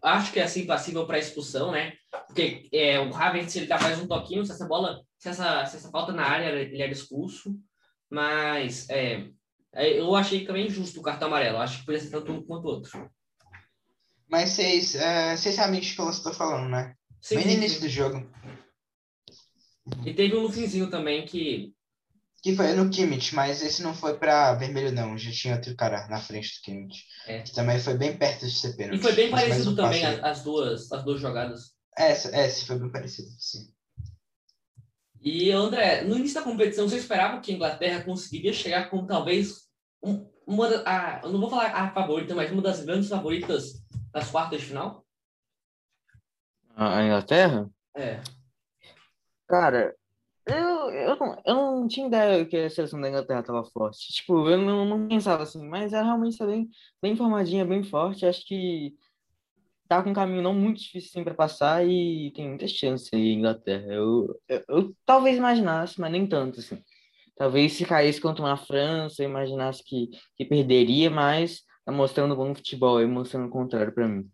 acho 0.02 0.32
que 0.32 0.38
é 0.38 0.44
assim 0.44 0.66
passível 0.66 1.06
para 1.06 1.18
expulsão, 1.18 1.72
né? 1.72 1.94
Porque 2.26 2.68
é, 2.72 3.00
o 3.00 3.14
Havertz 3.14 3.56
ele 3.56 3.66
dá 3.66 3.80
mais 3.80 3.98
um 3.98 4.06
toquinho, 4.06 4.44
se 4.44 4.52
essa 4.52 4.66
bola, 4.66 5.00
se 5.18 5.28
essa, 5.28 5.64
se 5.66 5.76
essa 5.76 5.90
falta 5.90 6.12
na 6.12 6.24
área, 6.24 6.50
ele 6.50 6.80
era 6.80 6.92
expulso. 6.92 7.58
Mas 8.08 8.88
é, 8.88 9.14
é 9.14 9.28
eu 9.76 10.14
achei 10.14 10.44
também 10.44 10.70
justo 10.70 11.00
o 11.00 11.02
cartão 11.02 11.28
amarelo. 11.28 11.58
Acho 11.58 11.80
que 11.80 11.86
podia 11.86 12.00
ser 12.00 12.10
tanto 12.10 12.32
um 12.32 12.42
quanto 12.42 12.66
outro. 12.66 13.10
Mas 14.28 14.50
vocês, 14.50 14.94
uh, 14.94 15.36
vocês 15.36 15.54
sabem 15.54 15.80
de 15.80 15.94
que 15.94 16.00
eu 16.00 16.10
estou 16.10 16.32
falando, 16.32 16.68
né? 16.68 16.94
Sim, 17.20 17.36
Bem 17.36 17.46
no 17.46 17.52
início 17.52 17.80
do 17.80 17.88
jogo. 17.88 18.28
E 20.04 20.14
teve 20.14 20.36
um 20.36 20.42
no 20.42 20.52
finzinho 20.52 20.90
também 20.90 21.24
que 21.24 21.72
que 22.42 22.54
foi 22.54 22.74
no 22.74 22.88
Kimmich, 22.88 23.34
mas 23.34 23.60
esse 23.60 23.82
não 23.82 23.92
foi 23.92 24.16
para 24.16 24.54
vermelho, 24.54 24.92
não. 24.92 25.18
Já 25.18 25.32
tinha 25.32 25.56
outro 25.56 25.74
cara 25.74 26.06
na 26.06 26.20
frente 26.20 26.48
do 26.54 26.62
Kimmich. 26.62 27.02
É. 27.26 27.40
Que 27.42 27.52
também 27.52 27.80
foi 27.80 27.94
bem 27.94 28.16
perto 28.16 28.46
de 28.46 28.52
ser 28.52 28.76
pênalti. 28.76 29.00
E 29.00 29.02
foi 29.02 29.12
bem 29.14 29.30
parecido 29.30 29.74
também 29.74 30.04
as 30.04 30.44
duas, 30.44 30.92
as 30.92 31.04
duas 31.04 31.20
jogadas. 31.20 31.72
É, 31.98 32.12
é, 32.12 32.48
foi 32.48 32.78
bem 32.78 32.92
parecido, 32.92 33.28
sim. 33.36 33.66
E, 35.20 35.50
André, 35.50 36.04
no 36.04 36.16
início 36.16 36.36
da 36.36 36.42
competição, 36.42 36.88
você 36.88 36.98
esperava 36.98 37.40
que 37.40 37.50
a 37.50 37.54
Inglaterra 37.56 38.04
conseguiria 38.04 38.52
chegar 38.52 38.90
com 38.90 39.04
talvez 39.04 39.50
um, 39.50 39.65
uma 40.46 40.66
a, 40.84 41.20
eu 41.24 41.32
não 41.32 41.40
vou 41.40 41.50
falar 41.50 41.66
a 41.74 41.90
favorita, 41.90 42.34
mas 42.34 42.50
uma 42.50 42.62
das 42.62 42.84
grandes 42.84 43.08
favoritas 43.08 43.84
das 44.12 44.30
quartas 44.30 44.60
de 44.60 44.66
final? 44.66 45.04
A 46.76 47.02
Inglaterra? 47.02 47.70
É. 47.96 48.20
Cara, 49.48 49.94
eu, 50.46 50.90
eu, 50.90 51.16
não, 51.16 51.42
eu 51.44 51.54
não 51.54 51.88
tinha 51.88 52.06
ideia 52.06 52.44
que 52.44 52.56
a 52.56 52.70
seleção 52.70 53.00
da 53.00 53.08
Inglaterra 53.08 53.40
estava 53.40 53.64
forte. 53.64 54.12
Tipo, 54.12 54.48
eu 54.48 54.58
não, 54.58 54.84
não 54.84 55.08
pensava 55.08 55.42
assim, 55.42 55.66
mas 55.66 55.92
ela 55.92 56.04
realmente 56.04 56.32
está 56.32 56.46
bem, 56.46 56.68
bem 57.02 57.16
formadinha, 57.16 57.64
bem 57.64 57.82
forte. 57.82 58.26
Acho 58.26 58.46
que 58.46 58.94
tá 59.88 60.02
com 60.02 60.10
um 60.10 60.14
caminho 60.14 60.42
não 60.42 60.54
muito 60.54 60.80
difícil 60.80 61.10
assim, 61.10 61.24
para 61.24 61.34
passar 61.34 61.86
e 61.86 62.30
tem 62.32 62.48
muitas 62.48 62.70
chances 62.70 63.12
aí, 63.12 63.32
Inglaterra. 63.32 63.92
Eu, 63.92 64.40
eu, 64.48 64.64
eu, 64.68 64.96
talvez 65.04 65.36
imaginasse, 65.36 66.00
mas 66.00 66.12
nem 66.12 66.26
tanto, 66.26 66.60
assim. 66.60 66.82
Talvez 67.36 67.74
se 67.74 67.84
caísse 67.84 68.20
contra 68.20 68.42
uma 68.42 68.56
França, 68.56 69.22
eu 69.22 69.28
imaginasse 69.28 69.84
que, 69.84 70.08
que 70.36 70.44
perderia, 70.44 71.10
mas 71.10 71.60
tá 71.84 71.92
mostrando 71.92 72.34
bom 72.34 72.54
futebol 72.54 73.00
e 73.00 73.06
mostrando 73.06 73.46
o 73.46 73.50
contrário 73.50 73.92
para 73.92 74.08
mim. 74.08 74.28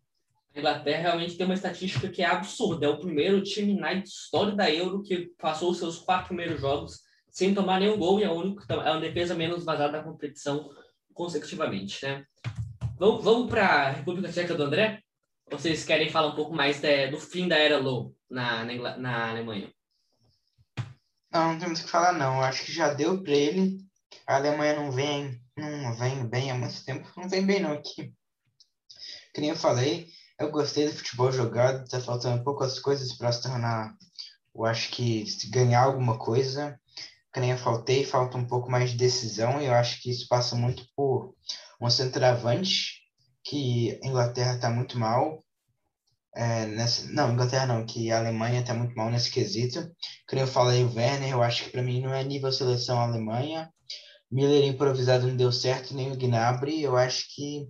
A 0.55 0.59
Inglaterra 0.59 1.03
realmente 1.03 1.37
tem 1.37 1.47
uma 1.47 1.55
estatística 1.55 2.09
que 2.09 2.23
é 2.23 2.27
absurda. 2.27 2.87
É 2.87 2.88
o 2.88 2.99
primeiro 2.99 3.43
time 3.43 3.75
na 3.75 3.93
história 3.95 4.55
da 4.55 4.71
Euro 4.71 5.03
que 5.03 5.31
passou 5.38 5.71
os 5.71 5.79
seus 5.79 5.99
quatro 5.99 6.29
primeiros 6.29 6.61
jogos 6.61 7.01
sem 7.31 7.55
tomar 7.55 7.81
nenhum 7.81 7.99
gol 7.99 8.21
e 8.21 8.25
é, 8.25 8.31
único, 8.31 8.62
é 8.71 8.91
uma 8.91 9.01
defesa 9.01 9.35
menos 9.35 9.65
vazada 9.65 9.93
da 9.93 10.05
competição 10.05 10.71
consecutivamente, 11.15 12.05
né? 12.05 12.25
Vamos, 12.99 13.25
vamos 13.25 13.51
para 13.51 13.67
a 13.67 13.91
República 13.91 14.31
Tcheca 14.31 14.55
do 14.55 14.62
André? 14.62 15.01
Vocês 15.51 15.85
querem 15.85 16.11
falar 16.11 16.29
um 16.29 16.37
pouco 16.37 16.55
mais 16.55 16.81
de, 16.81 17.09
do 17.09 17.19
fim 17.19 17.49
da 17.49 17.57
era 17.57 17.79
Low 17.79 18.15
na, 18.31 18.65
na, 18.65 18.97
na 18.99 19.31
Alemanha? 19.31 19.73
Não, 21.33 21.53
não 21.53 21.59
temos 21.59 21.81
que 21.81 21.90
falar 21.90 22.12
não. 22.12 22.42
Acho 22.42 22.64
que 22.64 22.73
já 22.73 22.92
deu 22.92 23.23
para 23.23 23.33
ele. 23.33 23.79
A 24.27 24.37
Alemanha 24.37 24.77
não 24.77 24.90
vem, 24.90 25.40
não 25.57 25.95
vem 25.95 26.27
bem 26.27 26.51
há 26.51 26.55
muito 26.55 26.85
tempo. 26.85 27.11
Não 27.16 27.29
vem 27.29 27.45
bem 27.45 27.61
não 27.61 27.73
aqui. 27.73 28.14
Nem 29.37 29.49
eu 29.49 29.57
falei, 29.57 30.09
eu 30.38 30.51
gostei 30.51 30.87
do 30.87 30.95
futebol 30.95 31.33
jogado, 31.33 31.88
tá 31.88 31.99
faltando 32.01 32.45
poucas 32.45 32.79
coisas 32.79 33.14
para 33.14 33.33
se 33.33 33.42
tornar, 33.42 33.97
eu 34.55 34.64
acho 34.66 34.90
que 34.90 35.25
ganhar 35.49 35.85
alguma 35.85 36.18
coisa, 36.18 36.79
que 37.33 37.40
eu 37.40 37.57
faltei, 37.57 38.05
falta 38.05 38.37
um 38.37 38.47
pouco 38.47 38.71
mais 38.71 38.90
de 38.90 38.99
decisão, 38.99 39.61
e 39.61 39.66
eu 39.66 39.73
acho 39.73 40.03
que 40.03 40.11
isso 40.11 40.29
passa 40.29 40.55
muito 40.55 40.87
por 40.95 41.35
um 41.81 41.88
centroavante, 41.88 43.01
que 43.42 43.99
a 44.03 44.07
Inglaterra 44.07 44.57
está 44.57 44.68
muito 44.68 44.99
mal, 44.99 45.42
é, 46.35 46.66
nessa, 46.66 47.11
não, 47.12 47.33
Inglaterra 47.33 47.66
não, 47.66 47.85
que 47.85 48.11
a 48.11 48.18
Alemanha 48.18 48.61
está 48.61 48.73
muito 48.75 48.95
mal 48.95 49.11
nesse 49.11 49.31
quesito. 49.31 49.90
Como 50.29 50.40
eu 50.40 50.47
falei, 50.47 50.83
o 50.83 50.95
Werner, 50.95 51.31
eu 51.31 51.42
acho 51.42 51.64
que 51.64 51.71
para 51.71 51.83
mim 51.83 52.01
não 52.01 52.14
é 52.14 52.25
nível 52.25 52.51
seleção 52.51 52.99
Alemanha. 52.99 53.71
Miller 54.31 54.64
improvisado 54.64 55.27
não 55.27 55.37
deu 55.37 55.53
certo, 55.53 55.95
nem 55.95 56.11
o 56.11 56.16
Gnabry. 56.16 56.83
Eu 56.83 56.97
acho 56.97 57.27
que 57.35 57.68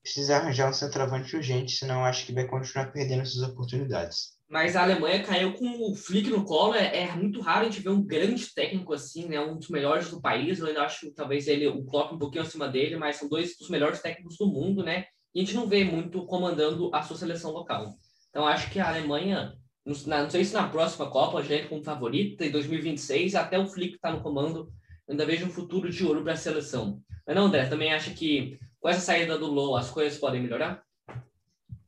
precisa 0.00 0.36
arranjar 0.36 0.70
um 0.70 0.72
centroavante 0.72 1.34
urgente, 1.34 1.72
senão 1.72 2.04
acho 2.04 2.24
que 2.24 2.32
vai 2.32 2.46
continuar 2.46 2.92
perdendo 2.92 3.22
essas 3.22 3.42
oportunidades. 3.42 4.34
Mas 4.48 4.76
a 4.76 4.82
Alemanha 4.82 5.24
caiu 5.24 5.54
com 5.54 5.90
o 5.90 5.96
Flick 5.96 6.30
no 6.30 6.44
colo. 6.44 6.74
É, 6.74 7.04
é, 7.04 7.16
muito 7.16 7.40
raro 7.40 7.62
a 7.62 7.70
gente 7.70 7.82
ver 7.82 7.88
um 7.88 8.04
grande 8.04 8.46
técnico 8.54 8.92
assim, 8.92 9.26
né? 9.26 9.40
Um 9.40 9.56
dos 9.56 9.68
melhores 9.70 10.10
do 10.10 10.20
país. 10.20 10.58
Eu 10.58 10.66
ainda 10.66 10.82
acho 10.82 11.12
talvez 11.12 11.48
ele 11.48 11.66
o 11.66 11.84
Klopp 11.84 12.12
um 12.12 12.18
pouquinho 12.18 12.44
acima 12.44 12.68
dele, 12.68 12.96
mas 12.96 13.16
são 13.16 13.28
dois 13.28 13.56
dos 13.58 13.70
melhores 13.70 14.00
técnicos 14.00 14.36
do 14.36 14.46
mundo, 14.46 14.84
né? 14.84 15.06
E 15.34 15.40
a 15.40 15.44
gente 15.44 15.54
não 15.54 15.66
vê 15.66 15.84
muito 15.84 16.24
comandando 16.26 16.94
a 16.94 17.02
sua 17.02 17.16
seleção 17.16 17.50
local. 17.50 17.96
Então 18.30 18.46
acho 18.46 18.70
que 18.70 18.78
a 18.78 18.88
Alemanha, 18.88 19.58
não, 19.84 19.94
não 20.06 20.30
sei 20.30 20.44
se 20.44 20.54
na 20.54 20.68
próxima 20.68 21.10
Copa 21.10 21.42
já 21.42 21.56
é 21.56 21.64
como 21.64 21.82
favorita, 21.82 22.44
em 22.44 22.50
2026, 22.50 23.34
até 23.34 23.58
o 23.58 23.66
Flick 23.66 23.96
está 23.96 24.12
no 24.12 24.22
comando. 24.22 24.72
Ainda 25.08 25.26
vejo 25.26 25.46
um 25.46 25.50
futuro 25.50 25.90
de 25.90 26.04
ouro 26.04 26.22
para 26.22 26.32
a 26.32 26.36
seleção. 26.36 27.02
Mas 27.26 27.36
não, 27.36 27.46
André, 27.46 27.66
também 27.66 27.92
acha 27.92 28.12
que 28.12 28.58
com 28.84 28.88
essa 28.88 29.00
saída 29.00 29.38
do 29.38 29.46
Low, 29.46 29.76
as 29.76 29.90
coisas 29.90 30.18
podem 30.18 30.42
melhorar? 30.42 30.82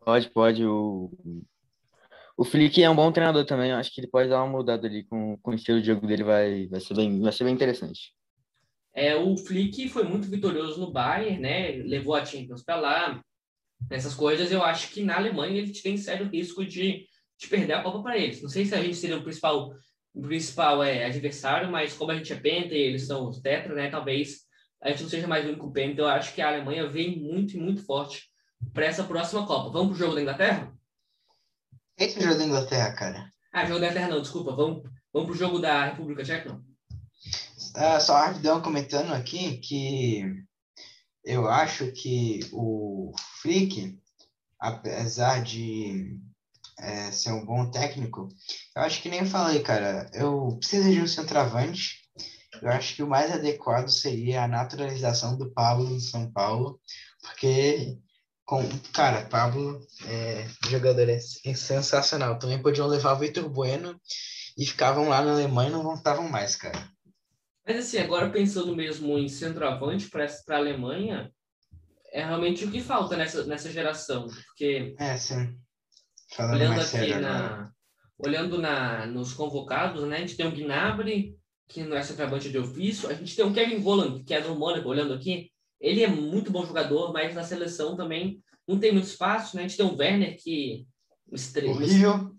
Pode, 0.00 0.30
pode. 0.30 0.64
O, 0.64 1.10
o 2.36 2.44
Flick 2.44 2.82
é 2.82 2.88
um 2.88 2.96
bom 2.96 3.12
treinador 3.12 3.44
também. 3.44 3.70
Acho 3.70 3.92
que 3.92 4.00
ele 4.00 4.08
pode 4.08 4.30
dar 4.30 4.42
uma 4.42 4.50
mudada 4.50 4.86
ali 4.86 5.04
com, 5.04 5.36
com 5.42 5.50
o 5.50 5.54
estilo 5.54 5.80
de 5.80 5.88
jogo 5.88 6.06
dele, 6.06 6.24
vai, 6.24 6.66
vai, 6.68 6.80
ser, 6.80 6.94
bem, 6.94 7.20
vai 7.20 7.32
ser 7.32 7.44
bem 7.44 7.52
interessante. 7.52 8.14
É, 8.94 9.14
o 9.14 9.36
Flick 9.36 9.90
foi 9.90 10.04
muito 10.04 10.26
vitorioso 10.26 10.80
no 10.80 10.90
Bayern, 10.90 11.38
né? 11.38 11.72
Levou 11.84 12.14
a 12.14 12.24
Champions 12.24 12.62
para 12.62 12.76
lá. 12.76 13.22
Essas 13.90 14.14
coisas, 14.14 14.50
eu 14.50 14.62
acho 14.62 14.90
que 14.90 15.04
na 15.04 15.16
Alemanha 15.16 15.58
ele 15.58 15.72
tem 15.72 15.96
sério 15.96 16.28
risco 16.28 16.64
de, 16.64 17.06
de 17.38 17.46
perder 17.48 17.74
a 17.74 17.82
Copa 17.82 18.02
para 18.02 18.18
eles. 18.18 18.42
Não 18.42 18.48
sei 18.48 18.64
se 18.64 18.74
a 18.74 18.82
gente 18.82 18.96
seria 18.96 19.16
o 19.16 19.22
principal, 19.22 19.72
o 20.14 20.22
principal 20.22 20.82
é, 20.82 21.04
adversário, 21.04 21.70
mas 21.70 21.92
como 21.92 22.10
a 22.10 22.16
gente 22.16 22.32
é 22.32 22.36
penta 22.36 22.74
e 22.74 22.78
eles 22.78 23.06
são 23.06 23.28
os 23.28 23.40
tetra, 23.40 23.74
né? 23.74 23.88
Talvez 23.88 24.46
a 24.82 24.90
gente 24.90 25.02
não 25.02 25.10
seja 25.10 25.26
mais 25.26 25.44
o 25.44 25.48
único. 25.48 25.72
Então, 25.78 26.04
eu 26.04 26.10
acho 26.10 26.34
que 26.34 26.42
a 26.42 26.48
Alemanha 26.48 26.88
vem 26.88 27.18
muito 27.18 27.56
e 27.56 27.60
muito 27.60 27.84
forte 27.84 28.24
para 28.72 28.86
essa 28.86 29.04
próxima 29.04 29.46
Copa. 29.46 29.70
Vamos 29.70 29.88
pro 29.88 29.98
jogo 29.98 30.14
da 30.14 30.22
Inglaterra? 30.22 30.72
Esse 31.98 32.18
é 32.18 32.20
o 32.20 32.24
jogo 32.24 32.38
da 32.38 32.44
Inglaterra, 32.44 32.92
cara. 32.92 33.32
Ah, 33.52 33.64
jogo 33.64 33.80
da 33.80 33.86
Inglaterra 33.86 34.08
não, 34.08 34.20
desculpa. 34.20 34.54
Vamos, 34.54 34.82
vamos 35.12 35.28
pro 35.28 35.38
jogo 35.38 35.58
da 35.58 35.86
República 35.86 36.22
Tcheca? 36.22 36.60
Uh, 37.76 38.00
só 38.00 38.16
rapidão 38.16 38.62
comentando 38.62 39.12
aqui 39.12 39.58
que 39.58 40.22
eu 41.26 41.48
acho 41.48 41.90
que 41.90 42.38
o 42.52 43.12
Flick, 43.42 43.98
apesar 44.60 45.42
de 45.42 46.20
é, 46.78 47.10
ser 47.10 47.32
um 47.32 47.44
bom 47.44 47.68
técnico, 47.68 48.28
eu 48.76 48.82
acho 48.82 49.02
que 49.02 49.08
nem 49.08 49.26
falei, 49.26 49.60
cara, 49.60 50.08
eu 50.14 50.56
preciso 50.58 50.88
de 50.88 51.02
um 51.02 51.06
centroavante. 51.06 52.06
Eu 52.62 52.70
acho 52.70 52.94
que 52.94 53.02
o 53.02 53.08
mais 53.08 53.32
adequado 53.32 53.88
seria 53.88 54.44
a 54.44 54.48
naturalização 54.48 55.36
do 55.36 55.50
Pablo 55.50 55.90
no 55.90 56.00
São 56.00 56.30
Paulo, 56.30 56.80
porque, 57.20 57.98
com, 58.44 58.62
cara, 58.92 59.26
Pablo 59.26 59.84
é 60.06 60.46
jogador 60.70 61.08
é 61.08 61.18
sensacional. 61.18 62.38
Também 62.38 62.62
podiam 62.62 62.86
levar 62.86 63.14
o 63.14 63.18
Vitor 63.18 63.48
Bueno 63.48 64.00
e 64.56 64.64
ficavam 64.64 65.08
lá 65.08 65.22
na 65.22 65.32
Alemanha 65.32 65.70
e 65.70 65.72
não 65.72 65.82
voltavam 65.82 66.28
mais, 66.28 66.54
cara. 66.54 66.95
Mas 67.66 67.78
assim, 67.78 67.98
agora 67.98 68.30
pensando 68.30 68.76
mesmo 68.76 69.18
em 69.18 69.28
centroavante 69.28 70.08
para 70.08 70.26
a 70.26 70.56
Alemanha, 70.56 71.32
é 72.12 72.24
realmente 72.24 72.64
o 72.64 72.70
que 72.70 72.80
falta 72.80 73.16
nessa, 73.16 73.44
nessa 73.44 73.70
geração, 73.70 74.26
porque... 74.26 74.94
É, 74.98 75.16
sim. 75.16 75.58
Falando 76.34 76.54
olhando 76.54 76.80
aqui 76.80 77.14
na... 77.14 77.72
Olhando 78.18 78.58
na, 78.58 79.04
nos 79.06 79.34
convocados, 79.34 80.04
né? 80.04 80.16
A 80.16 80.20
gente 80.20 80.36
tem 80.36 80.46
o 80.46 80.50
Gnabry, 80.50 81.36
que 81.68 81.82
não 81.82 81.96
é 81.96 82.02
centroavante 82.02 82.48
de 82.48 82.56
ofício. 82.56 83.10
A 83.10 83.12
gente 83.12 83.36
tem 83.36 83.44
o 83.44 83.52
Kevin 83.52 83.78
Volland, 83.78 84.24
que 84.24 84.32
é 84.32 84.40
do 84.40 84.54
Mônaco, 84.54 84.88
olhando 84.88 85.12
aqui. 85.12 85.50
Ele 85.78 86.02
é 86.02 86.08
muito 86.08 86.50
bom 86.50 86.64
jogador, 86.64 87.12
mas 87.12 87.34
na 87.34 87.44
seleção 87.44 87.94
também 87.94 88.42
não 88.66 88.78
tem 88.78 88.90
muito 88.90 89.06
espaço, 89.06 89.54
né? 89.54 89.64
A 89.64 89.68
gente 89.68 89.76
tem 89.76 89.84
o 89.84 89.94
Werner, 89.94 90.34
que... 90.42 90.86
Horrível 91.68 92.35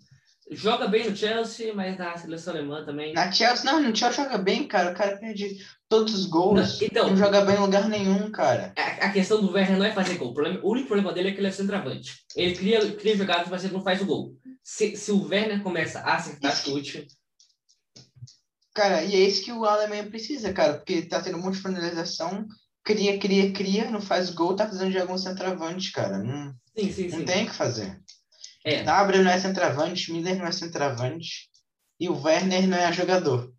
joga 0.51 0.87
bem 0.87 1.09
no 1.09 1.15
Chelsea, 1.15 1.73
mas 1.73 1.97
na 1.97 2.17
seleção 2.17 2.53
alemã 2.53 2.85
também. 2.85 3.13
Na 3.13 3.31
Chelsea, 3.31 3.65
não, 3.65 3.81
no 3.81 3.95
Chelsea 3.95 4.23
joga 4.23 4.37
bem, 4.37 4.67
cara. 4.67 4.91
O 4.91 4.95
cara 4.95 5.17
perde 5.17 5.65
todos 5.89 6.13
os 6.13 6.25
gols. 6.25 6.79
Não, 6.79 6.87
então, 6.87 7.09
não 7.09 7.17
joga 7.17 7.41
bem 7.41 7.55
em 7.55 7.59
lugar 7.59 7.89
nenhum, 7.89 8.31
cara. 8.31 8.73
A, 8.77 9.07
a, 9.07 9.11
questão 9.11 9.41
do 9.41 9.51
Werner 9.51 9.77
não 9.77 9.85
é 9.85 9.91
fazer 9.91 10.17
gol. 10.17 10.29
O, 10.29 10.33
problema, 10.33 10.59
o 10.63 10.71
único 10.71 10.87
problema 10.87 11.13
dele 11.13 11.29
é 11.29 11.31
que 11.31 11.39
ele 11.39 11.47
é 11.47 11.51
centroavante. 11.51 12.25
Ele 12.35 12.55
cria, 12.55 12.91
cria 12.93 13.17
jogadas, 13.17 13.47
mas 13.49 13.63
ele 13.63 13.73
não 13.73 13.83
faz 13.83 14.01
o 14.01 14.05
gol. 14.05 14.35
Se, 14.63 14.95
se 14.95 15.11
o 15.11 15.27
Werner 15.27 15.61
começa 15.61 15.99
a 15.99 16.15
acertar 16.15 16.55
chute. 16.55 17.07
Cara, 18.73 19.03
e 19.03 19.15
é 19.15 19.19
isso 19.19 19.43
que 19.43 19.51
o 19.51 19.65
Alemanha 19.65 20.07
precisa, 20.07 20.53
cara, 20.53 20.75
porque 20.75 21.01
tá 21.01 21.19
tendo 21.19 21.37
um 21.37 21.41
monte 21.41 21.55
de 21.55 21.63
finalização, 21.63 22.45
cria, 22.83 23.17
cria, 23.17 23.51
cria, 23.51 23.89
não 23.89 23.99
faz 23.99 24.29
gol, 24.29 24.55
tá 24.55 24.65
precisando 24.65 24.91
de 24.91 24.99
algum 24.99 25.17
centroavante, 25.17 25.91
cara. 25.91 26.19
Não, 26.19 26.53
sim, 26.77 26.91
sim, 26.91 27.07
não 27.09 27.19
sim. 27.19 27.25
tem 27.25 27.45
o 27.45 27.49
que 27.49 27.55
fazer. 27.55 27.99
É. 28.67 28.83
Gnabry 28.83 29.23
não 29.23 29.31
é 29.31 29.39
centroavante, 29.39 30.11
Miller 30.11 30.37
não 30.37 30.45
é 30.45 30.51
centroavante 30.51 31.49
e 31.97 32.09
o 32.09 32.21
Werner 32.21 32.67
não 32.67 32.77
é 32.77 32.91
jogador. 32.91 33.53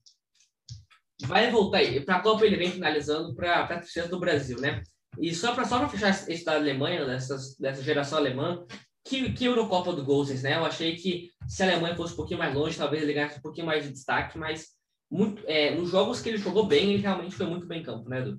Vai 1.22 1.50
voltar 1.50 1.78
aí. 1.78 2.00
Para 2.04 2.16
a 2.16 2.20
Copa 2.20 2.44
ele 2.44 2.56
vem 2.56 2.70
finalizando 2.70 3.34
para 3.34 3.64
a 3.64 3.66
torcida 3.66 4.06
do 4.06 4.20
Brasil, 4.20 4.60
né? 4.60 4.82
E 5.18 5.34
só 5.34 5.54
para 5.54 5.64
só 5.64 5.88
fechar 5.88 6.10
esse 6.10 6.44
da 6.44 6.54
Alemanha, 6.54 7.06
dessa, 7.06 7.36
dessa 7.58 7.82
geração 7.82 8.18
alemã, 8.18 8.64
que, 9.02 9.32
que 9.32 9.46
Eurocopa 9.46 9.94
do 9.94 10.04
Gozens, 10.04 10.42
né? 10.42 10.56
Eu 10.56 10.64
achei 10.66 10.94
que 10.94 11.30
se 11.48 11.62
a 11.62 11.66
Alemanha 11.66 11.96
fosse 11.96 12.12
um 12.12 12.16
pouquinho 12.16 12.38
mais 12.38 12.54
longe, 12.54 12.76
talvez 12.76 13.02
ele 13.02 13.14
ganhasse 13.14 13.38
um 13.38 13.42
pouquinho 13.42 13.66
mais 13.66 13.84
de 13.84 13.90
destaque, 13.90 14.36
mas 14.36 14.66
muito, 15.10 15.42
é, 15.46 15.74
nos 15.74 15.90
jogos 15.90 16.20
que 16.20 16.28
ele 16.28 16.36
jogou 16.36 16.66
bem, 16.66 16.92
ele 16.92 17.02
realmente 17.02 17.34
foi 17.34 17.46
muito 17.46 17.66
bem 17.66 17.80
em 17.80 17.82
campo, 17.82 18.10
né, 18.10 18.20
Edu? 18.20 18.38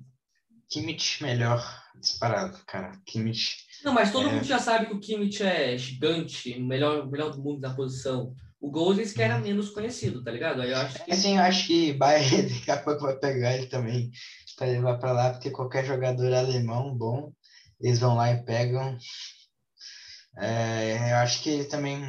Kimmich 0.70 1.20
melhor 1.20 1.60
disparado, 1.96 2.56
cara. 2.64 2.92
Kimmich 3.04 3.56
não, 3.84 3.92
mas 3.92 4.12
todo 4.12 4.28
é. 4.28 4.32
mundo 4.32 4.44
já 4.44 4.58
sabe 4.58 4.86
que 4.86 4.94
o 4.94 5.00
Kimmich 5.00 5.42
é 5.42 5.76
gigante, 5.76 6.52
o 6.58 6.64
melhor, 6.64 7.06
o 7.06 7.10
melhor 7.10 7.30
do 7.30 7.42
mundo 7.42 7.60
na 7.60 7.74
posição. 7.74 8.34
O 8.60 8.70
Gozens 8.70 9.12
que 9.12 9.22
era 9.22 9.38
menos 9.38 9.70
conhecido, 9.70 10.22
tá 10.22 10.30
ligado? 10.30 10.60
Aí 10.60 10.70
eu 10.70 10.76
acho 10.76 11.02
que... 11.02 11.12
Assim, 11.12 11.36
eu 11.36 11.42
acho 11.42 11.66
que 11.66 11.92
Bayern 11.94 12.42
daqui 12.54 12.70
a 12.70 12.76
pouco 12.76 13.02
vai 13.02 13.16
pegar 13.16 13.56
ele 13.56 13.66
também 13.66 14.10
para 14.56 14.66
levar 14.66 14.98
para 14.98 15.12
lá, 15.12 15.30
porque 15.30 15.50
qualquer 15.50 15.86
jogador 15.86 16.34
alemão 16.34 16.94
bom, 16.94 17.32
eles 17.80 17.98
vão 17.98 18.16
lá 18.16 18.30
e 18.30 18.44
pegam. 18.44 18.98
É, 20.38 21.12
eu 21.12 21.16
acho 21.16 21.42
que 21.42 21.48
ele 21.48 21.64
também... 21.64 22.02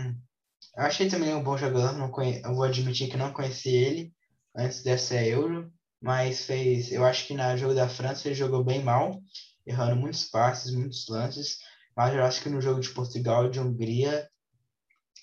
Eu 0.75 0.83
achei 0.83 1.07
também 1.07 1.33
um 1.33 1.43
bom 1.43 1.57
jogador, 1.57 1.97
não 1.97 2.11
conhe... 2.11 2.41
eu 2.43 2.53
vou 2.53 2.63
admitir 2.63 3.09
que 3.09 3.17
não 3.17 3.31
conheci 3.31 3.69
ele 3.69 4.13
antes 4.53 4.83
dessa 4.83 5.15
Euro, 5.23 5.71
mas 6.01 6.45
fez... 6.45 6.91
Eu 6.91 7.05
acho 7.05 7.27
que 7.27 7.33
na 7.33 7.55
jogo 7.55 7.73
da 7.73 7.87
França 7.87 8.27
ele 8.27 8.35
jogou 8.35 8.61
bem 8.61 8.83
mal, 8.83 9.21
errando 9.65 9.95
muitos 9.95 10.25
passes, 10.25 10.73
muitos 10.73 11.07
lances, 11.07 11.59
mas 11.95 12.15
eu 12.15 12.23
acho 12.23 12.41
que 12.41 12.49
no 12.49 12.61
jogo 12.61 12.79
de 12.79 12.89
Portugal 12.89 13.49
de 13.49 13.59
Hungria, 13.59 14.29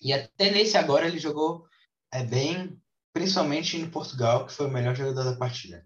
e 0.01 0.12
até 0.12 0.51
nesse 0.51 0.76
agora 0.76 1.07
ele 1.07 1.18
jogou 1.18 1.66
é, 2.12 2.24
bem, 2.24 2.80
principalmente 3.12 3.78
no 3.78 3.91
Portugal, 3.91 4.47
que 4.47 4.53
foi 4.53 4.66
o 4.66 4.70
melhor 4.70 4.95
jogador 4.95 5.24
da 5.24 5.36
partida. 5.36 5.84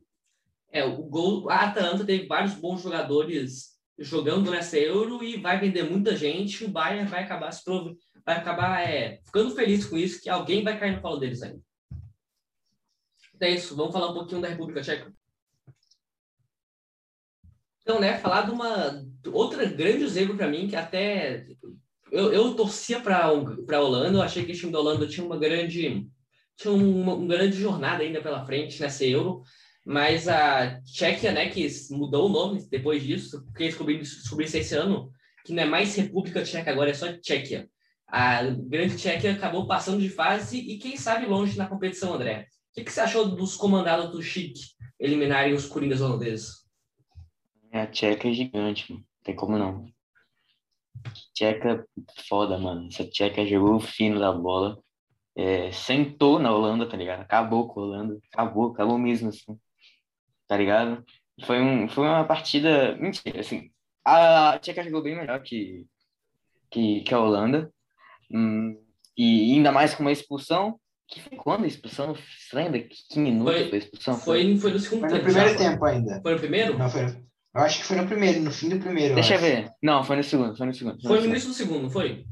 É, 0.71 0.85
o 0.85 1.03
gol, 1.03 1.51
a 1.51 1.61
Atalanta 1.61 2.05
teve 2.05 2.27
vários 2.27 2.55
bons 2.55 2.83
jogadores 2.83 3.73
jogando 3.99 4.51
nessa 4.51 4.79
Euro 4.79 5.23
e 5.23 5.41
vai 5.41 5.61
vender 5.61 5.85
muita 5.85 6.17
gente, 6.17 6.65
o 6.65 6.71
Bayern 6.71 7.09
vai 7.09 7.25
acabar 7.25 7.53
se 7.53 7.63
prov... 7.63 7.95
vai 8.25 8.37
acabar 8.37 8.81
é, 8.81 9.21
ficando 9.25 9.55
feliz 9.55 9.85
com 9.85 9.97
isso, 9.97 10.21
que 10.23 10.31
alguém 10.31 10.65
vai 10.65 10.79
cair 10.79 10.97
no 10.97 11.03
colo 11.03 11.19
deles 11.19 11.43
ainda. 11.43 11.61
Então 13.35 13.49
é 13.49 13.53
isso, 13.53 13.77
vamos 13.77 13.93
falar 13.93 14.11
um 14.11 14.15
pouquinho 14.15 14.41
da 14.41 14.49
República 14.49 14.81
Tcheca. 14.81 15.13
Então, 17.83 18.01
né, 18.01 18.19
falar 18.19 18.43
de 18.43 18.53
uma 18.53 19.05
outra 19.33 19.65
grande 19.67 20.07
zebra 20.07 20.37
para 20.37 20.49
mim, 20.49 20.69
que 20.69 20.77
até 20.77 21.47
eu, 22.11 22.33
eu 22.33 22.55
torcia 22.55 23.01
para 23.01 23.25
a 23.25 23.81
Holanda, 23.81 24.19
eu 24.19 24.23
achei 24.23 24.45
que 24.45 24.53
o 24.53 24.55
time 24.55 24.73
da 24.73 24.79
Holanda 24.79 25.07
tinha 25.07 25.27
uma 25.27 25.39
grande 25.39 26.07
tinha 26.57 26.73
uma, 26.73 27.15
uma, 27.15 27.27
grande 27.27 27.57
jornada 27.57 28.03
ainda 28.03 28.21
pela 28.21 28.45
frente 28.45 28.81
nessa 28.81 29.05
Euro, 29.05 29.43
mas 29.85 30.29
a 30.29 30.81
Tchequia, 30.83 31.33
né, 31.33 31.49
que 31.49 31.67
mudou 31.91 32.29
o 32.29 32.33
nome 32.33 32.65
depois 32.71 33.03
disso, 33.03 33.45
porque 33.47 33.65
descobri, 33.65 33.99
descobri 33.99 34.45
isso 34.45 34.57
esse 34.59 34.75
ano, 34.75 35.11
que 35.45 35.53
não 35.53 35.63
é 35.63 35.67
mais 35.67 35.97
República 35.97 36.43
Tcheca, 36.43 36.71
agora 36.71 36.91
é 36.91 36.95
só 36.95 37.13
Tchequia. 37.13 37.69
A 38.07 38.43
grande 38.45 38.97
Tchequia 38.97 39.33
acabou 39.33 39.67
passando 39.67 40.01
de 40.01 40.09
fase 40.09 40.59
e 40.59 40.79
quem 40.79 40.97
sabe 40.97 41.27
longe 41.27 41.57
na 41.57 41.67
competição, 41.67 42.15
André. 42.15 42.47
O 42.71 42.75
que, 42.75 42.85
que 42.85 42.93
você 42.93 43.01
achou 43.01 43.27
dos 43.35 43.57
comandados 43.57 44.11
do 44.13 44.23
Chic 44.23 44.55
eliminarem 45.01 45.55
os 45.55 45.67
Coringas 45.67 46.01
holandeses? 46.01 46.62
É, 47.73 47.81
a 47.81 47.87
Tcheca 47.87 48.29
é 48.29 48.33
gigante, 48.33 48.93
mano. 48.93 49.05
Tem 49.25 49.35
como 49.35 49.57
não. 49.57 49.91
Tcheca, 51.35 51.87
foda, 52.29 52.59
mano. 52.59 52.87
Essa 52.89 53.05
Tcheca 53.05 53.47
jogou 53.47 53.77
o 53.77 53.81
fino 53.81 54.21
da 54.21 54.31
bola. 54.31 54.79
É, 55.35 55.73
sentou 55.73 56.39
na 56.39 56.53
Holanda, 56.53 56.87
tá 56.87 56.97
ligado? 56.99 57.23
Acabou 57.23 57.67
com 57.69 57.81
a 57.81 57.83
Holanda. 57.85 58.19
Acabou, 58.31 58.73
acabou 58.73 58.99
mesmo, 58.99 59.31
assim. 59.31 59.59
Tá 60.47 60.57
ligado? 60.57 61.03
Foi, 61.47 61.63
um, 61.63 61.89
foi 61.89 62.05
uma 62.05 62.25
partida. 62.25 62.95
Mentira, 62.97 63.41
assim. 63.41 63.71
A 64.05 64.59
Tcheca 64.59 64.85
jogou 64.85 65.03
bem 65.03 65.17
melhor 65.17 65.43
que, 65.43 65.87
que, 66.71 67.01
que 67.01 67.15
a 67.15 67.21
Holanda. 67.21 67.73
Hum, 68.31 68.77
e 69.17 69.55
ainda 69.55 69.73
mais 69.73 69.95
com 69.95 70.03
uma 70.03 70.13
expulsão. 70.13 70.79
Que 71.09 71.21
foi 71.21 71.39
quando 71.39 71.65
a 71.65 71.67
expulsão? 71.67 72.15
Lembra? 72.53 72.81
Que 72.83 73.19
minuto 73.19 73.51
foi, 73.51 73.69
foi 73.69 73.79
a 73.79 73.83
expulsão? 73.83 74.17
Foi, 74.19 74.57
foi 74.59 74.73
no 74.73 74.79
segundo 74.79 75.01
foi 75.01 75.09
no 75.09 75.15
tempo. 75.15 75.25
primeiro 75.25 75.59
tempo 75.59 75.85
ainda. 75.87 76.21
Foi 76.23 76.33
no 76.35 76.41
primeiro? 76.41 76.79
Não, 76.79 76.89
foi. 76.91 77.32
Eu 77.55 77.61
acho 77.63 77.81
que 77.81 77.85
foi 77.85 77.97
no 77.97 78.07
primeiro, 78.07 78.41
no 78.41 78.51
fim 78.51 78.71
do 78.71 78.79
primeiro. 78.79 79.15
Deixa 79.15 79.35
eu 79.35 79.39
ver. 79.39 79.71
Não, 79.83 80.03
foi 80.03 80.17
no 80.17 80.25
segundo, 80.25 80.57
foi 80.57 80.67
no 80.67 80.75
segundo. 80.75 81.03
Foi, 81.03 81.21
no 81.21 81.27
início 81.27 81.49
do 81.49 81.55
segundo, 81.55 81.83
não 81.83 81.91
foi? 81.91 82.25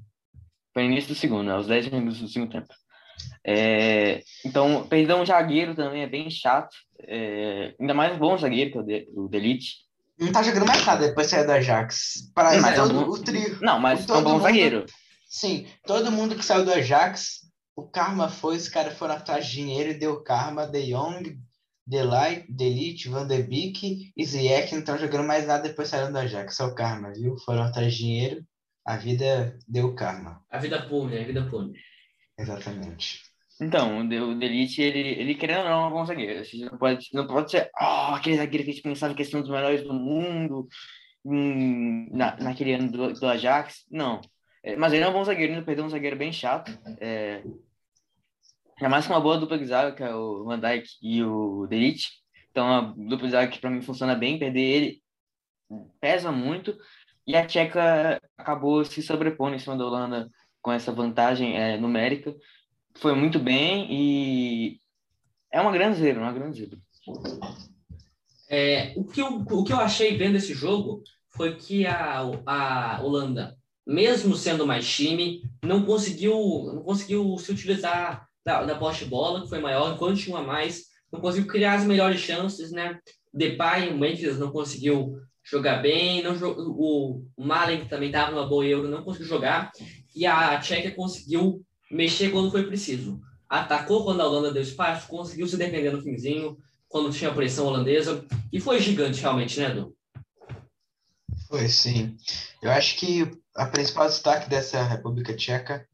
Foi 0.73 0.85
no 0.85 0.91
início 0.91 1.15
do 1.15 1.19
segundo, 1.19 1.51
aos 1.51 1.67
10 1.67 1.91
minutos 1.91 2.21
do 2.21 2.29
segundo 2.29 2.53
tempo. 2.53 2.73
É, 3.45 4.23
então, 4.45 4.87
perder 4.89 5.15
um 5.15 5.27
zagueiro 5.27 5.75
também 5.75 6.03
é 6.03 6.07
bem 6.07 6.31
chato. 6.31 6.75
É, 7.07 7.75
ainda 7.79 7.93
mais 7.93 8.15
um 8.15 8.19
bom 8.19 8.37
zagueiro, 8.39 8.71
que 8.71 8.79
é 8.79 8.81
o, 8.81 8.85
de, 8.85 9.09
o 9.15 9.29
Delite. 9.29 9.75
Não 10.19 10.33
tá 10.33 10.43
jogando 10.43 10.67
mais 10.67 10.85
nada 10.85 11.09
depois 11.09 11.27
de 11.27 11.33
sair 11.33 11.47
do 11.47 11.53
Ajax. 11.53 12.31
Para 12.35 12.59
mas 12.61 12.77
todo, 12.77 12.91
é 12.91 12.95
um 12.95 13.05
bom, 13.05 13.11
o 13.11 13.19
trio. 13.19 13.59
Não, 13.61 13.79
mas 13.79 14.09
é 14.09 14.13
um 14.13 14.23
bom 14.23 14.33
mundo, 14.33 14.43
zagueiro. 14.43 14.87
Sim, 15.29 15.67
todo 15.87 16.13
mundo 16.13 16.35
que 16.35 16.45
saiu 16.45 16.65
do 16.65 16.73
Ajax, 16.73 17.41
o 17.77 17.87
karma 17.87 18.29
foi, 18.29 18.57
os 18.57 18.69
caras 18.69 18.97
foram 18.97 19.15
atrás 19.15 19.47
de 19.47 19.53
dinheiro 19.53 19.91
e 19.91 19.99
deu 19.99 20.23
karma. 20.23 20.67
De 20.67 20.91
Jong, 20.91 21.39
Delite, 22.49 23.09
Van 23.09 23.27
de 23.27 23.43
Beek 23.43 24.13
e 24.17 24.25
Ziyech 24.25 24.73
não 24.73 24.81
estão 24.81 24.97
jogando 24.97 25.27
mais 25.27 25.47
nada 25.47 25.69
depois 25.69 25.89
saíram 25.89 26.13
do 26.13 26.19
Ajax. 26.19 26.57
Só 26.57 26.69
o 26.69 26.75
karma, 26.75 27.13
viu? 27.13 27.37
Foram 27.39 27.63
atrás 27.63 27.93
de 27.93 27.99
dinheiro, 27.99 28.45
a 28.85 28.97
vida 28.97 29.59
deu 29.67 29.95
karma. 29.95 30.45
A 30.51 30.59
vida 30.59 30.87
pune, 30.89 31.19
a 31.19 31.25
vida 31.25 31.49
pune. 31.49 31.73
Exatamente. 32.39 33.21
Então, 33.61 33.99
o 34.01 34.39
Delite, 34.39 34.81
ele, 34.81 35.01
ele 35.21 35.35
querendo 35.35 35.59
ou 35.59 35.65
não, 35.65 35.85
é 35.85 35.87
um 35.89 35.91
bom 35.91 36.05
zagueiro. 36.05 36.43
Não 36.71 36.79
pode, 36.79 37.09
não 37.13 37.27
pode 37.27 37.51
ser 37.51 37.71
oh, 37.79 38.15
aquele 38.15 38.37
zagueiro 38.37 38.65
que 38.65 38.71
a 38.71 38.73
gente 38.73 38.83
pensava 38.83 39.15
que 39.15 39.23
é 39.23 39.37
um 39.37 39.43
dos 39.43 39.51
melhores 39.51 39.83
do 39.83 39.93
mundo 39.93 40.67
hum, 41.23 42.09
na, 42.11 42.37
naquele 42.39 42.73
ano 42.73 42.91
do, 42.91 43.13
do 43.13 43.27
Ajax. 43.27 43.85
Não. 43.91 44.21
É, 44.63 44.77
mas 44.77 44.93
ele 44.93 45.05
é 45.05 45.09
um 45.09 45.13
bom 45.13 45.25
zagueiro, 45.25 45.53
ele 45.53 45.63
perdeu 45.63 45.85
um 45.85 45.91
zagueiro 45.91 46.17
bem 46.17 46.33
chato. 46.33 46.73
É, 47.01 47.43
é 48.85 48.89
mais 48.89 49.07
que 49.07 49.13
uma 49.13 49.21
boa 49.21 49.39
dupla 49.39 49.59
de 49.59 49.67
zaga, 49.67 49.95
que 49.95 50.03
é 50.03 50.15
o 50.15 50.45
Van 50.45 50.59
Dijk 50.59 50.89
e 51.03 51.23
o 51.23 51.67
Delite. 51.67 52.09
Então, 52.51 52.67
a 52.67 52.81
dupla 52.97 53.27
de 53.27 53.33
zaga 53.33 53.51
que 53.51 53.59
para 53.59 53.71
mim 53.71 53.83
funciona 53.83 54.15
bem, 54.15 54.39
perder 54.39 54.61
ele 54.61 55.03
pesa 56.01 56.33
muito. 56.33 56.77
E 57.27 57.37
a 57.37 57.47
Tcheca 57.47 58.21
acabou 58.37 58.85
se 58.85 59.03
sobrepondo 59.03 59.55
em 59.55 59.59
cima 59.59 59.77
da 59.77 59.85
Holanda 59.85 60.29
com 60.61 60.73
essa 60.73 60.93
vantagem 60.93 61.57
é, 61.57 61.77
numérica. 61.77 62.35
Foi 62.97 63.15
muito 63.15 63.39
bem 63.39 63.87
e 63.91 64.81
é 65.53 65.61
uma 65.61 65.73
grande 65.73 65.99
zebra, 65.99 66.23
uma 66.23 66.33
grande 66.33 66.61
zebra. 66.61 66.79
É, 68.49 68.93
o, 68.97 69.05
que 69.05 69.21
eu, 69.21 69.45
o 69.51 69.65
que 69.65 69.73
eu 69.73 69.79
achei 69.79 70.17
vendo 70.17 70.37
esse 70.37 70.55
jogo 70.55 71.03
foi 71.29 71.57
que 71.57 71.87
a, 71.87 72.21
a 72.45 73.01
Holanda, 73.03 73.57
mesmo 73.87 74.35
sendo 74.35 74.67
mais 74.67 74.89
time, 74.89 75.43
não 75.63 75.85
conseguiu, 75.85 76.35
não 76.75 76.83
conseguiu 76.83 77.39
se 77.39 77.53
utilizar 77.53 78.29
da, 78.45 78.65
da 78.65 78.75
poste 78.75 79.05
bola, 79.05 79.43
que 79.43 79.49
foi 79.49 79.61
maior, 79.61 79.93
enquanto 79.93 80.19
tinha 80.19 80.37
uma 80.37 80.45
mais, 80.45 80.87
não 81.13 81.21
conseguiu 81.21 81.49
criar 81.49 81.75
as 81.75 81.85
melhores 81.85 82.21
chances, 82.21 82.71
né? 82.71 82.99
Depay, 83.33 83.91
o 83.91 83.99
Memphis 83.99 84.39
não 84.39 84.51
conseguiu 84.51 85.21
jogar 85.43 85.83
bem, 85.83 86.23
não 86.23 86.37
o, 86.43 87.25
Malen, 87.37 87.81
que 87.81 87.89
também 87.89 88.09
estava 88.09 88.31
numa 88.31 88.47
boa 88.47 88.65
Euro, 88.65 88.89
não 88.89 89.03
conseguiu 89.03 89.29
jogar, 89.29 89.73
e 90.15 90.27
a 90.27 90.59
Tchequia 90.59 90.95
conseguiu 90.95 91.65
mexer 91.91 92.31
quando 92.31 92.51
foi 92.51 92.67
preciso. 92.67 93.21
Atacou 93.49 94.05
quando 94.05 94.21
a 94.21 94.27
Holanda 94.27 94.53
deu 94.53 94.63
espaço, 94.63 95.09
conseguiu 95.09 95.47
se 95.47 95.57
defender 95.57 95.93
no 95.93 96.03
finzinho, 96.03 96.57
quando 96.89 97.13
tinha 97.13 97.31
a 97.31 97.35
pressão 97.35 97.67
holandesa, 97.67 98.25
e 98.53 98.61
foi 98.61 98.81
gigante 98.81 99.21
realmente, 99.21 99.59
né, 99.59 99.71
Edu? 99.71 99.97
Foi, 101.49 101.69
sim. 101.69 102.17
Eu 102.63 102.71
acho 102.71 102.97
que 102.97 103.31
a 103.55 103.67
principal 103.67 104.07
destaque 104.07 104.49
dessa 104.49 104.83
República 104.83 105.35
Tcheca, 105.35 105.87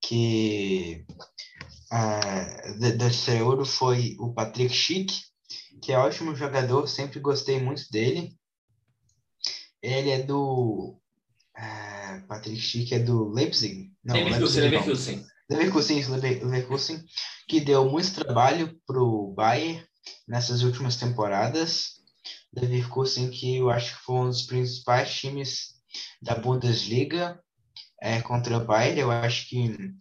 que 0.00 1.04
uh, 1.94 2.78
desse 2.98 3.30
Euro, 3.36 3.64
foi 3.64 4.16
o 4.18 4.32
Patrick 4.32 4.74
Schick, 4.74 5.14
que 5.80 5.92
é 5.92 5.98
ótimo 5.98 6.34
jogador, 6.34 6.88
sempre 6.88 7.20
gostei 7.20 7.60
muito 7.60 7.88
dele. 7.90 8.36
Ele 9.80 10.10
é 10.10 10.22
do. 10.22 10.98
Uh, 11.56 12.26
Patrick 12.26 12.60
Schick 12.60 12.94
é 12.94 12.98
do 12.98 13.28
Leipzig? 13.28 13.92
Não, 14.02 14.14
Leverkusen, 14.16 14.62
Leverkusen. 14.62 15.26
Leverkusen, 15.48 16.04
Leverkusen, 16.08 17.04
que 17.48 17.60
deu 17.60 17.88
muito 17.88 18.14
trabalho 18.14 18.76
para 18.86 19.00
o 19.00 19.32
Bayern 19.32 19.86
nessas 20.26 20.62
últimas 20.62 20.96
temporadas. 20.96 22.02
Leverkusen, 22.56 23.30
que 23.30 23.56
eu 23.56 23.70
acho 23.70 23.96
que 23.96 24.04
foi 24.04 24.16
um 24.16 24.28
dos 24.28 24.42
principais 24.42 25.14
times 25.14 25.74
da 26.20 26.34
Bundesliga 26.34 27.40
é, 28.00 28.20
contra 28.22 28.56
o 28.56 28.64
Bayern. 28.64 29.00
Eu 29.00 29.10
acho 29.10 29.48
que 29.48 29.94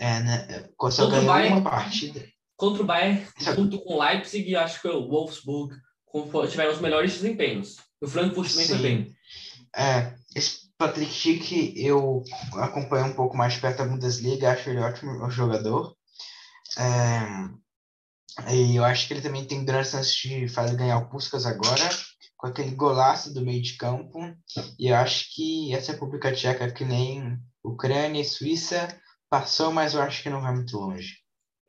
é, 0.00 0.20
né, 0.20 0.68
só 0.90 1.10
ganhou 1.10 1.26
Bayern, 1.26 1.60
uma 1.60 1.70
partida. 1.70 2.26
Contra 2.56 2.82
o 2.82 2.86
Bayern, 2.86 3.26
junto 3.38 3.78
com 3.80 3.94
o 3.94 4.02
Leipzig, 4.02 4.56
acho 4.56 4.80
que 4.80 4.88
o 4.88 5.06
Wolfsburg 5.06 5.76
tiveram 6.48 6.72
os 6.72 6.80
melhores 6.80 7.12
desempenhos. 7.12 7.76
O 8.00 8.08
Frankfurt 8.08 8.50
também 8.50 8.66
foi 8.66 8.78
bem. 8.78 9.14
É, 9.76 10.14
esse 10.34 10.70
Patrick 10.78 11.12
Schick, 11.12 11.74
eu 11.76 12.24
acompanho 12.54 13.06
um 13.06 13.12
pouco 13.12 13.36
mais 13.36 13.58
perto 13.58 13.78
da 13.78 13.84
Bundesliga, 13.84 14.50
acho 14.50 14.70
ele 14.70 14.80
ótimo 14.80 15.30
jogador. 15.30 15.94
É, 16.78 18.54
e 18.54 18.76
eu 18.76 18.84
acho 18.84 19.06
que 19.06 19.12
ele 19.12 19.20
também 19.20 19.44
tem 19.44 19.66
grandes 19.66 19.90
chances 19.90 20.14
de 20.14 20.48
fazer 20.48 20.76
ganhar 20.76 20.96
o 20.96 21.10
Puskas 21.10 21.44
agora, 21.44 21.90
com 22.38 22.46
aquele 22.46 22.70
golaço 22.70 23.34
do 23.34 23.44
meio 23.44 23.60
de 23.60 23.76
campo. 23.76 24.18
E 24.78 24.88
eu 24.88 24.96
acho 24.96 25.26
que 25.34 25.74
essa 25.74 25.92
República 25.92 26.32
Tcheca, 26.32 26.72
que 26.72 26.86
nem 26.86 27.38
Ucrânia 27.62 28.22
e 28.22 28.24
Suíça, 28.24 28.88
passou, 29.30 29.72
mas 29.72 29.94
eu 29.94 30.02
acho 30.02 30.22
que 30.22 30.28
não 30.28 30.42
vai 30.42 30.52
muito 30.52 30.76
longe. 30.76 31.18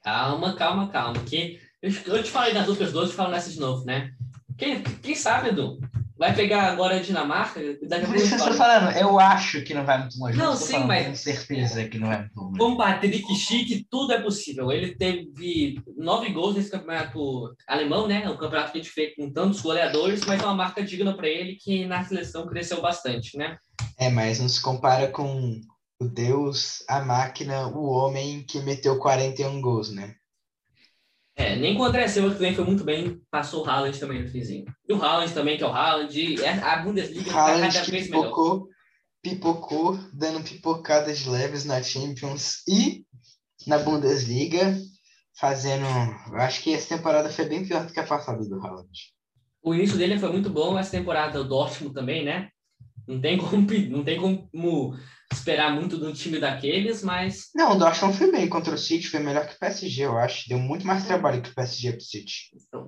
Calma, 0.03 0.55
calma, 0.55 0.89
calma. 0.89 1.23
Que 1.23 1.59
eu, 1.81 1.91
eu 2.07 2.23
te 2.23 2.31
falei 2.31 2.53
das 2.53 2.67
outras 2.67 2.91
duas, 2.91 3.11
te 3.11 3.15
falo 3.15 3.29
nessa 3.29 3.51
de 3.51 3.59
novo, 3.59 3.85
né? 3.85 4.11
Quem, 4.57 4.81
quem 4.81 5.15
sabe, 5.15 5.49
Edu? 5.49 5.79
Vai 6.17 6.35
pegar 6.35 6.71
agora 6.71 6.97
a 6.97 7.01
Dinamarca? 7.01 7.59
Daqui 7.87 8.05
Por 8.05 8.15
isso 8.15 8.27
que 8.27 8.33
eu 8.35 8.37
estou 8.37 8.53
falando, 8.53 8.95
eu 8.95 9.19
acho 9.19 9.63
que 9.63 9.73
não 9.73 9.83
vai 9.83 9.97
muito 9.97 10.19
longe. 10.19 10.37
Não, 10.37 10.55
sim, 10.55 10.83
mas. 10.83 11.23
Tenho 11.23 11.35
certeza 11.35 11.87
que 11.87 11.97
não 11.97 12.09
vai 12.09 12.19
muito 12.19 12.39
longe. 12.39 12.59
Com 12.59 12.71
o 12.73 12.77
Patrick 12.77 13.35
Schick, 13.35 13.87
tudo 13.89 14.13
é 14.13 14.21
possível. 14.21 14.71
Ele 14.71 14.93
teve 14.95 15.81
nove 15.97 16.29
gols 16.31 16.55
nesse 16.55 16.69
campeonato 16.69 17.55
alemão, 17.67 18.07
né? 18.07 18.29
O 18.29 18.37
campeonato 18.37 18.71
que 18.71 18.77
a 18.77 18.81
gente 18.83 18.93
fez 18.93 19.15
com 19.15 19.31
tantos 19.31 19.61
goleadores, 19.61 20.23
mas 20.25 20.39
é 20.39 20.45
uma 20.45 20.53
marca 20.53 20.83
digna 20.83 21.15
para 21.15 21.27
ele 21.27 21.55
que 21.55 21.85
na 21.85 22.03
seleção 22.03 22.45
cresceu 22.45 22.81
bastante, 22.81 23.35
né? 23.35 23.57
É, 23.97 24.07
mas 24.09 24.39
não 24.39 24.47
se 24.47 24.61
compara 24.61 25.07
com 25.07 25.59
o 26.01 26.07
Deus, 26.07 26.83
a 26.87 26.99
máquina, 27.05 27.67
o 27.67 27.85
homem 27.91 28.43
que 28.43 28.59
meteu 28.59 28.97
41 28.97 29.61
gols, 29.61 29.91
né? 29.91 30.15
É, 31.35 31.55
nem 31.55 31.75
com 31.75 31.83
o 31.83 31.85
André 31.85 32.07
Silva, 32.07 32.29
que 32.29 32.35
também 32.37 32.55
foi 32.55 32.65
muito 32.65 32.83
bem, 32.83 33.21
passou 33.29 33.63
o 33.63 33.69
Haaland 33.69 33.99
também 33.99 34.23
no 34.23 34.27
finzinho. 34.27 34.65
E 34.89 34.93
o 34.93 35.01
Haaland 35.01 35.31
também, 35.31 35.57
que 35.57 35.63
é 35.63 35.67
o 35.67 35.71
Haaland, 35.71 36.43
é, 36.43 36.49
a 36.49 36.77
Bundesliga 36.77 37.31
tá 37.31 37.45
cada 37.45 37.69
vez 37.69 38.07
pipocou, 38.07 38.53
melhor. 38.53 38.67
Pipocou, 39.21 39.99
dando 40.11 40.43
pipocadas 40.43 41.27
leves 41.27 41.65
na 41.65 41.83
Champions 41.83 42.63
e 42.67 43.05
na 43.67 43.77
Bundesliga, 43.77 44.75
fazendo... 45.39 45.85
Acho 46.33 46.63
que 46.63 46.73
essa 46.73 46.95
temporada 46.95 47.29
foi 47.29 47.45
bem 47.45 47.63
pior 47.63 47.85
do 47.85 47.93
que 47.93 47.99
a 47.99 48.07
passada 48.07 48.43
do 48.43 48.59
Haaland. 48.59 48.89
O 49.61 49.75
início 49.75 49.99
dele 49.99 50.17
foi 50.17 50.31
muito 50.31 50.49
bom, 50.49 50.79
essa 50.79 50.89
temporada 50.89 51.39
o 51.39 51.43
Dortmund 51.43 51.93
também, 51.93 52.25
né? 52.25 52.49
Não 53.11 53.19
tem 53.19 53.37
como, 53.37 53.67
não 53.89 54.03
tem 54.03 54.17
como 54.17 54.97
esperar 55.33 55.73
muito 55.73 55.97
do 55.97 56.13
time 56.13 56.39
daqueles, 56.39 57.03
mas. 57.03 57.49
Não, 57.55 57.73
o 57.73 57.75
Dortmund 57.75 58.17
foi 58.17 58.31
bem 58.31 58.47
contra 58.47 58.73
o 58.73 58.77
City, 58.77 59.07
foi 59.07 59.19
melhor 59.19 59.47
que 59.47 59.55
o 59.55 59.59
PSG, 59.59 60.05
eu 60.05 60.17
acho. 60.17 60.47
Deu 60.47 60.59
muito 60.59 60.85
mais 60.85 61.05
trabalho 61.05 61.41
que 61.41 61.49
o 61.49 61.55
PSG 61.55 61.93
pro 61.93 62.01
City. 62.01 62.33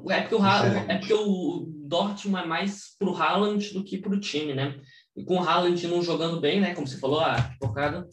É 0.09 0.21
porque 0.21 0.35
o, 0.35 0.45
é 0.45 0.97
porque 0.97 1.13
o 1.13 1.65
Dortmund 1.87 2.43
é 2.43 2.47
mais 2.47 2.95
pro 2.97 3.15
Haaland 3.15 3.73
do 3.73 3.83
que 3.83 3.97
pro 3.97 4.19
time, 4.19 4.53
né? 4.53 4.79
E 5.15 5.23
com 5.23 5.37
o 5.37 5.43
Haaland 5.43 5.87
não 5.87 6.01
jogando 6.01 6.39
bem, 6.39 6.59
né? 6.59 6.73
Como 6.73 6.87
você 6.87 6.97
falou, 6.97 7.19
a 7.19 7.53
porcada, 7.59 8.07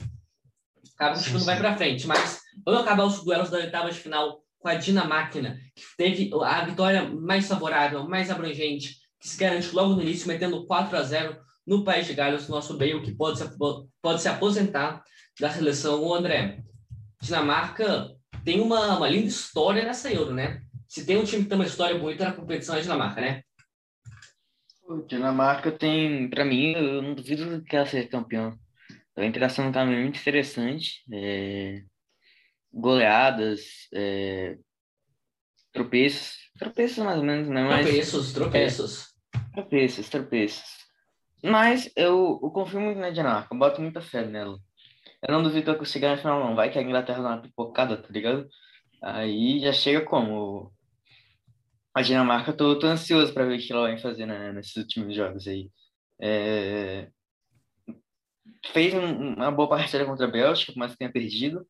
acaba 0.95 1.15
que 1.15 1.21
o 1.21 1.25
time 1.25 1.39
não 1.39 1.47
vai 1.47 1.59
para 1.59 1.77
frente. 1.77 2.07
Mas 2.07 2.41
vamos 2.65 2.81
acabar 2.81 3.05
os 3.05 3.23
duelos 3.25 3.51
da 3.51 3.59
oitava 3.59 3.91
de 3.91 3.99
final 3.99 4.41
com 4.59 4.69
a 4.69 4.75
Dinamáquina, 4.75 5.59
que 5.75 5.83
teve 5.97 6.31
a 6.45 6.65
vitória 6.65 7.09
mais 7.09 7.49
favorável, 7.49 8.07
mais 8.07 8.31
abrangente, 8.31 8.97
que 9.19 9.29
se 9.29 9.39
garante 9.39 9.75
logo 9.75 9.95
no 9.95 10.03
início, 10.03 10.29
metendo 10.29 10.67
4 10.67 10.97
a 10.97 11.03
0 11.03 11.50
no 11.71 11.85
País 11.85 12.05
de 12.05 12.15
Gales, 12.15 12.49
nosso 12.49 12.77
Bale, 12.77 13.01
que 13.01 13.13
pode 13.13 13.39
se, 13.39 13.45
pode 14.03 14.21
se 14.21 14.29
aposentar 14.29 15.05
da 15.39 15.49
seleção. 15.49 16.03
O 16.03 16.13
André, 16.13 16.65
Dinamarca 17.23 18.11
tem 18.45 18.61
uma, 18.61 18.97
uma 18.97 19.09
linda 19.09 19.29
história 19.29 19.85
nessa 19.85 20.13
Euro, 20.13 20.35
né? 20.35 20.63
Se 20.89 21.07
tem 21.07 21.17
um 21.17 21.23
time 21.23 21.45
que 21.45 21.49
tem 21.49 21.57
uma 21.57 21.65
história 21.65 21.97
bonita 21.97 22.25
na 22.25 22.33
competição, 22.33 22.75
é 22.75 22.79
a 22.79 22.83
Dinamarca, 22.83 23.21
né? 23.21 23.43
O 24.83 25.07
Dinamarca 25.07 25.71
tem, 25.71 26.29
para 26.29 26.45
mim, 26.45 26.73
eu 26.73 27.01
não 27.03 27.15
duvido 27.15 27.63
que 27.63 27.77
ela 27.77 27.87
seja 27.87 28.09
campeã. 28.09 28.53
A 29.17 29.25
interação 29.25 29.65
no 29.67 29.73
caminho 29.73 30.01
é 30.01 30.03
muito 30.03 30.19
interessante. 30.19 31.05
É... 31.13 31.85
Goleadas, 32.73 33.61
é... 33.95 34.59
tropeços, 35.73 36.37
tropeços 36.59 36.99
mais 37.05 37.19
ou 37.19 37.25
menos, 37.25 37.49
né? 37.49 37.63
Mas, 37.63 37.87
tropeços, 37.87 38.33
tropeços. 38.33 39.15
É... 39.33 39.39
Tropeços, 39.55 40.09
tropeços. 40.09 40.80
Mas 41.43 41.91
eu, 41.97 42.39
eu 42.43 42.51
confio 42.51 42.81
muito 42.81 42.99
na 42.99 43.11
Dinamarca, 43.11 43.55
eu 43.55 43.59
boto 43.59 43.81
muita 43.81 44.01
fé 44.01 44.25
nela. 44.25 44.59
Eu 45.23 45.33
não 45.35 45.43
duvido 45.43 45.65
que 45.65 45.71
ela 45.71 45.85
chegar 45.85 46.11
na 46.11 46.17
final, 46.17 46.41
não. 46.41 46.55
Vai 46.55 46.71
que 46.71 46.79
a 46.79 46.83
Inglaterra 46.83 47.23
dá 47.23 47.29
uma 47.31 47.43
pipocada, 47.43 47.97
tá 47.97 48.09
ligado? 48.11 48.49
Aí 49.03 49.61
já 49.61 49.73
chega 49.73 50.05
como? 50.05 50.73
A 51.95 52.03
Dinamarca, 52.03 52.53
tô, 52.53 52.79
tô 52.79 52.87
ansioso 52.87 53.33
para 53.35 53.45
ver 53.45 53.59
o 53.59 53.61
que 53.61 53.73
ela 53.73 53.89
vai 53.89 53.99
fazer 53.99 54.25
né, 54.25 54.53
nesses 54.53 54.77
últimos 54.77 55.15
jogos 55.15 55.47
aí. 55.49 55.71
É... 56.21 57.11
Fez 58.73 58.95
um, 58.95 59.35
uma 59.35 59.51
boa 59.51 59.69
partida 59.69 60.05
contra 60.05 60.27
a 60.27 60.31
Bélgica, 60.31 60.73
mas 60.77 60.97
tenha 60.97 61.11
perdido. 61.11 61.67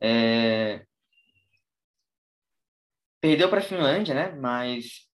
É... 0.00 0.84
Perdeu 3.20 3.48
para 3.48 3.60
a 3.60 3.62
Finlândia, 3.62 4.14
né? 4.14 4.32
Mas 4.32 5.06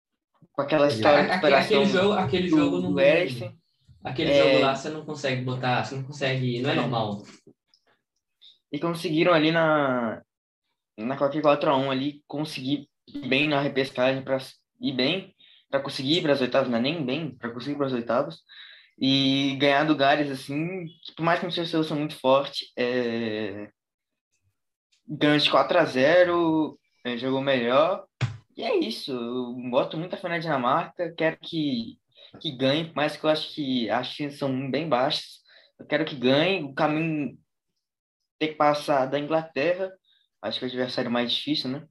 com 0.52 0.62
aquela 0.62 0.88
história 0.88 1.28
de 1.28 1.34
superação 1.34 1.82
aquele 1.82 1.92
jogo, 1.92 2.12
aquele 2.14 2.48
jogo 2.48 2.80
do, 2.80 2.92
do 2.92 3.00
Eriksen, 3.00 3.56
Aquele 4.04 4.32
é... 4.32 4.42
jogo 4.42 4.64
lá 4.64 4.74
você 4.74 4.90
não 4.90 5.04
consegue 5.04 5.42
botar, 5.42 5.84
você 5.84 5.94
não 5.94 6.04
consegue, 6.04 6.60
não 6.60 6.70
é 6.70 6.74
normal. 6.74 7.22
E 8.70 8.78
conseguiram 8.78 9.32
ali 9.32 9.50
na 9.50 10.22
na 10.98 11.16
qualquer 11.16 11.40
4 11.40 11.70
a 11.70 11.76
1 11.76 11.90
ali 11.90 12.22
conseguir 12.26 12.88
ir 13.06 13.26
bem 13.26 13.48
na 13.48 13.60
repescagem 13.60 14.22
para 14.22 14.38
ir 14.80 14.92
bem 14.92 15.34
para 15.72 15.80
conseguir 15.80 16.18
ir 16.18 16.22
para 16.22 16.32
as 16.34 16.40
oitavas, 16.42 16.68
não 16.68 16.76
é 16.76 16.80
nem 16.82 17.04
bem, 17.04 17.34
para 17.34 17.50
conseguir 17.50 17.76
para 17.76 17.86
as 17.86 17.94
oitavas 17.94 18.36
e 19.00 19.56
ganhar 19.58 19.84
do 19.84 19.96
assim, 20.04 20.86
por 21.16 21.22
mais 21.22 21.40
que 21.40 21.46
não 21.46 21.50
seja 21.50 21.70
seleção 21.70 21.98
muito 21.98 22.14
forte, 22.16 22.66
é... 22.76 23.70
ganhou 25.08 25.38
de 25.38 25.50
4 25.50 25.78
a 25.78 25.84
0, 25.84 26.78
é, 27.04 27.16
jogou 27.16 27.40
melhor. 27.40 28.04
E 28.54 28.62
é 28.62 28.76
isso, 28.78 29.12
eu 29.12 29.70
boto 29.70 29.96
muita 29.96 30.18
fé 30.18 30.28
na 30.28 30.38
Dinamarca, 30.38 31.12
quero 31.16 31.38
que 31.40 31.98
que 32.40 32.50
ganhe, 32.50 32.92
mas 32.94 33.16
que 33.16 33.24
eu 33.24 33.30
acho 33.30 33.54
que 33.54 33.88
as 33.90 34.06
chances 34.08 34.38
são 34.38 34.70
bem 34.70 34.88
baixas. 34.88 35.42
Eu 35.78 35.86
quero 35.86 36.04
que 36.04 36.16
ganhe. 36.16 36.62
O 36.62 36.74
caminho 36.74 37.38
tem 38.38 38.50
que 38.50 38.56
passar 38.56 39.06
da 39.06 39.18
Inglaterra. 39.18 39.92
Acho 40.40 40.58
que 40.58 40.64
é 40.64 40.68
o 40.68 40.70
adversário 40.70 41.10
mais 41.10 41.32
difícil, 41.32 41.70
né? 41.70 41.86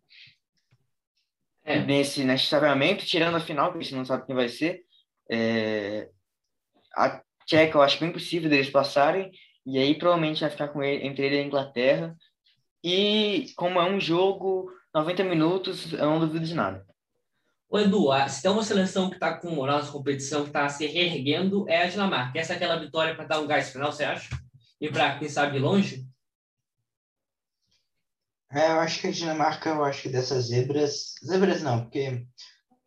É. 1.63 1.79
Nesse, 1.79 2.23
nesse 2.23 2.45
chaveamento, 2.45 3.05
tirando 3.05 3.35
a 3.35 3.39
final, 3.39 3.71
que 3.71 3.77
a 3.77 3.81
gente 3.81 3.95
não 3.95 4.05
sabe 4.05 4.25
quem 4.25 4.35
vai 4.35 4.49
ser. 4.49 4.83
É... 5.29 6.09
A 6.95 7.21
Tcheca, 7.45 7.77
eu 7.77 7.81
acho 7.81 7.99
bem 7.99 8.11
possível 8.11 8.49
deles 8.49 8.69
passarem. 8.69 9.31
E 9.65 9.77
aí 9.77 9.97
provavelmente 9.97 10.41
vai 10.41 10.49
ficar 10.49 10.69
com 10.69 10.81
ele, 10.81 11.05
entre 11.05 11.25
ele 11.25 11.35
e 11.35 11.39
a 11.39 11.43
Inglaterra. 11.43 12.15
E 12.83 13.51
como 13.55 13.79
é 13.79 13.83
um 13.83 13.99
jogo, 13.99 14.71
90 14.93 15.23
minutos, 15.23 15.93
eu 15.93 16.05
não 16.05 16.19
duvido 16.19 16.45
de 16.45 16.55
nada. 16.55 16.85
O 17.71 17.79
Edu, 17.79 18.09
se 18.27 18.41
tem 18.41 18.51
uma 18.51 18.65
seleção 18.65 19.09
que 19.09 19.15
está 19.15 19.33
com 19.33 19.49
moral 19.49 19.77
nessa 19.77 19.93
competição, 19.93 20.41
que 20.41 20.49
está 20.49 20.67
se 20.67 20.85
reerguendo, 20.85 21.69
é 21.69 21.83
a 21.83 21.87
Dinamarca. 21.87 22.37
Essa 22.37 22.51
é 22.51 22.55
aquela 22.57 22.77
vitória 22.77 23.15
para 23.15 23.23
dar 23.23 23.39
um 23.39 23.47
gás 23.47 23.69
final, 23.69 23.93
você 23.93 24.03
acha? 24.03 24.27
E 24.81 24.89
para, 24.89 25.17
quem 25.17 25.29
sabe, 25.29 25.57
longe? 25.57 26.05
É, 28.51 28.71
eu 28.71 28.81
acho 28.81 28.99
que 28.99 29.07
a 29.07 29.11
Dinamarca, 29.11 29.69
eu 29.69 29.85
acho 29.85 30.01
que 30.01 30.09
dessas 30.09 30.47
zebras. 30.47 31.13
Zebras 31.25 31.63
não, 31.63 31.83
porque 31.83 32.27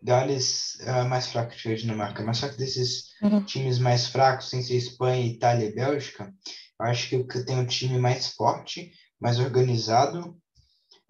Gales 0.03 0.79
é 0.81 1.03
mais 1.05 1.29
fraco 1.29 1.57
que 1.57 1.73
a 1.73 1.75
Dinamarca, 1.75 2.23
mas 2.23 2.37
só 2.37 2.51
que 2.51 2.59
desses 2.59 3.05
uhum. 3.23 3.43
times 3.43 3.79
mais 3.79 4.09
fracos, 4.09 4.51
sem 4.51 4.61
ser 4.63 4.77
Espanha, 4.77 5.25
Itália 5.25 5.65
e 5.65 5.75
Bélgica, 5.75 6.31
eu 6.79 6.87
acho 6.87 7.09
que 7.09 7.45
tem 7.47 7.57
um 7.57 7.67
time 7.67 7.99
mais 7.99 8.35
forte, 8.35 8.93
mais 9.19 9.39
organizado. 9.39 10.39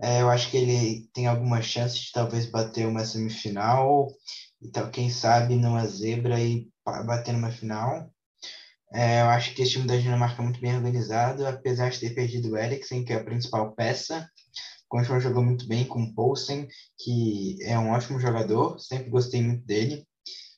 É, 0.05 0.20
eu 0.20 0.28
acho 0.28 0.50
que 0.50 0.59
ele 0.59 1.09
tem 1.14 1.26
alguma 1.26 1.62
chance 1.62 1.98
de 1.98 2.12
talvez 2.12 2.44
bater 2.44 2.86
uma 2.86 3.07
semifinal, 3.07 4.07
então 4.61 4.90
quem 4.90 5.09
sabe 5.09 5.57
numa 5.57 5.86
zebra 5.86 6.38
e 6.38 6.68
bater 7.07 7.32
numa 7.32 7.50
final. 7.50 8.11
É, 8.92 9.22
eu 9.22 9.28
acho 9.30 9.55
que 9.55 9.62
esse 9.62 9.72
time 9.72 9.86
da 9.86 9.96
Dinamarca 9.96 10.42
é 10.42 10.44
muito 10.44 10.61
bem 10.61 10.76
organizado, 10.76 11.46
apesar 11.46 11.88
de 11.88 12.00
ter 12.00 12.11
perdido 12.11 12.50
o 12.50 12.59
Eriksen, 12.59 13.02
que 13.02 13.14
é 13.14 13.16
a 13.16 13.24
principal 13.24 13.74
peça. 13.74 14.28
Continua 14.88 15.20
jogou 15.20 15.42
muito 15.42 15.66
bem 15.66 15.86
com 15.86 16.02
o 16.02 16.14
Poulsen, 16.14 16.68
que 16.98 17.57
é 17.62 17.78
um 17.78 17.92
ótimo 17.92 18.20
jogador, 18.20 18.78
sempre 18.78 19.09
gostei 19.09 19.42
muito 19.42 19.64
dele, 19.64 20.07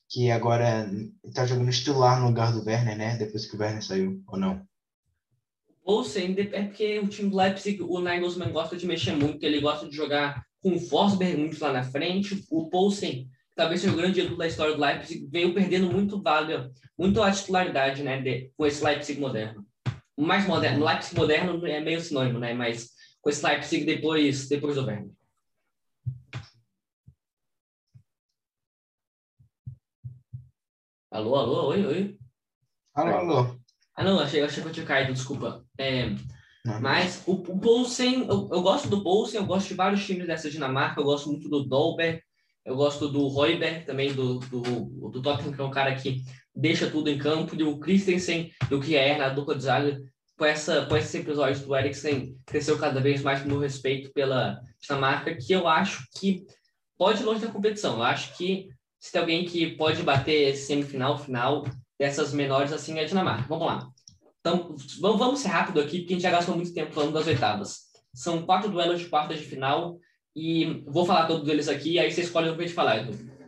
que 0.09 0.29
agora 0.29 0.91
está 1.23 1.45
jogando 1.45 1.71
titular 1.71 2.19
no 2.19 2.27
lugar 2.27 2.51
do 2.51 2.65
Werner, 2.65 2.97
né? 2.97 3.15
Depois 3.15 3.45
que 3.45 3.55
o 3.55 3.59
Werner 3.61 3.81
saiu, 3.81 4.21
ou 4.27 4.37
não? 4.37 4.67
Poulsen 5.87 6.35
é 6.37 6.63
porque 6.63 6.99
o 6.99 7.07
time 7.07 7.29
do 7.29 7.37
Leipzig, 7.37 7.81
o 7.81 8.01
Nagelsmann 8.01 8.51
gosta 8.51 8.75
de 8.75 8.85
mexer 8.85 9.13
muito, 9.13 9.41
ele 9.41 9.61
gosta 9.61 9.87
de 9.87 9.95
jogar 9.95 10.45
com 10.59 10.75
o 10.75 10.79
Forsberg 10.81 11.37
muito 11.37 11.57
lá 11.63 11.71
na 11.71 11.81
frente. 11.81 12.45
O 12.51 12.69
Poulsen, 12.69 13.29
talvez 13.55 13.79
seja 13.79 13.93
o 13.93 13.95
grande 13.95 14.19
ídolo 14.19 14.35
da 14.35 14.47
história 14.47 14.75
do 14.75 14.81
Leipzig, 14.81 15.25
veio 15.31 15.53
perdendo 15.53 15.89
muito 15.89 16.21
vaga, 16.21 16.69
muito 16.99 17.23
a 17.23 17.31
titularidade, 17.31 18.03
né, 18.03 18.21
de, 18.21 18.51
com 18.57 18.65
esse 18.65 18.83
Leipzig 18.83 19.17
moderno. 19.17 19.65
O 20.17 20.23
mais 20.23 20.45
moderno, 20.45 20.83
Leipzig 20.83 21.15
moderno 21.15 21.65
é 21.65 21.79
meio 21.79 22.01
sinônimo, 22.01 22.37
né, 22.37 22.53
mas 22.53 22.89
com 23.21 23.29
esse 23.29 23.45
Leipzig 23.45 23.85
depois, 23.85 24.49
depois 24.49 24.75
do 24.75 24.85
Werner. 24.85 25.13
Alô, 31.09 31.33
alô, 31.35 31.69
oi, 31.69 31.85
oi. 31.85 32.17
Alô, 32.93 33.15
alô. 33.15 33.59
Ah, 33.95 34.03
não, 34.03 34.19
achei, 34.19 34.41
achei 34.41 34.61
que 34.61 34.67
eu 34.67 34.73
tinha 34.73 34.85
caído, 34.85 35.13
desculpa. 35.13 35.65
É, 35.77 36.15
mas 36.81 37.23
o, 37.25 37.33
o 37.33 37.59
Poulsen, 37.59 38.27
eu, 38.27 38.49
eu, 38.51 38.61
gosto 38.61 38.89
do 38.89 39.01
Poulsen, 39.01 39.39
eu 39.39 39.45
gosto 39.45 39.69
de 39.69 39.73
vários 39.73 40.05
times 40.05 40.27
dessa 40.27 40.49
Dinamarca, 40.49 40.99
eu 40.99 41.05
gosto 41.05 41.29
muito 41.29 41.47
do 41.47 41.63
Dolberg, 41.63 42.21
eu 42.65 42.75
gosto 42.75 43.07
do 43.07 43.27
Royberg 43.27 43.85
também, 43.85 44.13
do, 44.13 44.39
do, 44.39 44.61
do 45.09 45.21
Tottenham, 45.21 45.53
que 45.53 45.61
é 45.61 45.63
um 45.63 45.71
cara 45.71 45.95
que 45.95 46.21
deixa 46.53 46.89
tudo 46.89 47.09
em 47.09 47.17
campo, 47.17 47.55
e 47.55 47.63
o 47.63 47.79
Christensen, 47.79 48.51
do 48.69 48.81
Kjaer 48.81 49.17
na 49.17 49.29
dupla 49.29 49.55
de 49.55 49.63
zaga, 49.63 50.01
com, 50.37 50.45
essa, 50.45 50.85
com 50.85 50.97
esses 50.97 51.15
episódios 51.15 51.61
do 51.61 51.75
Eriksen, 51.75 52.35
cresceu 52.45 52.77
cada 52.77 52.99
vez 52.99 53.21
mais 53.21 53.45
no 53.45 53.59
respeito 53.59 54.11
pela 54.11 54.59
Dinamarca, 54.81 55.35
que 55.35 55.53
eu 55.53 55.67
acho 55.67 56.05
que 56.19 56.45
pode 56.97 57.21
ir 57.21 57.25
longe 57.25 57.45
da 57.45 57.51
competição. 57.51 57.95
Eu 57.95 58.03
acho 58.03 58.35
que 58.37 58.67
se 58.99 59.11
tem 59.11 59.21
alguém 59.21 59.45
que 59.45 59.75
pode 59.77 60.03
bater 60.03 60.55
semifinal, 60.55 61.17
final, 61.17 61.63
dessas 61.97 62.33
menores 62.33 62.73
assim 62.73 62.99
é 62.99 63.03
a 63.03 63.05
Dinamarca. 63.05 63.47
Vamos 63.47 63.65
lá. 63.65 63.89
Então, 64.39 64.75
vamos 64.99 65.39
ser 65.39 65.49
rápido 65.49 65.81
aqui, 65.81 65.99
porque 65.99 66.13
a 66.13 66.15
gente 66.15 66.23
já 66.23 66.31
gastou 66.31 66.55
muito 66.55 66.73
tempo 66.73 66.93
falando 66.93 67.13
das 67.13 67.27
oitavas. 67.27 67.87
São 68.13 68.43
quatro 68.43 68.69
duelos 68.69 68.99
de 68.99 69.07
quartas 69.07 69.39
de 69.39 69.45
final 69.45 69.99
e 70.35 70.83
vou 70.87 71.05
falar 71.05 71.27
todos 71.27 71.47
eles 71.47 71.67
aqui, 71.67 71.99
aí 71.99 72.11
você 72.11 72.21
escolhe 72.21 72.49
o 72.49 72.55
que 72.55 72.63
eu 72.63 72.67
te 72.67 72.73
falar. 72.73 73.07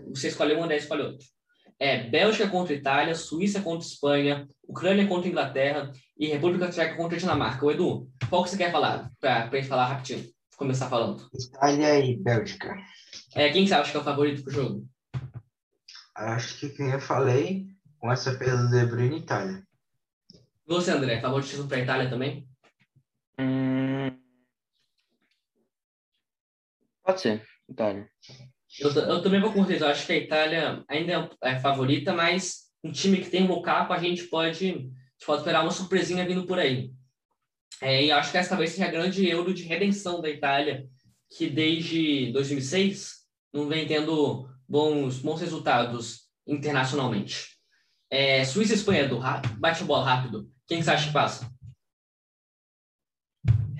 Você 0.10 0.28
escolhe 0.28 0.56
um, 0.56 0.68
daí 0.68 0.78
escolhe 0.78 1.04
outro 1.04 1.26
é 1.80 2.10
Bélgica 2.10 2.48
contra 2.50 2.74
Itália, 2.74 3.16
Suíça 3.16 3.62
contra 3.62 3.88
Espanha, 3.88 4.48
Ucrânia 4.68 5.08
contra 5.08 5.30
Inglaterra 5.30 5.92
e 6.18 6.28
República 6.28 6.68
Tcheca 6.68 6.96
contra 6.96 7.18
Dinamarca. 7.18 7.66
O 7.66 7.72
Edu, 7.72 8.10
qual 8.30 8.44
que 8.44 8.50
você 8.50 8.58
quer 8.58 8.72
falar? 8.72 9.10
Para 9.20 9.46
a 9.46 9.56
gente 9.56 9.68
falar 9.68 9.86
rapidinho, 9.86 10.26
começar 10.58 10.90
falando. 10.90 11.30
Itália 11.34 12.00
e 12.00 12.18
Bélgica. 12.18 12.76
É, 13.34 13.50
quem 13.50 13.66
você 13.66 13.74
acha 13.74 13.92
que 13.92 13.98
é 13.98 14.02
o 14.02 14.04
favorito 14.04 14.44
pro 14.44 14.54
jogo? 14.54 14.88
Acho 16.16 16.60
que 16.60 16.70
quem 16.70 16.92
eu 16.92 17.00
falei, 17.00 17.68
com 17.98 18.12
essa 18.12 18.36
perda 18.36 18.64
do 18.64 18.70
De 18.70 18.86
Bruyne, 18.86 19.20
Itália. 19.20 19.64
E 20.70 20.72
você, 20.72 20.92
André, 20.92 21.20
favoritismo 21.20 21.68
para 21.68 21.78
a 21.78 21.80
Itália 21.80 22.10
também? 22.12 22.48
Hum... 23.40 24.16
Pode 27.04 27.22
ser, 27.22 27.44
Itália. 27.68 28.08
Eu, 28.80 28.92
eu 28.92 29.24
também 29.24 29.42
vou 29.42 29.52
com 29.52 29.64
vocês. 29.64 29.82
Eu 29.82 29.88
acho 29.88 30.06
que 30.06 30.14
a 30.14 30.18
Itália 30.18 30.86
ainda 30.88 31.28
é, 31.42 31.58
favorita, 31.58 32.14
mas 32.14 32.72
um 32.84 32.92
time 32.92 33.18
que 33.18 33.32
tem 33.32 33.48
Lukaku, 33.48 33.92
a 33.94 33.98
gente 33.98 34.26
pode, 34.26 34.92
pode 35.26 35.42
esperar 35.42 35.64
uma 35.64 35.72
surpresinha 35.72 36.24
vindo 36.24 36.46
por 36.46 36.60
aí. 36.60 36.92
É, 37.82 38.06
e 38.06 38.12
acho 38.12 38.32
que 38.32 38.38
essa 38.38 38.50
talvez 38.50 38.70
seja 38.70 38.86
a 38.86 38.92
grande 38.92 39.28
euro 39.28 39.56
de 39.56 39.64
redenção 39.64 40.22
da 40.22 40.30
Itália, 40.30 40.88
que 41.36 41.50
desde 41.50 42.32
2006 42.32 43.26
não 43.52 43.68
vem 43.68 43.88
tendo 43.88 44.48
bons, 44.68 45.18
bons 45.18 45.42
resultados 45.42 46.30
internacionalmente. 46.46 47.58
É, 48.08 48.46
Suíça 48.46 48.74
e 48.74 48.76
Espanha, 48.76 49.08
do 49.08 49.20
bate 49.58 49.84
bola 49.84 50.06
rápido. 50.06 50.59
Quem 50.70 50.82
você 50.82 50.92
acha 50.92 51.08
que 51.08 51.14
passa? 51.14 51.52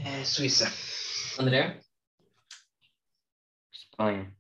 É, 0.04 0.26
Suíça. 0.26 0.66
André? 1.40 1.80
Espanha 3.72 4.38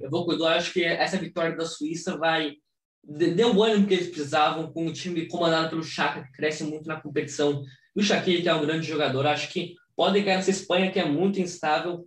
eu 0.00 0.10
vou 0.10 0.24
cuidar. 0.24 0.56
Acho 0.56 0.72
que 0.72 0.84
essa 0.84 1.16
vitória 1.16 1.56
da 1.56 1.64
Suíça 1.64 2.16
vai 2.16 2.56
deu 3.02 3.54
o 3.54 3.62
ânimo 3.62 3.86
que 3.86 3.94
eles 3.94 4.08
precisavam 4.08 4.70
com 4.70 4.86
um 4.86 4.92
time 4.92 5.26
comandado 5.28 5.70
pelo 5.70 5.82
Chaka, 5.82 6.24
que 6.24 6.32
cresce 6.32 6.64
muito 6.64 6.86
na 6.86 7.00
competição. 7.00 7.64
E 7.96 8.00
o 8.00 8.02
Shaqiri, 8.02 8.42
que 8.42 8.48
é 8.48 8.54
um 8.54 8.60
grande 8.60 8.86
jogador, 8.86 9.26
acho 9.26 9.48
que 9.50 9.76
pode 9.96 10.22
cair 10.22 10.36
nessa 10.36 10.50
Espanha, 10.50 10.90
que 10.90 10.98
é 10.98 11.06
muito 11.06 11.40
instável 11.40 12.06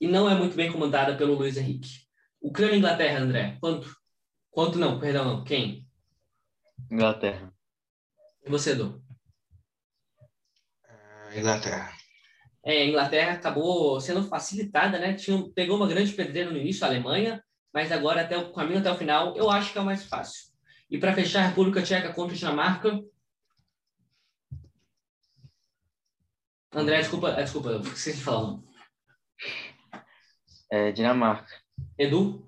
e 0.00 0.06
não 0.06 0.30
é 0.30 0.34
muito 0.34 0.56
bem 0.56 0.72
comandada 0.72 1.16
pelo 1.16 1.34
Luiz 1.34 1.56
Henrique. 1.58 2.06
Ucrânia 2.40 2.76
e 2.76 2.78
Inglaterra, 2.78 3.20
André, 3.20 3.58
quanto? 3.60 3.94
Quanto 4.50 4.78
não? 4.78 4.98
Perdão, 4.98 5.24
não. 5.24 5.44
Quem? 5.44 5.86
Inglaterra. 6.90 7.52
E 8.48 8.50
você, 8.50 8.70
Edu? 8.70 9.04
Uh, 10.82 11.38
Inglaterra 11.38 11.98
é, 12.64 12.82
a 12.82 12.84
Inglaterra 12.86 13.32
acabou 13.32 14.00
sendo 14.00 14.22
facilitada, 14.24 14.98
né? 14.98 15.14
Tinha, 15.14 15.42
pegou 15.54 15.76
uma 15.76 15.86
grande 15.86 16.12
pedreira 16.12 16.50
no 16.50 16.56
início, 16.58 16.84
a 16.84 16.88
Alemanha, 16.88 17.42
mas 17.72 17.92
agora 17.92 18.22
até 18.22 18.36
o 18.36 18.52
caminho 18.52 18.80
até 18.80 18.90
o 18.90 18.96
final, 18.96 19.36
eu 19.36 19.50
acho 19.50 19.72
que 19.72 19.78
é 19.78 19.80
o 19.80 19.84
mais 19.84 20.04
fácil. 20.04 20.50
E 20.90 20.98
para 20.98 21.14
fechar, 21.14 21.44
a 21.44 21.48
República 21.48 21.82
Tcheca 21.82 22.12
contra 22.12 22.34
a 22.34 22.38
Dinamarca. 22.38 23.02
André, 26.74 26.98
desculpa, 26.98 27.30
é, 27.30 27.42
desculpa, 27.42 27.70
eu 27.70 27.80
esqueci 27.80 28.18
de 28.18 28.22
falar. 28.22 28.58
É, 30.70 30.92
Dinamarca. 30.92 31.54
Edu? 31.96 32.46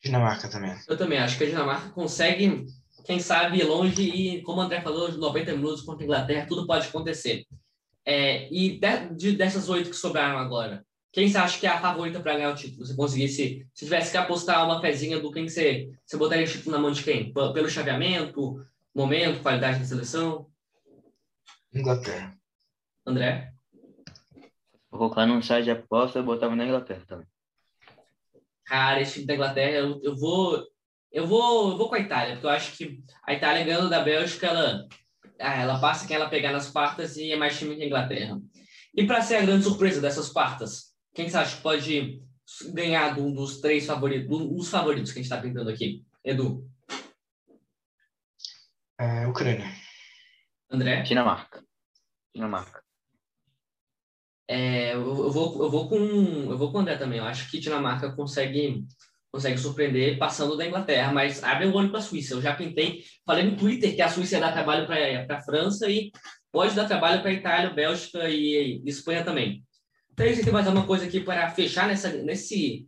Dinamarca 0.00 0.48
também. 0.48 0.76
Eu 0.88 0.96
também 0.96 1.18
acho 1.18 1.36
que 1.38 1.44
a 1.44 1.48
Dinamarca 1.48 1.90
consegue, 1.90 2.66
quem 3.04 3.20
sabe, 3.20 3.62
longe 3.62 4.02
e, 4.02 4.42
como 4.42 4.60
o 4.60 4.62
André 4.62 4.80
falou, 4.80 5.12
90 5.12 5.52
minutos 5.52 5.82
contra 5.82 6.02
a 6.02 6.06
Inglaterra, 6.06 6.46
tudo 6.46 6.66
pode 6.66 6.88
acontecer. 6.88 7.44
É, 8.04 8.52
e 8.52 8.78
de, 8.78 9.14
de, 9.14 9.32
dessas 9.36 9.68
oito 9.68 9.90
que 9.90 9.96
sobraram 9.96 10.38
agora, 10.38 10.84
quem 11.12 11.28
você 11.28 11.38
acha 11.38 11.58
que 11.58 11.66
é 11.66 11.70
a 11.70 11.80
favorita 11.80 12.20
para 12.20 12.34
ganhar 12.34 12.50
o 12.50 12.56
título? 12.56 12.84
Se 12.84 12.96
conseguisse, 12.96 13.66
se 13.72 13.84
tivesse 13.84 14.10
que 14.10 14.16
apostar 14.16 14.64
uma 14.64 14.80
pezinha 14.80 15.20
do 15.20 15.30
quem 15.30 15.48
você, 15.48 15.90
você 16.04 16.16
botaria 16.16 16.44
o 16.44 16.48
título 16.48 16.74
na 16.74 16.82
mão 16.82 16.90
de 16.90 17.04
quem? 17.04 17.32
Pelo 17.32 17.68
chaveamento, 17.68 18.60
momento, 18.94 19.40
qualidade 19.40 19.78
da 19.78 19.84
seleção? 19.84 20.50
Inglaterra. 21.72 22.36
André? 23.06 23.52
Vou 24.90 24.98
colocar 24.98 25.26
num 25.26 25.42
site 25.42 25.64
de 25.64 25.70
aposta, 25.70 26.18
eu 26.18 26.24
botava 26.24 26.56
na 26.56 26.64
Inglaterra 26.64 27.02
também. 27.06 27.26
Cara, 28.64 29.00
esse 29.00 29.14
time 29.14 29.26
da 29.26 29.34
Inglaterra, 29.34 29.76
eu, 29.76 30.00
eu 30.02 30.16
vou. 30.16 30.66
Eu 31.14 31.28
vou, 31.28 31.70
eu 31.70 31.78
vou 31.78 31.88
com 31.88 31.94
a 31.94 32.00
Itália, 32.00 32.34
porque 32.34 32.46
eu 32.46 32.50
acho 32.50 32.76
que 32.76 33.00
a 33.24 33.32
Itália 33.32 33.64
ganhando 33.64 33.88
da 33.88 34.02
Bélgica, 34.02 34.48
ela 34.48 34.88
ah, 35.38 35.54
ela 35.54 35.80
passa 35.80 36.06
quem 36.06 36.16
ela 36.16 36.28
pegar 36.28 36.52
nas 36.52 36.68
quartas 36.68 37.16
e 37.16 37.30
é 37.30 37.36
mais 37.36 37.56
time 37.56 37.76
que 37.76 37.82
a 37.82 37.86
Inglaterra. 37.86 38.40
E 38.92 39.06
para 39.06 39.22
ser 39.22 39.36
a 39.36 39.42
grande 39.42 39.62
surpresa 39.62 40.00
dessas 40.00 40.28
quartas, 40.28 40.92
quem 41.14 41.28
você 41.28 41.36
acha 41.36 41.56
que 41.56 41.62
pode 41.62 42.20
ganhar 42.72 43.16
um 43.18 43.32
dos 43.32 43.60
três 43.60 43.86
favoritos, 43.86 44.28
um 44.28 44.56
dos 44.56 44.68
favoritos 44.68 45.12
que 45.12 45.20
a 45.20 45.22
gente 45.22 45.30
está 45.32 45.40
pintando 45.40 45.70
aqui? 45.70 46.04
Edu? 46.24 46.68
É, 48.98 49.26
Ucrânia. 49.28 49.72
André? 50.70 51.02
Dinamarca. 51.02 51.64
Dinamarca. 52.34 52.82
É, 54.48 54.94
eu, 54.94 55.00
eu, 55.00 55.30
vou, 55.30 55.62
eu, 55.62 55.70
vou 55.70 55.88
com, 55.88 55.96
eu 55.96 56.58
vou 56.58 56.72
com 56.72 56.78
o 56.78 56.80
André 56.80 56.96
também. 56.96 57.18
Eu 57.18 57.24
acho 57.24 57.50
que 57.50 57.60
Dinamarca 57.60 58.12
consegue 58.14 58.84
consegue 59.34 59.58
surpreender 59.58 60.16
passando 60.16 60.56
da 60.56 60.64
Inglaterra, 60.64 61.12
mas 61.12 61.42
abre 61.42 61.66
o 61.66 61.74
olho 61.74 61.90
para 61.90 61.98
a 61.98 62.02
Suíça. 62.02 62.34
Eu 62.34 62.40
já 62.40 62.54
pintei, 62.54 63.02
falei 63.26 63.44
no 63.44 63.56
Twitter 63.56 63.92
que 63.92 64.00
a 64.00 64.08
Suíça 64.08 64.36
ia 64.36 64.40
dar 64.40 64.52
trabalho 64.52 64.86
para 64.86 65.36
a 65.36 65.42
França 65.42 65.90
e 65.90 66.12
pode 66.52 66.72
dar 66.76 66.86
trabalho 66.86 67.20
para 67.20 67.30
a 67.30 67.34
Itália, 67.34 67.70
Bélgica 67.70 68.28
e, 68.28 68.80
e, 68.80 68.88
Espanha 68.88 69.24
também. 69.24 69.64
Então, 70.12 70.24
tem 70.24 70.52
mais 70.52 70.68
alguma 70.68 70.86
coisa 70.86 71.06
aqui 71.06 71.18
para 71.18 71.50
fechar 71.50 71.88
nessa, 71.88 72.10
nesse, 72.10 72.86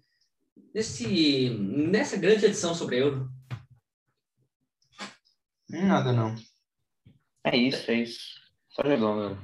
nesse, 0.72 1.50
nessa 1.50 2.16
grande 2.16 2.46
edição 2.46 2.76
sobre 2.76 3.00
Euro. 3.00 3.28
Nada 5.68 6.12
não. 6.12 6.32
É 7.42 7.56
isso, 7.56 7.90
é 7.90 7.94
isso. 7.94 8.20
Só 8.68 8.84
jogando. 8.84 9.36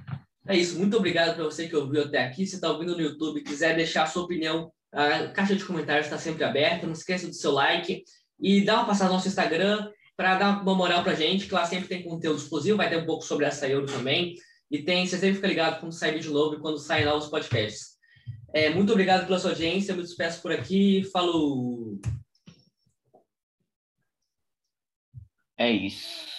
É 0.46 0.56
isso. 0.56 0.78
Muito 0.78 0.96
obrigado 0.96 1.34
para 1.34 1.42
você 1.42 1.68
que 1.68 1.74
ouviu 1.74 2.04
até 2.04 2.24
aqui. 2.24 2.46
Se 2.46 2.54
está 2.54 2.70
ouvindo 2.70 2.94
no 2.94 3.02
YouTube 3.02 3.40
e 3.40 3.44
quiser 3.44 3.74
deixar 3.74 4.04
a 4.04 4.06
sua 4.06 4.22
opinião, 4.22 4.72
a 4.92 5.28
caixa 5.28 5.56
de 5.56 5.64
comentários 5.64 6.06
está 6.06 6.18
sempre 6.18 6.44
aberta. 6.44 6.86
Não 6.86 6.92
esqueça 6.92 7.26
do 7.26 7.34
seu 7.34 7.52
like 7.52 8.04
e 8.38 8.64
dá 8.64 8.76
uma 8.76 8.86
passada 8.86 9.10
no 9.10 9.16
nosso 9.16 9.28
Instagram 9.28 9.90
para 10.16 10.36
dar 10.36 10.62
uma 10.62 10.74
moral 10.74 11.02
para 11.02 11.14
gente, 11.14 11.46
que 11.46 11.54
lá 11.54 11.64
sempre 11.64 11.88
tem 11.88 12.02
conteúdo 12.02 12.38
exclusivo. 12.38 12.76
Vai 12.76 12.90
ter 12.90 12.98
um 12.98 13.06
pouco 13.06 13.24
sobre 13.24 13.46
essa 13.46 13.66
Euro 13.68 13.86
também. 13.86 14.34
E 14.70 14.82
tem, 14.82 15.06
você 15.06 15.18
sempre 15.18 15.36
fica 15.36 15.48
ligado 15.48 15.80
quando 15.80 15.92
sai 15.92 16.12
vídeo 16.12 16.32
novo 16.32 16.56
e 16.56 16.60
quando 16.60 16.78
saem 16.78 17.04
novos 17.04 17.28
podcasts. 17.28 17.92
É, 18.54 18.70
muito 18.70 18.92
obrigado 18.92 19.26
pela 19.26 19.38
sua 19.38 19.50
audiência. 19.50 19.92
Eu 19.92 19.96
me 19.96 20.02
despeço 20.02 20.42
por 20.42 20.52
aqui. 20.52 21.04
Falou! 21.12 21.98
É 25.58 25.70
isso. 25.70 26.31